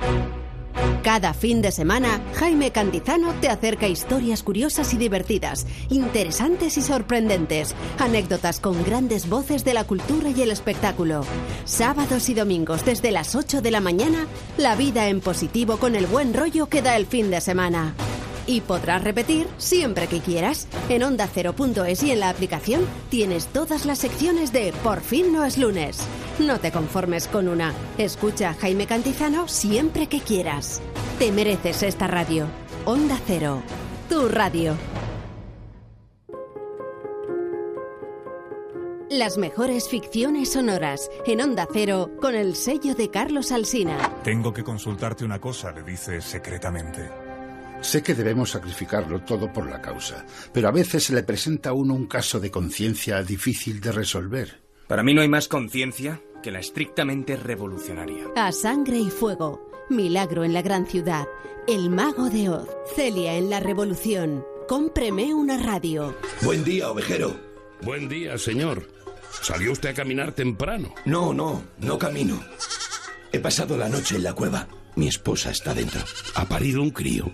[1.03, 7.73] Cada fin de semana, Jaime Cantizano te acerca historias curiosas y divertidas, interesantes y sorprendentes,
[7.97, 11.25] anécdotas con grandes voces de la cultura y el espectáculo.
[11.65, 14.27] Sábados y domingos desde las 8 de la mañana,
[14.57, 17.95] la vida en positivo con el buen rollo que da el fin de semana.
[18.49, 20.67] Y podrás repetir siempre que quieras.
[20.89, 25.59] En onda0.es y en la aplicación tienes todas las secciones de Por fin no es
[25.59, 25.99] lunes.
[26.39, 27.75] No te conformes con una.
[27.99, 30.81] Escucha a Jaime Cantizano siempre que quieras.
[31.19, 32.47] Te mereces esta radio.
[32.85, 33.61] Onda Cero.
[34.09, 34.75] Tu radio.
[39.11, 43.97] Las mejores ficciones sonoras en Onda Cero con el sello de Carlos Alsina.
[44.23, 47.28] Tengo que consultarte una cosa, le dice secretamente.
[47.81, 51.73] Sé que debemos sacrificarlo todo por la causa, pero a veces se le presenta a
[51.73, 54.61] uno un caso de conciencia difícil de resolver.
[54.87, 58.25] Para mí no hay más conciencia que la estrictamente revolucionaria.
[58.35, 59.69] A sangre y fuego.
[59.89, 61.27] Milagro en la gran ciudad.
[61.67, 62.69] El mago de Oz.
[62.95, 64.43] Celia en la revolución.
[64.67, 66.15] Cómpreme una radio.
[66.41, 67.39] Buen día, ovejero.
[67.81, 68.87] Buen día, señor.
[69.41, 70.93] ¿Salió usted a caminar temprano?
[71.05, 72.43] No, no, no camino.
[73.31, 74.67] He pasado la noche en la cueva.
[74.95, 76.01] Mi esposa está dentro.
[76.35, 77.31] Ha parido un crío.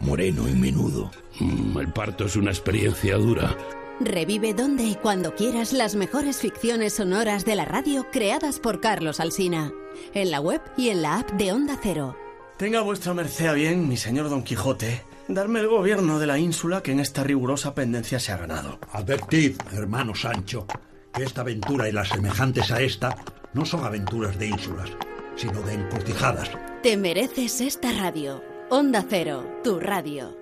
[0.00, 1.10] Moreno y menudo.
[1.38, 3.54] Mm, el parto es una experiencia dura.
[4.00, 9.20] Revive donde y cuando quieras las mejores ficciones sonoras de la radio creadas por Carlos
[9.20, 9.72] Alsina.
[10.14, 12.16] En la web y en la app de Onda Cero.
[12.56, 16.82] Tenga vuestra merced a bien, mi señor Don Quijote, darme el gobierno de la ínsula
[16.82, 18.78] que en esta rigurosa pendencia se ha ganado.
[18.92, 20.66] Advertid, hermano Sancho,
[21.12, 23.16] que esta aventura y las semejantes a esta
[23.52, 24.90] no son aventuras de ínsulas,
[25.36, 26.50] sino de encrucijadas.
[26.82, 28.49] Te mereces esta radio.
[28.72, 30.36] Onda Cero, tu radio.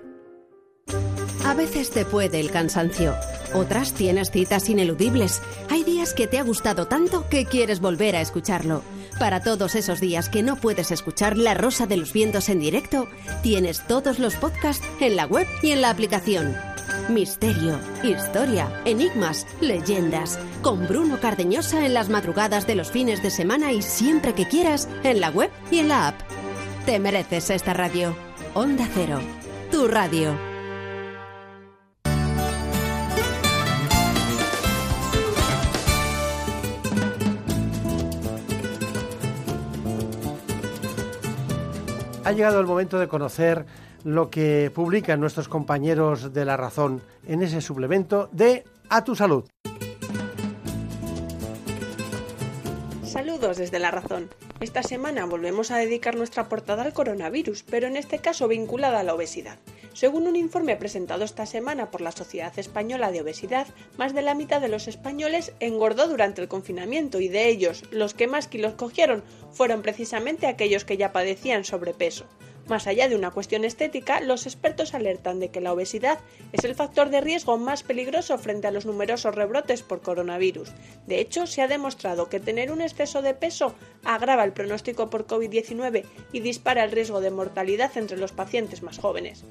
[1.45, 3.15] A veces te puede el cansancio,
[3.55, 5.41] otras tienes citas ineludibles.
[5.71, 8.83] Hay días que te ha gustado tanto que quieres volver a escucharlo.
[9.17, 13.07] Para todos esos días que no puedes escuchar La Rosa de los Vientos en directo,
[13.41, 16.55] tienes todos los podcasts en la web y en la aplicación.
[17.09, 20.37] Misterio, historia, enigmas, leyendas.
[20.61, 24.87] Con Bruno Cardeñosa en las madrugadas de los fines de semana y siempre que quieras
[25.03, 26.38] en la web y en la app.
[26.89, 28.15] Te mereces esta radio.
[28.55, 29.19] Onda Cero,
[29.69, 30.35] tu radio.
[42.23, 43.67] Ha llegado el momento de conocer
[44.03, 49.47] lo que publican nuestros compañeros de La Razón en ese suplemento de A tu Salud.
[53.03, 54.27] Saludos desde La Razón.
[54.61, 59.03] Esta semana volvemos a dedicar nuestra portada al coronavirus, pero en este caso vinculada a
[59.03, 59.57] la obesidad.
[59.93, 63.67] Según un informe presentado esta semana por la Sociedad Española de Obesidad,
[63.97, 68.13] más de la mitad de los españoles engordó durante el confinamiento y de ellos los
[68.13, 72.25] que más kilos cogieron fueron precisamente aquellos que ya padecían sobrepeso.
[72.69, 76.19] Más allá de una cuestión estética, los expertos alertan de que la obesidad
[76.51, 80.69] es el factor de riesgo más peligroso frente a los numerosos rebrotes por coronavirus.
[81.07, 83.73] De hecho, se ha demostrado que tener un exceso de peso
[84.03, 88.99] agrava el pronóstico por COVID-19 y dispara el riesgo de mortalidad entre los pacientes más
[88.99, 89.43] jóvenes.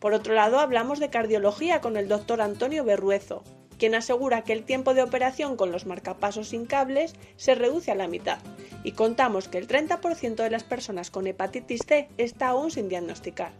[0.00, 3.44] Por otro lado, hablamos de cardiología con el doctor Antonio Berruezo,
[3.78, 7.94] quien asegura que el tiempo de operación con los marcapasos sin cables se reduce a
[7.94, 8.38] la mitad.
[8.84, 13.52] Y contamos que el 30% de las personas con hepatitis C está aún sin diagnosticar.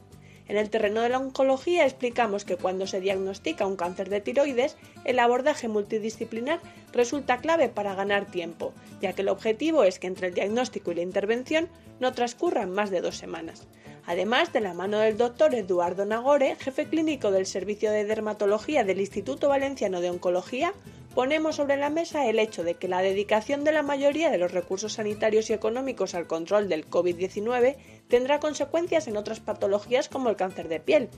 [0.53, 4.77] En el terreno de la oncología explicamos que cuando se diagnostica un cáncer de tiroides,
[5.07, 6.61] el abordaje multidisciplinar
[6.93, 10.97] resulta clave para ganar tiempo, ya que el objetivo es que entre el diagnóstico y
[10.97, 11.71] la intervención
[12.01, 13.67] no transcurran más de dos semanas.
[14.05, 19.01] Además, de la mano del doctor Eduardo Nagore, jefe clínico del Servicio de Dermatología del
[19.01, 20.75] Instituto Valenciano de Oncología,
[21.15, 24.53] ponemos sobre la mesa el hecho de que la dedicación de la mayoría de los
[24.53, 27.77] recursos sanitarios y económicos al control del COVID-19
[28.13, 31.09] tendrá consecuencias en otras patologías como el cáncer de piel,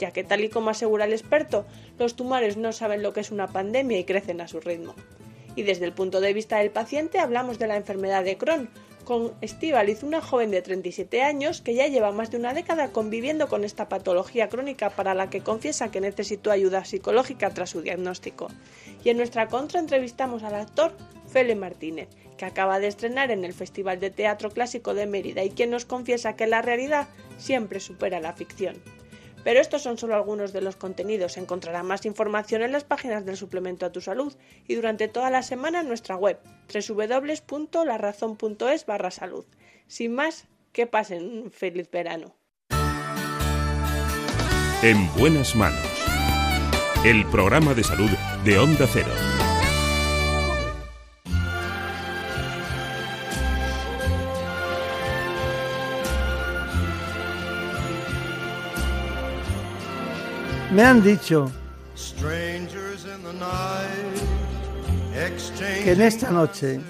[0.00, 1.64] ya que tal y como asegura el experto,
[1.96, 4.96] los tumores no saben lo que es una pandemia y crecen a su ritmo.
[5.54, 8.68] Y desde el punto de vista del paciente hablamos de la enfermedad de Crohn,
[9.04, 13.48] con Estivaliz, una joven de 37 años que ya lleva más de una década conviviendo
[13.48, 18.48] con esta patología crónica para la que confiesa que necesitó ayuda psicológica tras su diagnóstico.
[19.04, 20.92] Y en nuestra contra entrevistamos al actor
[21.26, 25.50] Fele Martínez, que acaba de estrenar en el Festival de Teatro Clásico de Mérida y
[25.50, 27.08] quien nos confiesa que la realidad
[27.38, 28.76] siempre supera la ficción.
[29.44, 31.36] Pero estos son solo algunos de los contenidos.
[31.36, 34.36] Encontrará más información en las páginas del suplemento a tu salud
[34.66, 36.38] y durante toda la semana en nuestra web
[36.72, 39.44] www.larazón.es barra salud.
[39.86, 42.36] Sin más, que pasen un feliz verano.
[44.82, 45.86] En buenas manos.
[47.04, 48.08] El programa de salud
[48.44, 49.29] de Onda Cero.
[60.72, 61.50] Me han dicho
[65.84, 66.80] que en esta noche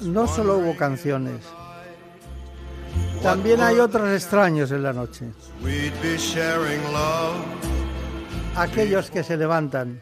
[0.00, 1.42] no solo hubo canciones,
[3.22, 5.26] también hay otros extraños en la noche.
[8.56, 10.00] Aquellos que se levantan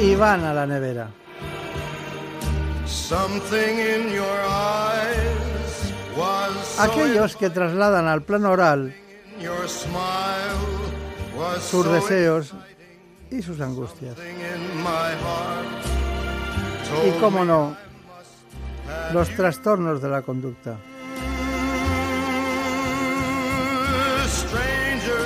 [0.00, 1.08] y van a la nevera.
[6.78, 8.94] Aquellos que trasladan al plano oral
[11.60, 12.52] sus deseos
[13.30, 14.16] y sus angustias.
[17.06, 17.76] Y cómo no,
[19.12, 20.76] los trastornos de la conducta.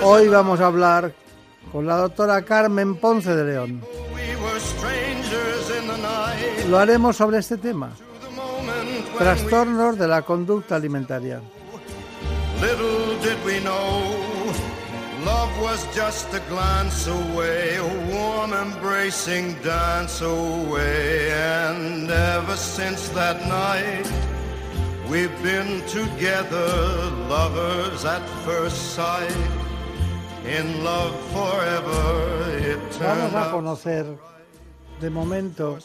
[0.03, 1.13] Hoy vamos a hablar
[1.73, 3.83] con la doctora Carmen Ponce de León.
[6.71, 7.91] Lo haremos sobre este tema.
[9.19, 11.41] Trastornos de la conducta alimentaria.
[12.61, 14.17] Little did we know,
[15.25, 21.31] love was just a glance away, a warm embracing dance away.
[21.31, 24.11] And ever since that night,
[25.09, 26.67] we've been together,
[27.29, 29.37] lovers at first sight.
[30.45, 34.07] In love forever, it Vamos a conocer
[35.01, 35.79] de momento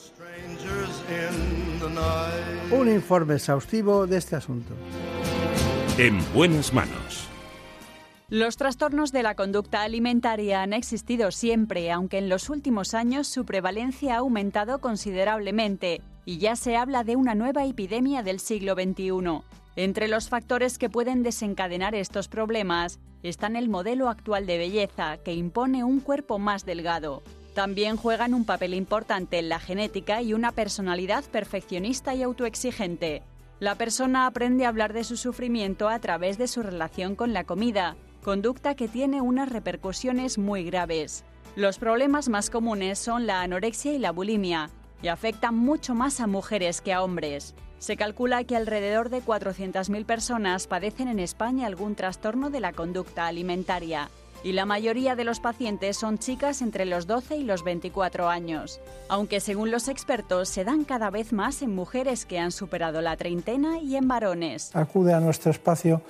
[2.72, 4.74] un informe exhaustivo de este asunto.
[6.00, 7.28] En buenas manos.
[8.28, 13.46] Los trastornos de la conducta alimentaria han existido siempre, aunque en los últimos años su
[13.46, 19.44] prevalencia ha aumentado considerablemente y ya se habla de una nueva epidemia del siglo XXI.
[19.76, 25.36] Entre los factores que pueden desencadenar estos problemas están el modelo actual de belleza, que
[25.36, 27.22] impone un cuerpo más delgado.
[27.54, 33.22] También juegan un papel importante en la genética y una personalidad perfeccionista y autoexigente.
[33.60, 37.44] La persona aprende a hablar de su sufrimiento a través de su relación con la
[37.44, 41.24] comida, conducta que tiene unas repercusiones muy graves.
[41.56, 44.70] Los problemas más comunes son la anorexia y la bulimia,
[45.02, 47.54] y afectan mucho más a mujeres que a hombres.
[47.78, 53.28] Se calcula que alrededor de 400.000 personas padecen en España algún trastorno de la conducta
[53.28, 54.10] alimentaria
[54.44, 58.82] y la mayoría de los pacientes son chicas entre los 12 y los 24 años,
[59.08, 63.16] aunque según los expertos se dan cada vez más en mujeres que han superado la
[63.16, 64.76] treintena y en varones.
[64.76, 66.02] Acude a nuestro espacio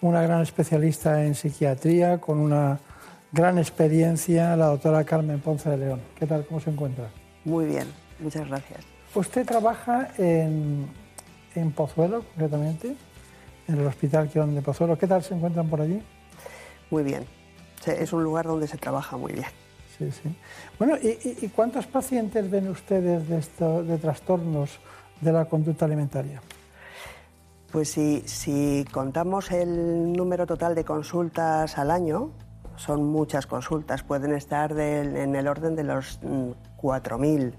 [0.00, 2.80] una gran especialista en psiquiatría con una
[3.32, 6.00] gran experiencia, la doctora Carmen Ponce de León.
[6.18, 6.44] ¿Qué tal?
[6.46, 7.08] ¿Cómo se encuentra?
[7.44, 7.86] Muy bien,
[8.18, 8.80] muchas gracias.
[9.14, 10.86] Usted trabaja en,
[11.54, 12.96] en Pozuelo, concretamente,
[13.68, 14.98] en el Hospital Quirón de Pozuelo.
[14.98, 16.02] ¿Qué tal se encuentran por allí?
[16.90, 17.24] Muy bien,
[17.86, 19.46] es un lugar donde se trabaja muy bien.
[19.98, 20.34] Sí, sí.
[20.78, 24.78] Bueno, ¿y, cuántos pacientes ven ustedes de, esto, de trastornos
[25.20, 26.42] de la conducta alimentaria?
[27.72, 32.30] Pues si, si contamos el número total de consultas al año,
[32.76, 37.46] son muchas consultas, pueden estar en el orden de los 4.000.
[37.46, 37.52] Mm,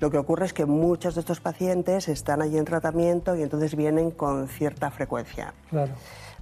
[0.00, 3.76] Lo que ocurre es que muchos de estos pacientes están allí en tratamiento y entonces
[3.76, 5.52] vienen con cierta frecuencia.
[5.70, 5.92] Claro.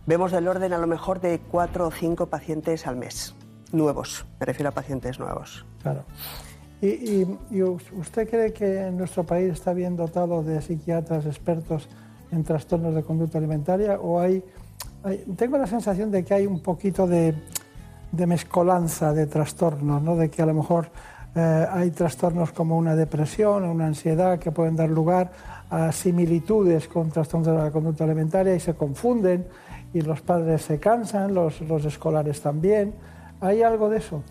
[0.06, 3.34] Vemos el orden a lo mejor de cuatro o cinco pacientes al mes,
[3.72, 5.64] nuevos, me refiero a pacientes nuevos.
[5.82, 6.04] Claro.
[6.82, 7.24] ¿Y,
[7.96, 11.88] usted cree que nuestro país está bien dotado de psiquiatras expertos
[12.30, 14.44] en trastornos de conducta alimentaria o hay,
[15.36, 17.34] tengo la sensación de que hay un poquito de,
[18.12, 20.16] mezcolanza de trastornos, ¿no?
[20.16, 20.90] de que a lo mejor
[21.34, 25.32] eh, hay trastornos como una depresión o una ansiedad que pueden dar lugar
[25.70, 29.46] a similitudes con trastornos de la conducta alimentaria y se confunden
[29.94, 32.94] y los padres se cansan, los, los escolares también.
[33.40, 34.22] ¿Hay algo de eso?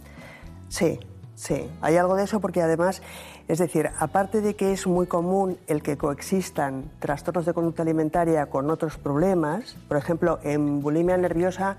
[0.68, 1.00] Sí,
[1.36, 3.02] sí, hay algo de eso porque además,
[3.48, 8.48] es decir, aparte de que es muy común el que coexistan trastornos de conducta alimentaria
[8.48, 11.78] con otros problemas, por ejemplo, en bulimia nerviosa,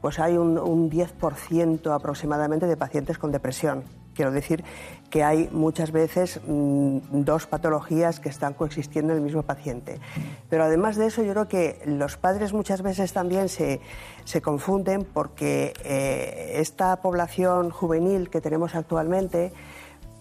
[0.00, 3.84] pues hay un, un 10% aproximadamente de pacientes con depresión.
[4.16, 4.64] Quiero decir
[5.10, 10.00] que hay muchas veces mm, dos patologías que están coexistiendo en el mismo paciente.
[10.48, 13.80] Pero además de eso, yo creo que los padres muchas veces también se,
[14.24, 19.52] se confunden porque eh, esta población juvenil que tenemos actualmente,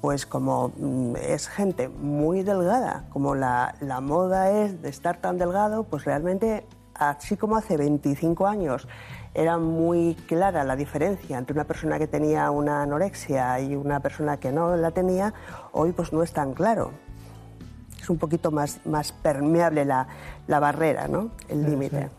[0.01, 5.37] pues como mm, es gente muy delgada, como la, la moda es de estar tan
[5.37, 8.87] delgado, pues realmente, así como hace 25 años,
[9.35, 14.37] era muy clara la diferencia entre una persona que tenía una anorexia y una persona
[14.37, 15.33] que no la tenía,
[15.73, 16.91] hoy pues no es tan claro.
[18.01, 20.07] Es un poquito más, más permeable la,
[20.47, 21.31] la barrera, ¿no?
[21.49, 22.09] el límite.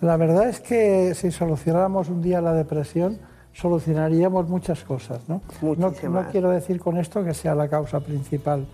[0.00, 3.18] La verdad es que si solucionáramos un día la depresión,
[3.52, 5.28] solucionaríamos muchas cosas.
[5.28, 5.42] ¿no?
[5.60, 8.66] No, no quiero decir con esto que sea la causa principal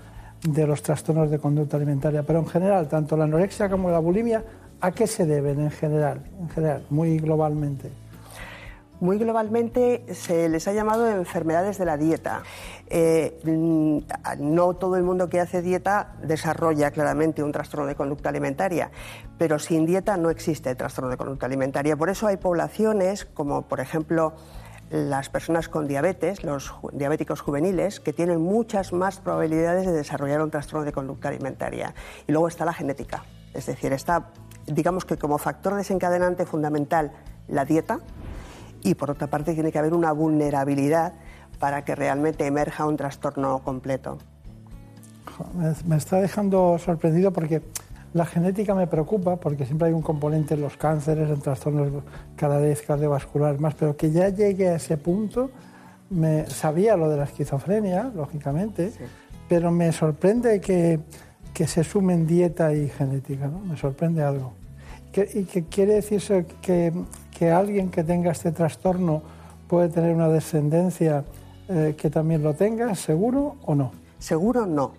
[0.43, 4.45] de los trastornos de conducta alimentaria, pero en general, tanto la anorexia como la bulimia
[4.81, 7.91] ¿A qué se deben en general, en general, muy globalmente?
[9.01, 12.43] Muy globalmente se les ha llamado enfermedades de la dieta.
[12.89, 13.99] Eh, mm,
[14.39, 18.91] no todo el mundo que hace dieta desarrolla claramente un trastorno de conducta alimentaria,
[19.39, 21.97] pero sin dieta no existe trastorno de conducta alimentaria.
[21.97, 24.35] Por eso hay poblaciones como, por ejemplo,
[24.91, 30.51] las personas con diabetes, los diabéticos juveniles, que tienen muchas más probabilidades de desarrollar un
[30.51, 31.95] trastorno de conducta alimentaria.
[32.27, 34.31] Y luego está la genética, es decir, está,
[34.67, 37.13] digamos que como factor desencadenante fundamental
[37.49, 38.01] la dieta,
[38.83, 41.15] y por otra parte tiene que haber una vulnerabilidad
[41.59, 44.19] para que realmente emerja un trastorno completo.
[45.87, 47.63] Me está dejando sorprendido porque
[48.15, 52.03] la genética me preocupa porque siempre hay un componente en los cánceres, en trastornos
[52.37, 55.51] cada vez cardiovasculares más, pero que ya llegue a ese punto,
[56.09, 58.93] me sabía lo de la esquizofrenia, lógicamente,
[59.49, 61.01] pero me sorprende que,
[61.57, 63.61] que, se sumen dieta y genética, ¿no?
[63.61, 64.53] me sorprende algo.
[65.35, 66.93] y que quiere decirse que,
[67.37, 69.23] que alguien que tenga este trastorno
[69.67, 71.25] puede tener una descendencia
[71.69, 73.93] eh, que también lo tenga, seguro o no?
[74.19, 74.93] Seguro no,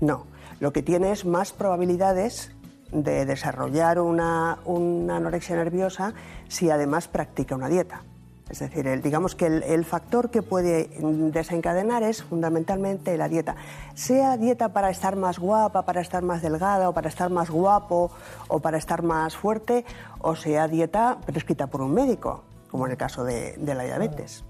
[0.00, 0.26] no.
[0.60, 2.50] Lo que tiene es más probabilidades
[2.92, 6.12] de desarrollar una, anorexia nerviosa
[6.48, 8.02] si además practica una dieta.
[8.50, 10.90] Es decir, el, digamos que el, factor que puede
[11.32, 13.56] desencadenar es fundamentalmente la dieta.
[13.94, 18.10] Sea dieta para estar más guapa, para estar más delgada, o para estar más guapo,
[18.48, 19.84] o para estar más fuerte,
[20.18, 24.44] o sea dieta prescrita por un médico, como en el caso de, la diabetes.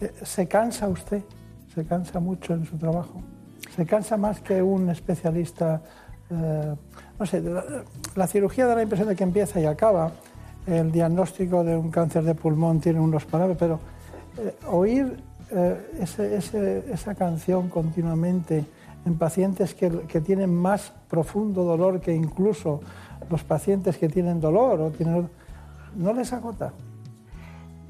[0.00, 1.22] Eh, ¿Se cansa usted?
[1.74, 3.22] ¿Se cansa mucho en su trabajo?
[3.74, 5.82] ¿Se cansa más que un especialista?
[6.30, 6.74] Eh,
[7.18, 7.42] no sé,
[8.14, 10.12] la, cirugía da la impresión de que empieza y acaba.
[10.66, 15.16] El diagnóstico de un cáncer de pulmón tiene unos parámetros, pero eh, oír
[16.00, 18.64] esa canción continuamente
[19.06, 19.90] en pacientes que,
[20.20, 22.80] tienen más profundo dolor que incluso
[23.30, 25.30] los pacientes que tienen dolor o tienen,
[25.94, 26.72] no les agota.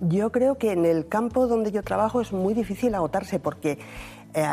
[0.01, 3.79] Yo creo que en el campo donde yo trabajo es muy difícil agotarse porque
[4.35, 4.47] eh,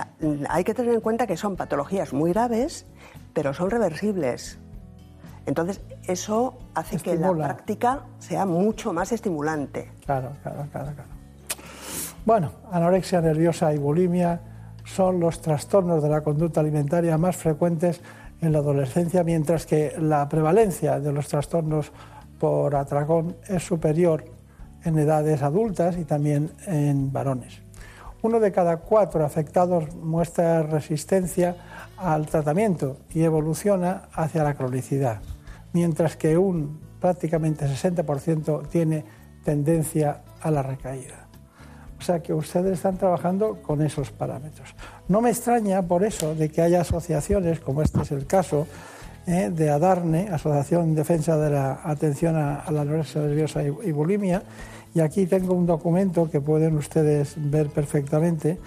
[0.50, 2.86] hay que tener en cuenta que son patologías muy graves,
[3.34, 4.58] pero son reversibles.
[5.45, 9.91] Entonces, eso hace que la práctica sea mucho más estimulante.
[10.06, 11.10] Claro, claro, claro, claro.
[12.26, 14.40] Bueno, anorexia nerviosa y bulimia
[14.86, 18.02] son los trastornos de la conducta alimentaria más frecuentes
[18.41, 21.91] en la adolescencia, mientras que la prevalencia de los trastornos
[22.40, 24.26] por atracón es superior
[24.84, 27.61] en edades adultas y también en varones.
[28.22, 31.56] Uno de cada cuatro afectados muestra resistencia
[31.98, 35.20] al tratamiento y evoluciona hacia la cronicidad,
[35.74, 39.04] mientras que un prácticamente 60% tiene
[39.44, 41.28] tendencia a la recaída.
[42.00, 44.76] O sea que ustedes están trabajando con esos parámetros.
[45.08, 48.68] No me extraña por eso de que haya asociaciones, como este es el caso,
[49.26, 54.44] eh, de ADARNE, Asociación en Defensa de la Atención a, la Anorexia Nerviosa y Bulimia,
[54.94, 58.60] y aquí tengo un documento que pueden ustedes ver perfectamente,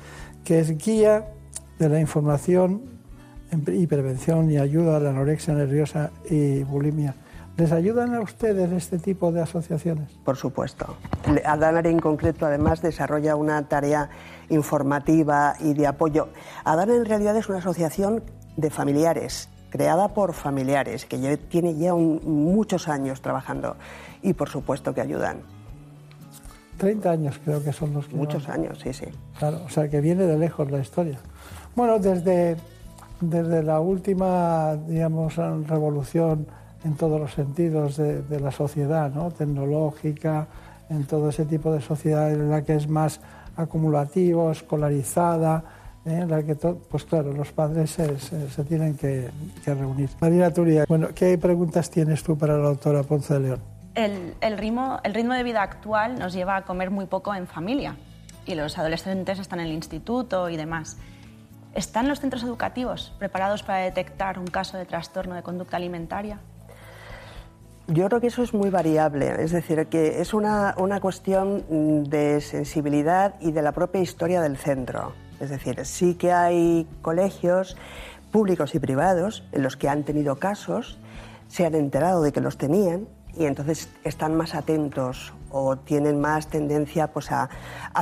[0.45, 1.27] que es Guía
[1.79, 2.96] de la Información
[3.67, 7.15] y Prevención y Ayuda a la Anorexia Nerviosa y Bulimia.
[7.57, 10.13] ¿Les ayudan a ustedes este tipo de asociaciones?
[10.25, 10.97] Por supuesto.
[11.45, 14.11] Adanar en concreto además desarrolla una tarea
[14.51, 16.29] informativa y de apoyo.
[16.65, 18.23] Adanar en realidad es una asociación
[18.59, 23.77] de familiares, creada por familiares, que tiene ya muchos años trabajando
[24.23, 25.41] y por supuesto que ayudan.
[26.77, 28.17] 30 años creo que son los que...
[28.17, 29.07] Muchos años, sí, sí.
[29.39, 31.19] Claro, o sea que viene de lejos la historia.
[31.75, 32.57] Bueno, desde,
[33.21, 36.47] desde la última, digamos, revolución
[36.85, 39.31] en todos los sentidos de, la sociedad, ¿no?
[39.31, 40.47] Tecnológica,
[40.89, 43.21] en todo ese tipo de sociedad en la que es más
[43.57, 45.65] acumulativo, escolarizada,
[46.05, 46.21] ¿eh?
[46.23, 49.31] en la que, pues claro, los padres se, se, tienen que,
[49.65, 50.11] que, reunir.
[50.21, 53.77] Marina Turia, bueno, ¿qué preguntas tienes tú para la doctora Ponce de León?
[53.97, 57.97] el, ritmo, el ritmo de vida actual nos lleva a comer muy poco en familia
[58.45, 60.99] y los adolescentes están en el instituto y demás.
[61.77, 66.41] ¿Están los centros educativos preparados para detectar un caso de trastorno de conducta alimentaria?
[67.87, 72.41] Yo creo que eso es muy variable, es decir, que es una, una, cuestión de
[72.41, 75.13] sensibilidad y de la propia historia del centro.
[75.39, 77.77] Es decir, sí que hay colegios
[78.33, 80.99] públicos y privados en los que han tenido casos,
[81.49, 86.49] se han enterado de que los tenían y entonces están más atentos o tienen más
[86.49, 87.49] tendencia pues, a,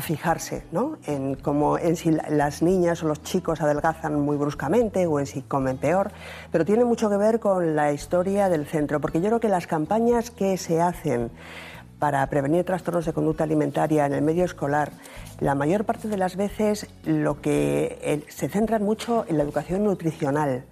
[0.01, 0.99] fijarse ¿no?
[1.07, 5.43] en, cómo, en si las niñas o los chicos adelgazan muy bruscamente o en si
[5.43, 6.11] comen peor,
[6.51, 9.67] pero tiene mucho que ver con la historia del centro, porque yo creo que las
[9.67, 11.31] campañas que se hacen
[11.99, 14.91] para prevenir trastornos de conducta alimentaria en el medio escolar,
[15.41, 19.85] la mayor parte de las veces lo que eh, se centran mucho en la educación
[19.85, 20.65] nutricional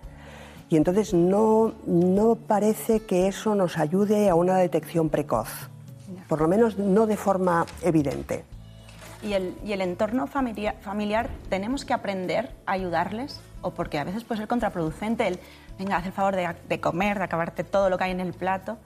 [0.72, 5.71] y entonces no, no parece que eso nos ayude a una detección precoz.
[6.32, 8.42] Por lo menos no de forma evidente.
[9.22, 13.38] ¿Y el, y el entorno familiar, familiar, tenemos que aprender a ayudarles?
[13.60, 15.38] ¿O porque a veces puede ser contraproducente el,
[15.78, 18.32] venga, haz el favor de, de comer, de acabarte todo lo que hay en el
[18.32, 18.78] plato?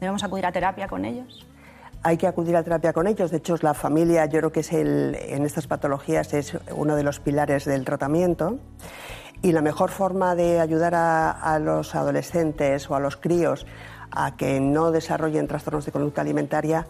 [0.00, 1.46] ¿Debemos acudir a terapia con ellos?
[2.02, 3.30] hay que acudir a terapia con ellos.
[3.30, 7.04] De hecho, la familia, yo creo que es el, en estas patologías es uno de
[7.04, 8.58] los pilares del tratamiento.
[9.40, 13.66] Y la mejor forma de ayudar a, a los adolescentes o a los críos
[14.10, 16.86] a que no desarrollen trastornos de conducta alimentaria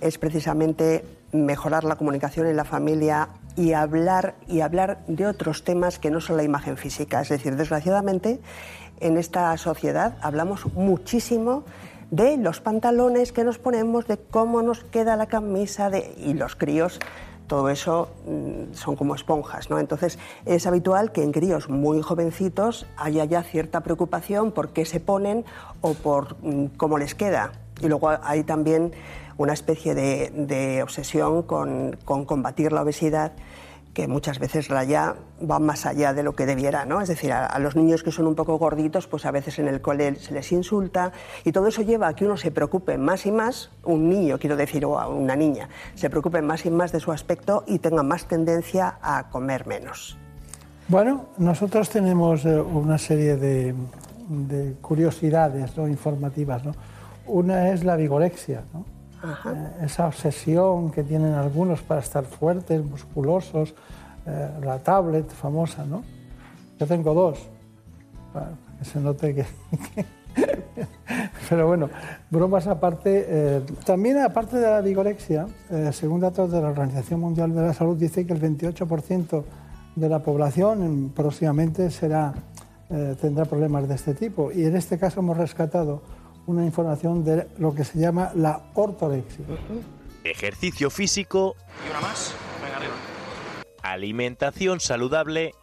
[0.00, 5.98] es precisamente mejorar la comunicación en la familia y hablar y hablar de otros temas
[5.98, 7.20] que no son la imagen física.
[7.20, 8.40] Es decir, desgraciadamente
[9.00, 11.64] en esta sociedad hablamos muchísimo
[12.10, 16.14] de los pantalones que nos ponemos, de cómo nos queda la camisa de...
[16.18, 17.00] y los críos
[17.46, 19.78] todo eso mm, son como esponjas, ¿no?
[19.78, 25.00] Entonces es habitual que en críos muy jovencitos haya ya cierta preocupación por qué se
[25.00, 25.44] ponen
[25.80, 27.52] o por mm, cómo les queda.
[27.80, 28.92] Y luego hay también
[29.38, 33.32] una especie de, de obsesión con, con combatir la obesidad
[33.94, 37.00] que muchas veces raya va más allá de lo que debiera, ¿no?
[37.00, 39.80] Es decir, a, los niños que son un poco gorditos, pues a veces en el
[39.80, 41.12] cole se les insulta
[41.44, 44.56] y todo eso lleva a que uno se preocupe más y más, un niño quiero
[44.56, 48.26] decir, o una niña, se preocupe más y más de su aspecto y tenga más
[48.26, 50.16] tendencia a comer menos.
[50.88, 53.74] Bueno, nosotros tenemos eh, una serie de,
[54.28, 55.86] de curiosidades ¿no?
[55.86, 56.72] informativas, ¿no?
[57.26, 58.84] Una es la vigorexia, ¿no?
[59.22, 63.74] Eh, esa obsesión que tienen algunos para estar fuertes, musculosos,
[64.26, 66.02] eh, la tablet famosa, ¿no?
[66.78, 67.38] Yo tengo dos,
[68.32, 69.44] para que se note que...
[71.48, 71.90] Pero bueno,
[72.30, 75.46] bromas aparte, eh, también aparte de la vigorexia,
[75.92, 79.44] según datos de la Organización Mundial de la Salud, dice que el 28%
[79.94, 81.90] de la población próximamente
[83.20, 84.50] tendrá problemas de este tipo.
[84.50, 86.00] Y en este caso hemos rescatado
[86.46, 89.44] una información de lo que se llama la ortorexia.
[90.24, 91.56] Ejercicio físico.
[91.86, 92.34] ¿Y una más?
[92.62, 92.94] Venga, arriba.
[93.82, 95.54] Alimentación saludable.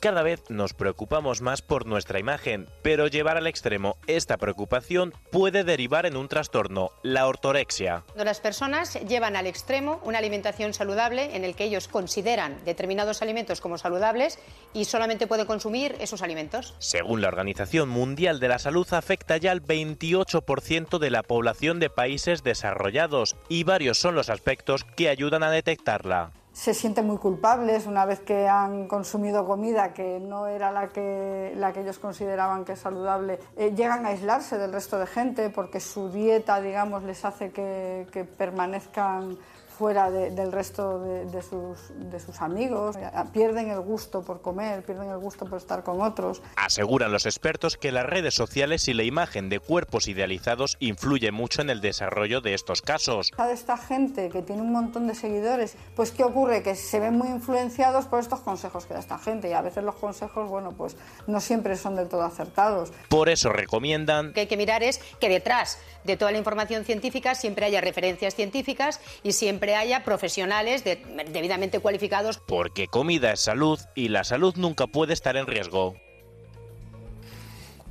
[0.00, 5.62] Cada vez nos preocupamos más por nuestra imagen, pero llevar al extremo esta preocupación puede
[5.62, 8.04] derivar en un trastorno, la ortorexia.
[8.06, 13.20] Cuando las personas llevan al extremo una alimentación saludable en el que ellos consideran determinados
[13.20, 14.38] alimentos como saludables
[14.72, 16.74] y solamente pueden consumir esos alimentos.
[16.78, 21.90] Según la Organización Mundial de la Salud, afecta ya al 28% de la población de
[21.90, 27.86] países desarrollados y varios son los aspectos que ayudan a detectarla se sienten muy culpables
[27.86, 32.64] una vez que han consumido comida que no era la que, la que ellos consideraban
[32.64, 33.38] que es saludable.
[33.56, 38.06] Eh, llegan a aislarse del resto de gente porque su dieta, digamos, les hace que,
[38.12, 39.38] que permanezcan
[39.80, 42.96] fuera de, del resto de, de, sus, de sus amigos,
[43.32, 46.42] pierden el gusto por comer, pierden el gusto por estar con otros.
[46.56, 51.62] Aseguran los expertos que las redes sociales y la imagen de cuerpos idealizados influye mucho
[51.62, 53.32] en el desarrollo de estos casos.
[53.50, 56.62] Esta gente que tiene un montón de seguidores, pues ¿qué ocurre?
[56.62, 59.82] Que se ven muy influenciados por estos consejos que da esta gente y a veces
[59.82, 60.94] los consejos, bueno, pues
[61.26, 62.92] no siempre son del todo acertados.
[63.08, 64.26] Por eso recomiendan...
[64.26, 67.80] Lo que hay que mirar es que detrás de toda la información científica siempre haya
[67.80, 71.02] referencias científicas y siempre haya profesionales de,
[71.32, 72.40] debidamente cualificados.
[72.46, 75.94] Porque comida es salud y la salud nunca puede estar en riesgo.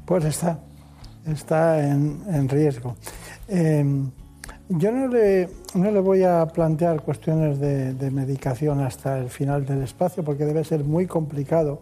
[0.05, 0.59] Pues está,
[1.27, 2.95] está en, en riesgo.
[3.47, 3.85] Eh,
[4.69, 9.65] yo no le, no le, voy a plantear cuestiones de, de, medicación hasta el final
[9.65, 11.81] del espacio porque debe ser muy complicado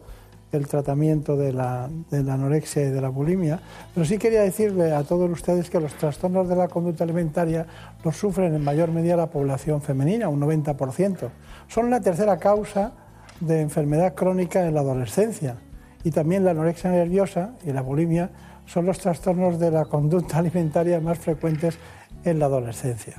[0.52, 3.60] el tratamiento de la, de la, anorexia y de la bulimia,
[3.94, 7.66] pero sí quería decirle a todos ustedes que los trastornos de la conducta alimentaria
[8.04, 11.30] los sufren en mayor medida la población femenina, un 90%.
[11.68, 12.94] Son la tercera causa
[13.40, 15.58] de enfermedad crónica en la adolescencia
[16.04, 18.30] y también la anorexia nerviosa y la bulimia
[18.66, 21.78] son los trastornos de la conducta alimentaria más frecuentes
[22.24, 23.16] en la adolescencia.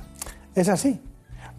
[0.55, 1.01] Es así.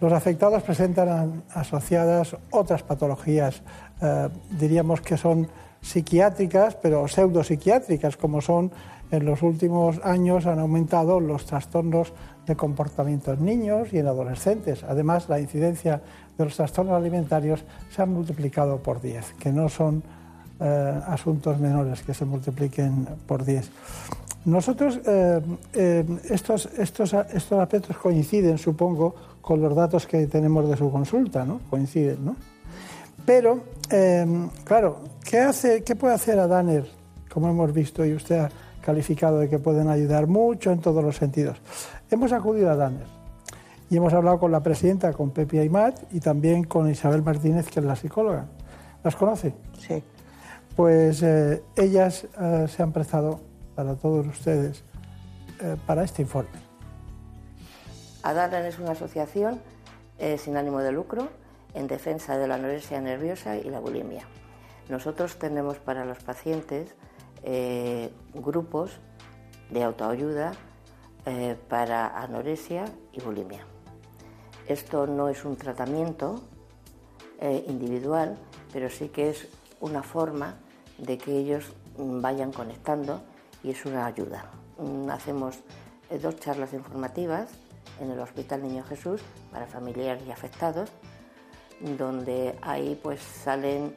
[0.00, 3.62] Los afectados presentan asociadas otras patologías,
[4.00, 5.48] eh, diríamos que son
[5.80, 8.70] psiquiátricas, pero pseudopsiquiátricas, como son
[9.10, 12.12] en los últimos años han aumentado los trastornos
[12.46, 14.84] de comportamiento en niños y en adolescentes.
[14.84, 16.00] Además, la incidencia
[16.38, 20.02] de los trastornos alimentarios se ha multiplicado por 10, que no son
[20.60, 23.70] eh, asuntos menores que se multipliquen por 10.
[24.44, 30.90] Nosotros, eh, estos, estos, estos aspectos coinciden, supongo, con los datos que tenemos de su
[30.90, 31.60] consulta, ¿no?
[31.68, 32.36] Coinciden, ¿no?
[33.26, 33.60] Pero,
[33.90, 36.86] eh, claro, ¿qué, hace, ¿qué puede hacer a Danner,
[37.32, 38.50] como hemos visto y usted ha
[38.80, 41.58] calificado de que pueden ayudar mucho en todos los sentidos?
[42.10, 43.20] Hemos acudido a Danner
[43.90, 47.80] y hemos hablado con la presidenta, con Pepi Aymat, y también con Isabel Martínez, que
[47.80, 48.46] es la psicóloga.
[49.02, 49.52] ¿Las conoce?
[49.78, 50.02] Sí.
[50.76, 53.40] Pues eh, ellas eh, se han prestado
[53.74, 54.84] para todos ustedes
[55.60, 56.50] eh, para este informe.
[58.22, 59.60] Adalan es una asociación
[60.36, 61.30] sin ánimo de lucro
[61.74, 64.26] en defensa de la anorexia nerviosa y la bulimia.
[64.88, 66.94] Nosotros tenemos para los pacientes
[67.42, 68.98] eh, grupos
[69.70, 70.52] de autoayuda
[71.26, 73.64] eh, para anorexia y bulimia.
[74.66, 76.42] Esto no es un tratamiento
[77.68, 78.36] individual,
[78.70, 79.48] pero sí que es
[79.80, 80.56] una forma
[80.98, 83.22] de que ellos vayan conectando
[83.62, 84.50] y es una ayuda.
[84.78, 85.58] Mm, hacemos
[86.22, 87.50] dos charlas informativas
[88.00, 89.20] en el Hospital Niño Jesús
[89.52, 90.90] para familiares y afectados,
[91.80, 93.94] donde ahí pues salen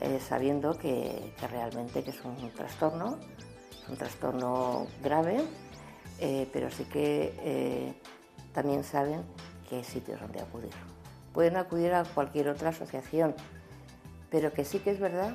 [0.00, 3.18] eh, sabiendo que, realmente que es un trastorno,
[3.88, 5.42] un trastorno grave,
[6.18, 7.94] eh, pero sí que eh,
[8.52, 9.22] también saben
[9.68, 10.72] que hay sitios donde acudir.
[11.32, 13.34] Pueden acudir a cualquier otra asociación,
[14.30, 15.34] pero que sí que es verdad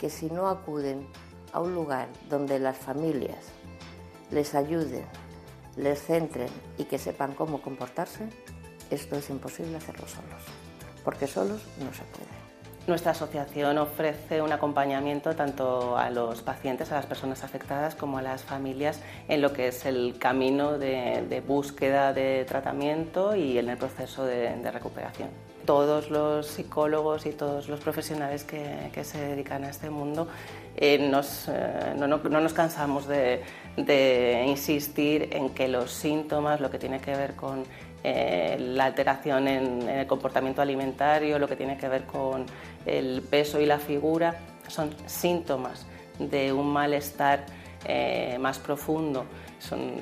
[0.00, 1.06] que si no acuden
[1.52, 3.46] a un lugar donde las familias
[4.30, 5.06] les ayuden
[5.78, 8.28] les centren y que sepan cómo comportarse,
[8.90, 10.42] esto es imposible hacerlo solos,
[11.04, 12.38] porque solos no se puede.
[12.88, 18.22] Nuestra asociación ofrece un acompañamiento tanto a los pacientes, a las personas afectadas, como a
[18.22, 23.76] las familias en lo que es el camino de, búsqueda de tratamiento y en el
[23.76, 25.28] proceso de, recuperación.
[25.66, 30.26] Todos los psicólogos y todos los profesionales que, se dedican a este mundo
[30.74, 33.42] eh, eh, no, nos cansamos de,
[34.46, 37.64] insistir en que los síntomas, lo que tiene que ver con
[38.10, 42.46] eh, la alteración en, el comportamiento alimentario, lo que tiene que ver con
[42.86, 44.36] el peso y la figura
[44.66, 45.86] son síntomas
[46.18, 47.44] de un malestar
[47.84, 49.26] eh, más profundo.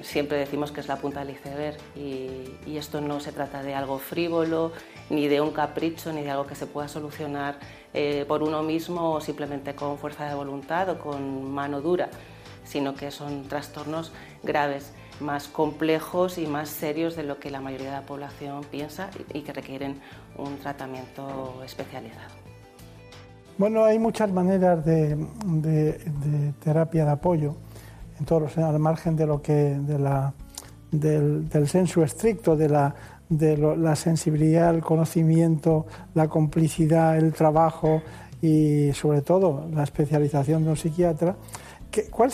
[0.02, 3.98] siempre decimos que es la punta del iceberg y, esto no se trata de algo
[3.98, 4.70] frívolo,
[5.10, 7.58] ni de un capricho, ni de algo que se pueda solucionar
[7.92, 12.08] eh, por uno mismo o simplemente con fuerza de voluntad o con mano dura,
[12.64, 14.12] sino que son trastornos
[14.44, 19.10] graves más complejos y más serios de lo que la mayoría de la población piensa
[19.32, 20.00] y que requieren
[20.36, 22.34] un tratamiento especializado.
[23.58, 25.16] Bueno, hay muchas maneras de,
[26.62, 27.56] terapia de apoyo,
[28.18, 29.78] en todos al margen de lo que
[30.90, 32.94] del, del senso estricto, de la,
[33.28, 38.02] de la sensibilidad, el conocimiento, la complicidad, el trabajo
[38.42, 41.36] y sobre todo la especialización de un psiquiatra.
[41.90, 42.30] ¿Qué, ¿Cuál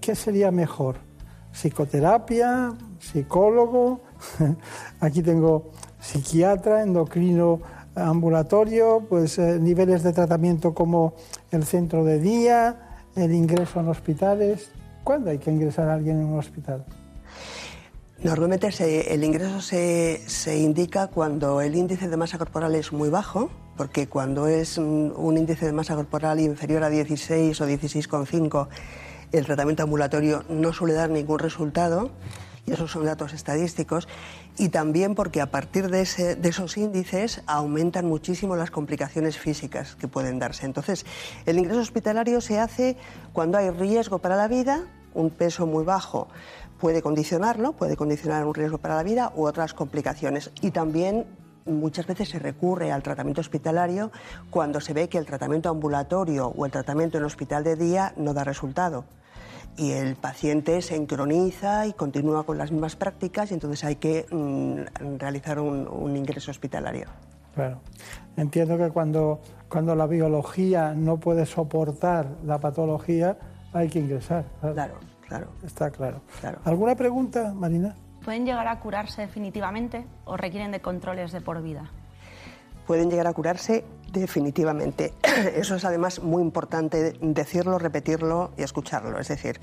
[0.00, 1.07] qué sería mejor?
[1.52, 2.74] ¿Psicoterapia?
[3.00, 4.00] ¿Psicólogo?
[5.00, 5.70] Aquí tengo
[6.00, 7.60] psiquiatra, endocrino
[7.94, 11.14] ambulatorio, pues eh, niveles de tratamiento como
[11.50, 14.70] el centro de día, el ingreso en hospitales.
[15.04, 16.84] ¿Cuándo hay que ingresar a alguien en un hospital?
[18.22, 18.68] Normalmente
[19.14, 24.08] el ingreso se, se, indica cuando el índice de masa corporal es muy bajo, porque
[24.08, 28.68] cuando es un, un índice de masa corporal inferior a 16 o 16,5,
[29.32, 32.10] el tratamiento ambulatorio no suele dar ningún resultado
[32.66, 34.08] y esos son datos estadísticos,
[34.58, 40.38] y también porque a partir de, esos índices aumentan muchísimo las complicaciones físicas que pueden
[40.38, 40.66] darse.
[40.66, 41.06] Entonces,
[41.46, 42.98] el ingreso hospitalario se hace
[43.32, 44.84] cuando hay riesgo para la vida,
[45.14, 46.28] un peso muy bajo
[46.78, 50.52] puede condicionarlo, puede condicionar un riesgo para la vida u otras complicaciones.
[50.62, 51.26] Y también
[51.68, 54.10] muchas veces se recurre al tratamiento hospitalario
[54.50, 58.34] cuando se ve que el tratamiento ambulatorio o el tratamiento en hospital de día no
[58.34, 59.04] da resultado
[59.78, 64.26] y el paciente se encroniza y continúa con las mismas prácticas y entonces hay que
[64.30, 67.06] mm, realizar un, ingreso hospitalario.
[67.54, 67.80] Claro.
[68.36, 73.38] Entiendo que cuando, cuando la biología no puede soportar la patología,
[73.72, 74.46] hay que ingresar.
[74.60, 74.94] Claro,
[75.26, 75.48] claro.
[75.64, 76.20] Está claro.
[76.40, 76.58] claro.
[76.64, 77.94] ¿Alguna pregunta, Marina?
[78.28, 81.90] ¿Pueden llegar a curarse definitivamente o requieren de controles de por vida?
[82.86, 85.14] pueden llegar a curarse definitivamente.
[85.54, 89.18] Eso es además muy importante decirlo, repetirlo y escucharlo.
[89.18, 89.58] Es decir,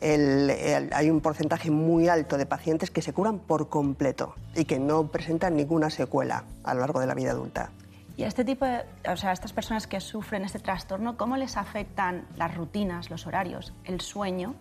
[0.00, 5.08] hay un porcentaje muy alto de pacientes que se curan por completo y que no
[5.08, 7.70] presentan ninguna secuela a lo largo de la vida adulta.
[8.16, 11.36] Y a este tipo de, o sea, a estas personas que sufren este trastorno, ¿cómo
[11.36, 14.54] les afectan las rutinas, los horarios, el sueño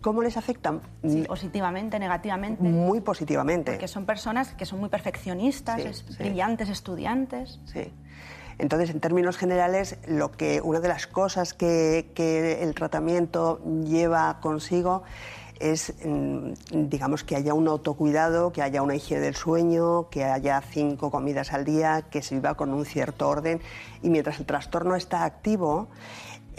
[0.00, 0.80] ¿Cómo les afectan?
[1.26, 2.62] positivamente, negativamente.
[2.62, 3.72] Muy positivamente.
[3.72, 7.60] Porque son personas que son muy perfeccionistas, brillantes estudiantes.
[7.66, 7.92] Sí.
[8.58, 14.38] Entonces, en términos generales, lo que una de las cosas que, que el tratamiento lleva
[14.40, 15.02] consigo
[15.60, 16.52] es, mm,
[16.88, 21.52] digamos, que haya un autocuidado, que haya una higiene del sueño, que haya cinco comidas
[21.52, 23.60] al día, que se viva con un cierto orden.
[24.02, 25.88] Y mientras el trastorno está activo,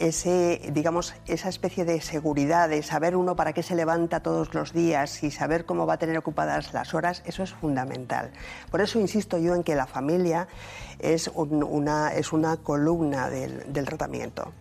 [0.02, 4.73] ese, digamos, esa especie de seguridad, de saber uno para qué se levanta todos los
[4.73, 8.32] días y saber cómo va a tener ocupadas las horas, eso es fundamental.
[8.72, 10.48] Por eso insisto yo en que la familia
[10.99, 14.52] es, una, es una columna del, tratamiento.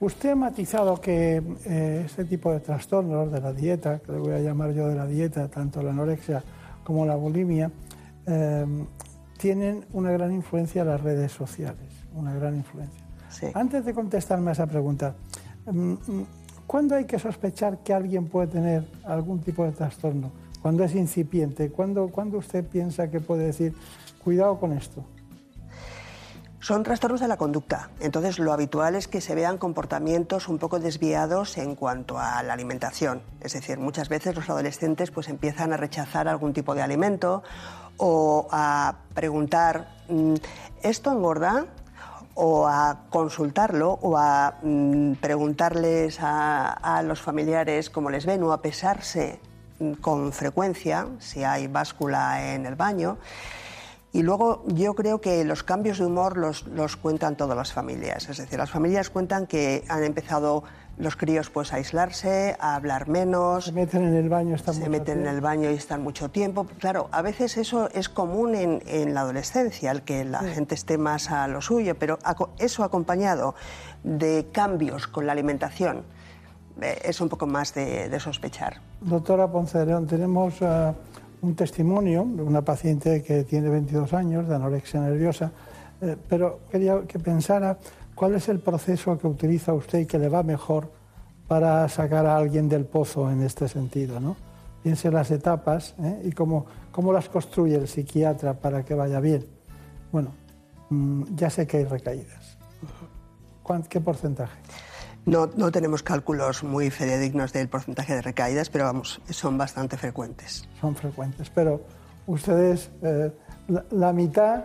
[0.00, 4.32] Usted ha matizado que eh, este tipo de trastornos de la dieta, que le voy
[4.32, 6.42] a llamar yo de la dieta, tanto la anorexia
[6.82, 7.70] como la bulimia,
[8.26, 8.66] eh,
[9.38, 13.03] tienen una gran influencia en las redes sociales, una gran influencia.
[13.54, 15.14] Antes de contestarme a esa pregunta,
[15.66, 16.26] mm, mm,
[16.66, 20.30] ¿cuándo hay que sospechar que alguien puede tener algún tipo de trastorno?
[20.62, 21.70] ¿Cuándo es incipiente?
[21.70, 23.74] ¿Cuándo, ¿Cuándo usted piensa que puede decir,
[24.22, 25.04] cuidado con esto?
[26.64, 27.90] Son trastornos de la conducta.
[28.00, 32.54] Entonces, lo habitual es que se vean comportamientos un poco desviados en cuanto a la
[32.54, 33.20] alimentación.
[33.42, 37.42] Es decir, muchas veces los adolescentes pues, empiezan a rechazar algún tipo de alimento
[37.98, 40.36] o a preguntar, mm,
[40.82, 41.66] ¿esto engorda?
[42.34, 48.52] O a consultarlo o a mm, preguntarles a, a, los familiares cómo les ven o
[48.52, 49.40] a pesarse
[49.78, 53.18] mm, con frecuencia si hay báscula en el baño.
[54.14, 58.28] Y luego yo creo que los cambios de humor los, los, cuentan todas las familias.
[58.28, 60.62] Es decir, las familias cuentan que han empezado
[60.96, 63.66] los críos pues a aislarse, a hablar menos.
[63.66, 66.66] Se meten en el baño, están Se meten en el baño y están mucho tiempo.
[66.78, 70.98] Claro, a veces eso es común en, en la adolescencia, el que la gente esté
[70.98, 72.18] más a lo suyo, pero
[72.58, 73.54] eso acompañado
[74.02, 76.02] de cambios con la alimentación
[76.80, 78.80] eh, es un poco más de, de sospechar.
[79.00, 80.60] Doctora Ponce de León, tenemos...
[80.60, 80.94] Uh
[81.44, 85.52] un testimonio de una paciente que tiene 22 años de anorexia nerviosa,
[86.00, 87.78] eh, pero quería que pensara
[88.14, 90.90] cuál es el proceso que utiliza usted y que le va mejor
[91.48, 94.20] para sacar a alguien del pozo en este sentido.
[94.20, 94.36] ¿no?
[94.82, 96.22] Piense las etapas ¿eh?
[96.24, 99.46] y cómo, cómo las construye el psiquiatra para que vaya bien.
[100.12, 100.32] Bueno,
[100.90, 102.58] mm, ya sé que hay recaídas.
[103.88, 104.58] ¿Qué porcentaje?
[105.26, 110.68] No, no, tenemos cálculos muy fidedignos del porcentaje de recaídas, pero vamos, son bastante frecuentes.
[110.80, 111.80] Son frecuentes, pero
[112.26, 113.32] ustedes eh,
[113.90, 114.64] la, mitad,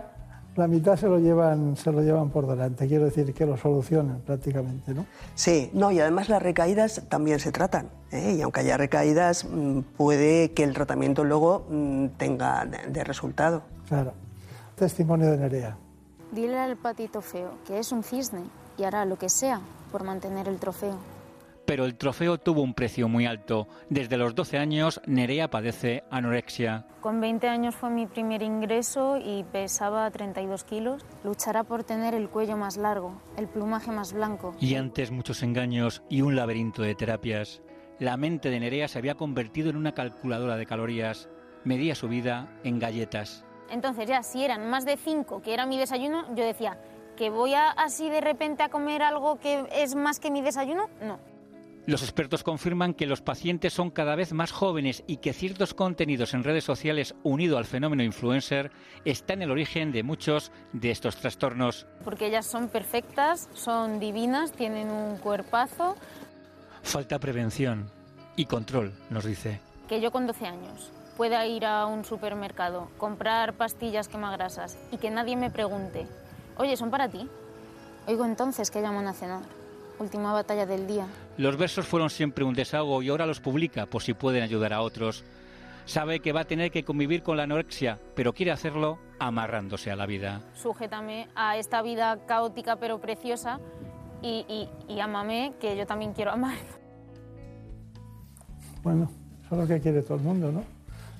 [0.56, 2.86] la mitad se lo llevan, se lo llevan por delante.
[2.86, 5.06] Quiero decir que lo solucionan prácticamente, ¿no?
[5.34, 7.88] Sí, no y además las recaídas también se tratan.
[8.10, 8.34] ¿eh?
[8.38, 13.62] Y aunque haya recaídas, mm, puede que el tratamiento luego mm, tenga de, de resultado.
[13.88, 14.12] Claro.
[14.76, 15.76] Testimonio de Nerea.
[16.32, 18.42] Dile al patito feo que es un cisne
[18.78, 19.60] y hará lo que sea
[19.92, 21.19] por mantener el trofeo.
[21.70, 23.68] Pero el trofeo tuvo un precio muy alto.
[23.88, 26.84] Desde los 12 años, Nerea padece anorexia.
[27.00, 31.06] Con 20 años fue mi primer ingreso y pesaba 32 kilos.
[31.22, 34.56] Luchará por tener el cuello más largo, el plumaje más blanco.
[34.58, 37.62] Y antes muchos engaños y un laberinto de terapias.
[38.00, 41.28] La mente de Nerea se había convertido en una calculadora de calorías.
[41.62, 43.44] Medía su vida en galletas.
[43.70, 46.80] Entonces ya si eran más de 5, que era mi desayuno, yo decía,
[47.16, 50.88] ¿Que voy a, así de repente a comer algo que es más que mi desayuno?
[51.02, 51.18] No.
[51.86, 56.34] Los expertos confirman que los pacientes son cada vez más jóvenes y que ciertos contenidos
[56.34, 58.70] en redes sociales unido al fenómeno influencer
[59.04, 61.86] está en el origen de muchos de estos trastornos.
[62.04, 65.96] Porque ellas son perfectas, son divinas, tienen un cuerpazo.
[66.82, 67.90] Falta prevención
[68.36, 69.60] y control, nos dice.
[69.88, 75.10] Que yo con 12 años pueda ir a un supermercado, comprar pastillas quemagrasas y que
[75.10, 76.06] nadie me pregunte
[76.60, 77.26] Oye, ¿son para ti?
[78.06, 79.59] Oigo entonces que llaman a cenar.
[80.00, 81.06] Última batalla del día.
[81.36, 84.80] Los versos fueron siempre un desahogo y ahora los publica por si pueden ayudar a
[84.80, 85.24] otros.
[85.84, 89.96] Sabe que va a tener que convivir con la anorexia, pero quiere hacerlo amarrándose a
[89.96, 90.40] la vida.
[90.54, 93.60] Sujétame a esta vida caótica pero preciosa
[94.22, 96.56] y, y, y amame, que yo también quiero amar.
[98.82, 99.10] Bueno,
[99.44, 100.64] eso es lo que quiere todo el mundo, ¿no?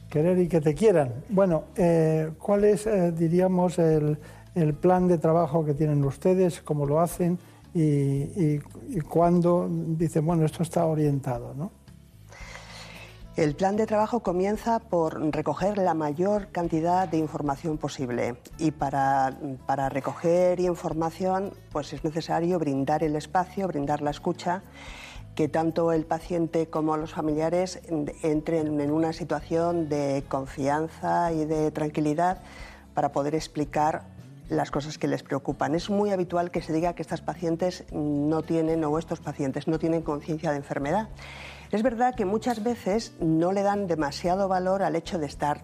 [0.09, 1.13] Querer y que te quieran.
[1.29, 4.19] Bueno, eh, ¿cuál es, eh, diríamos, el,
[4.55, 7.39] el plan de trabajo que tienen ustedes, cómo lo hacen
[7.75, 8.59] y,
[9.09, 11.71] cuándo dicen, bueno, esto está orientado, ¿no?
[13.37, 19.39] El plan de trabajo comienza por recoger la mayor cantidad de información posible y para,
[19.67, 24.63] para, recoger información pues es necesario brindar el espacio, brindar la escucha,
[25.35, 27.81] que tanto el paciente como los familiares
[28.23, 32.43] entren en una situación de confianza y de tranquilidad
[32.95, 34.03] para poder explicar
[34.51, 35.75] las cosas que les preocupan.
[35.75, 39.79] Es muy habitual que se diga que estas pacientes no tienen o estos pacientes no
[39.79, 41.09] tienen conciencia de enfermedad.
[41.71, 45.63] Es verdad que muchas veces no le dan demasiado valor al hecho de estar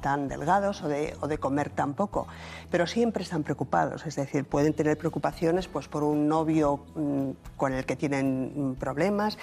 [0.00, 2.28] tan delgados o de, o de, comer tan poco,
[2.70, 7.72] pero siempre están preocupados, es decir, pueden tener preocupaciones pues, por un novio mm, con
[7.72, 9.38] el que tienen problemas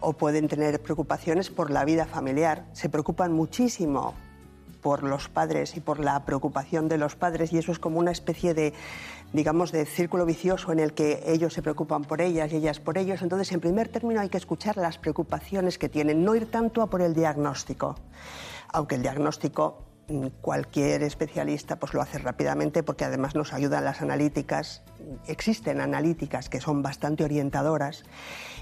[0.00, 4.14] o pueden tener preocupaciones por la vida familiar, se preocupan muchísimo
[4.84, 8.10] por los padres y por la preocupación de los padres y eso es como una
[8.10, 8.74] especie de
[9.32, 12.98] digamos de círculo vicioso en el que ellos se preocupan por ellas y ellas por
[12.98, 16.82] ellos entonces en primer término hay que escuchar las preocupaciones que tienen no ir tanto
[16.82, 17.94] a por el diagnóstico
[18.74, 24.02] aunque el diagnóstico mm, cualquier especialista pues lo hace rápidamente porque además nos ayudan las
[24.02, 24.82] analíticas.
[25.26, 28.02] Existen analíticas que son bastante orientadoras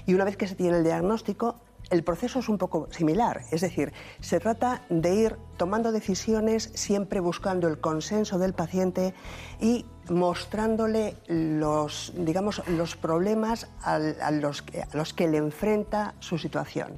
[0.05, 3.61] y una vez que se tiene el diagnóstico, el proceso es un poco similar, es
[3.61, 9.13] decir, se trata de ir tomando decisiones siempre buscando el consenso del paciente
[9.59, 13.99] y mostrándole los, digamos, los problemas a,
[14.31, 16.97] los que, a los que le enfrenta su situación.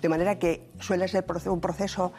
[0.00, 2.12] De manera que suele ser un proceso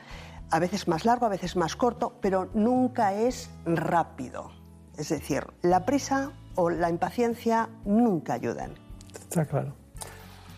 [0.51, 4.51] a veces más largo, a veces más corto, pero nunca es rápido.
[4.97, 8.71] Es decir, la prisa o la impaciencia nunca ayudan.
[9.13, 9.73] Está claro.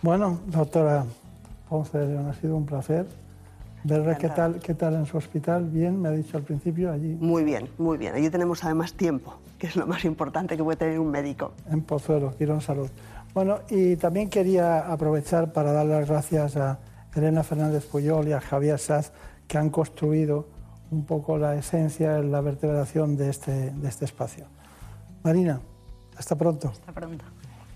[0.01, 1.05] Bueno, doctora
[1.71, 3.07] Ponce ha sido un placer
[3.85, 5.69] verle qué tal, qué tal en su hospital.
[5.69, 7.15] Bien, me ha dicho al principio allí.
[7.17, 8.13] Muy bien, muy bien.
[8.13, 11.53] Allí tenemos además tiempo, que es lo más importante que puede tener un médico.
[11.69, 12.89] En Pozuelo, Quirón Salud.
[13.33, 16.79] Bueno, y también quería aprovechar para dar las gracias a
[17.15, 19.13] Elena Fernández Puyol y a Javier Saz,
[19.47, 20.49] que han construido
[20.91, 24.43] un poco la esencia, la vertebración de este, de este espacio.
[25.23, 25.61] Marina,
[26.17, 26.67] hasta pronto.
[26.67, 27.23] Hasta pronto.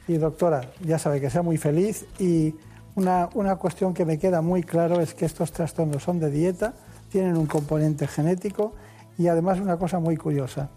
[0.05, 2.53] Y doctora, ya sabe que sea muy feliz y
[2.95, 6.73] una, una, cuestión que me queda muy claro es que estos trastornos son de dieta,
[7.09, 8.73] tienen un componente genético
[9.17, 10.69] y además una cosa muy curiosa.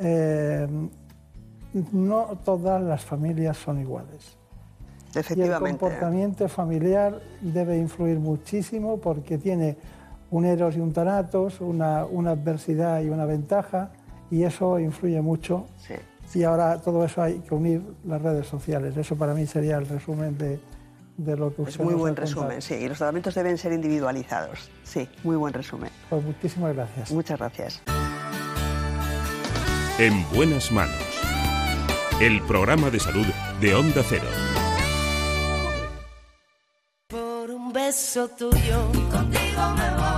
[0.00, 0.66] Eh,
[1.92, 4.36] no todas las familias son iguales.
[5.34, 9.76] Y el comportamiento familiar debe influir muchísimo porque tiene
[10.30, 13.90] un eros y un tanatos, una, una adversidad y una ventaja,
[14.30, 15.64] y eso influye mucho.
[15.78, 15.94] Sí.
[16.38, 18.96] Y ahora todo eso hay que unir las redes sociales.
[18.96, 20.60] Eso para mí sería el resumen de,
[21.18, 22.74] de lo que usted Es muy nos buen resumen, sí.
[22.74, 24.70] Y los tratamientos deben ser individualizados.
[24.84, 25.90] Sí, muy buen resumen.
[26.08, 27.10] Pues muchísimas gracias.
[27.10, 27.82] Muchas gracias.
[29.98, 30.96] En buenas manos.
[32.20, 33.26] El programa de salud
[33.60, 34.28] de Onda Cero.
[37.08, 40.17] Por un beso tuyo, contigo me voy.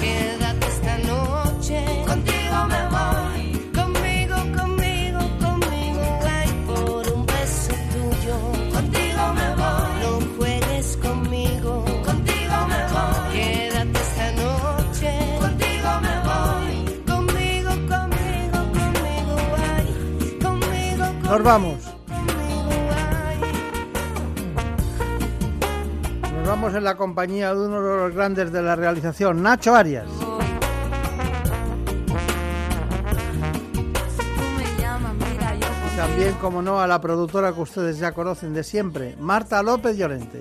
[21.31, 21.77] Nos vamos.
[26.33, 30.09] Nos vamos en la compañía de uno de los grandes de la realización, Nacho Arias.
[35.95, 40.39] También, como no, a la productora que ustedes ya conocen de siempre, Marta López Llorente.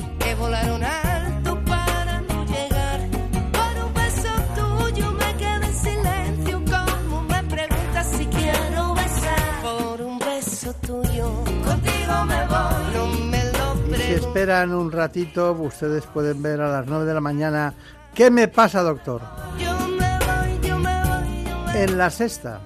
[12.20, 12.94] Contigo me voy.
[12.94, 17.14] No me lo Y si esperan un ratito, ustedes pueden ver a las 9 de
[17.14, 17.74] la mañana
[18.14, 19.22] ¿Qué me pasa, doctor?
[19.58, 22.60] Yo me voy, yo me voy, yo me En la sexta.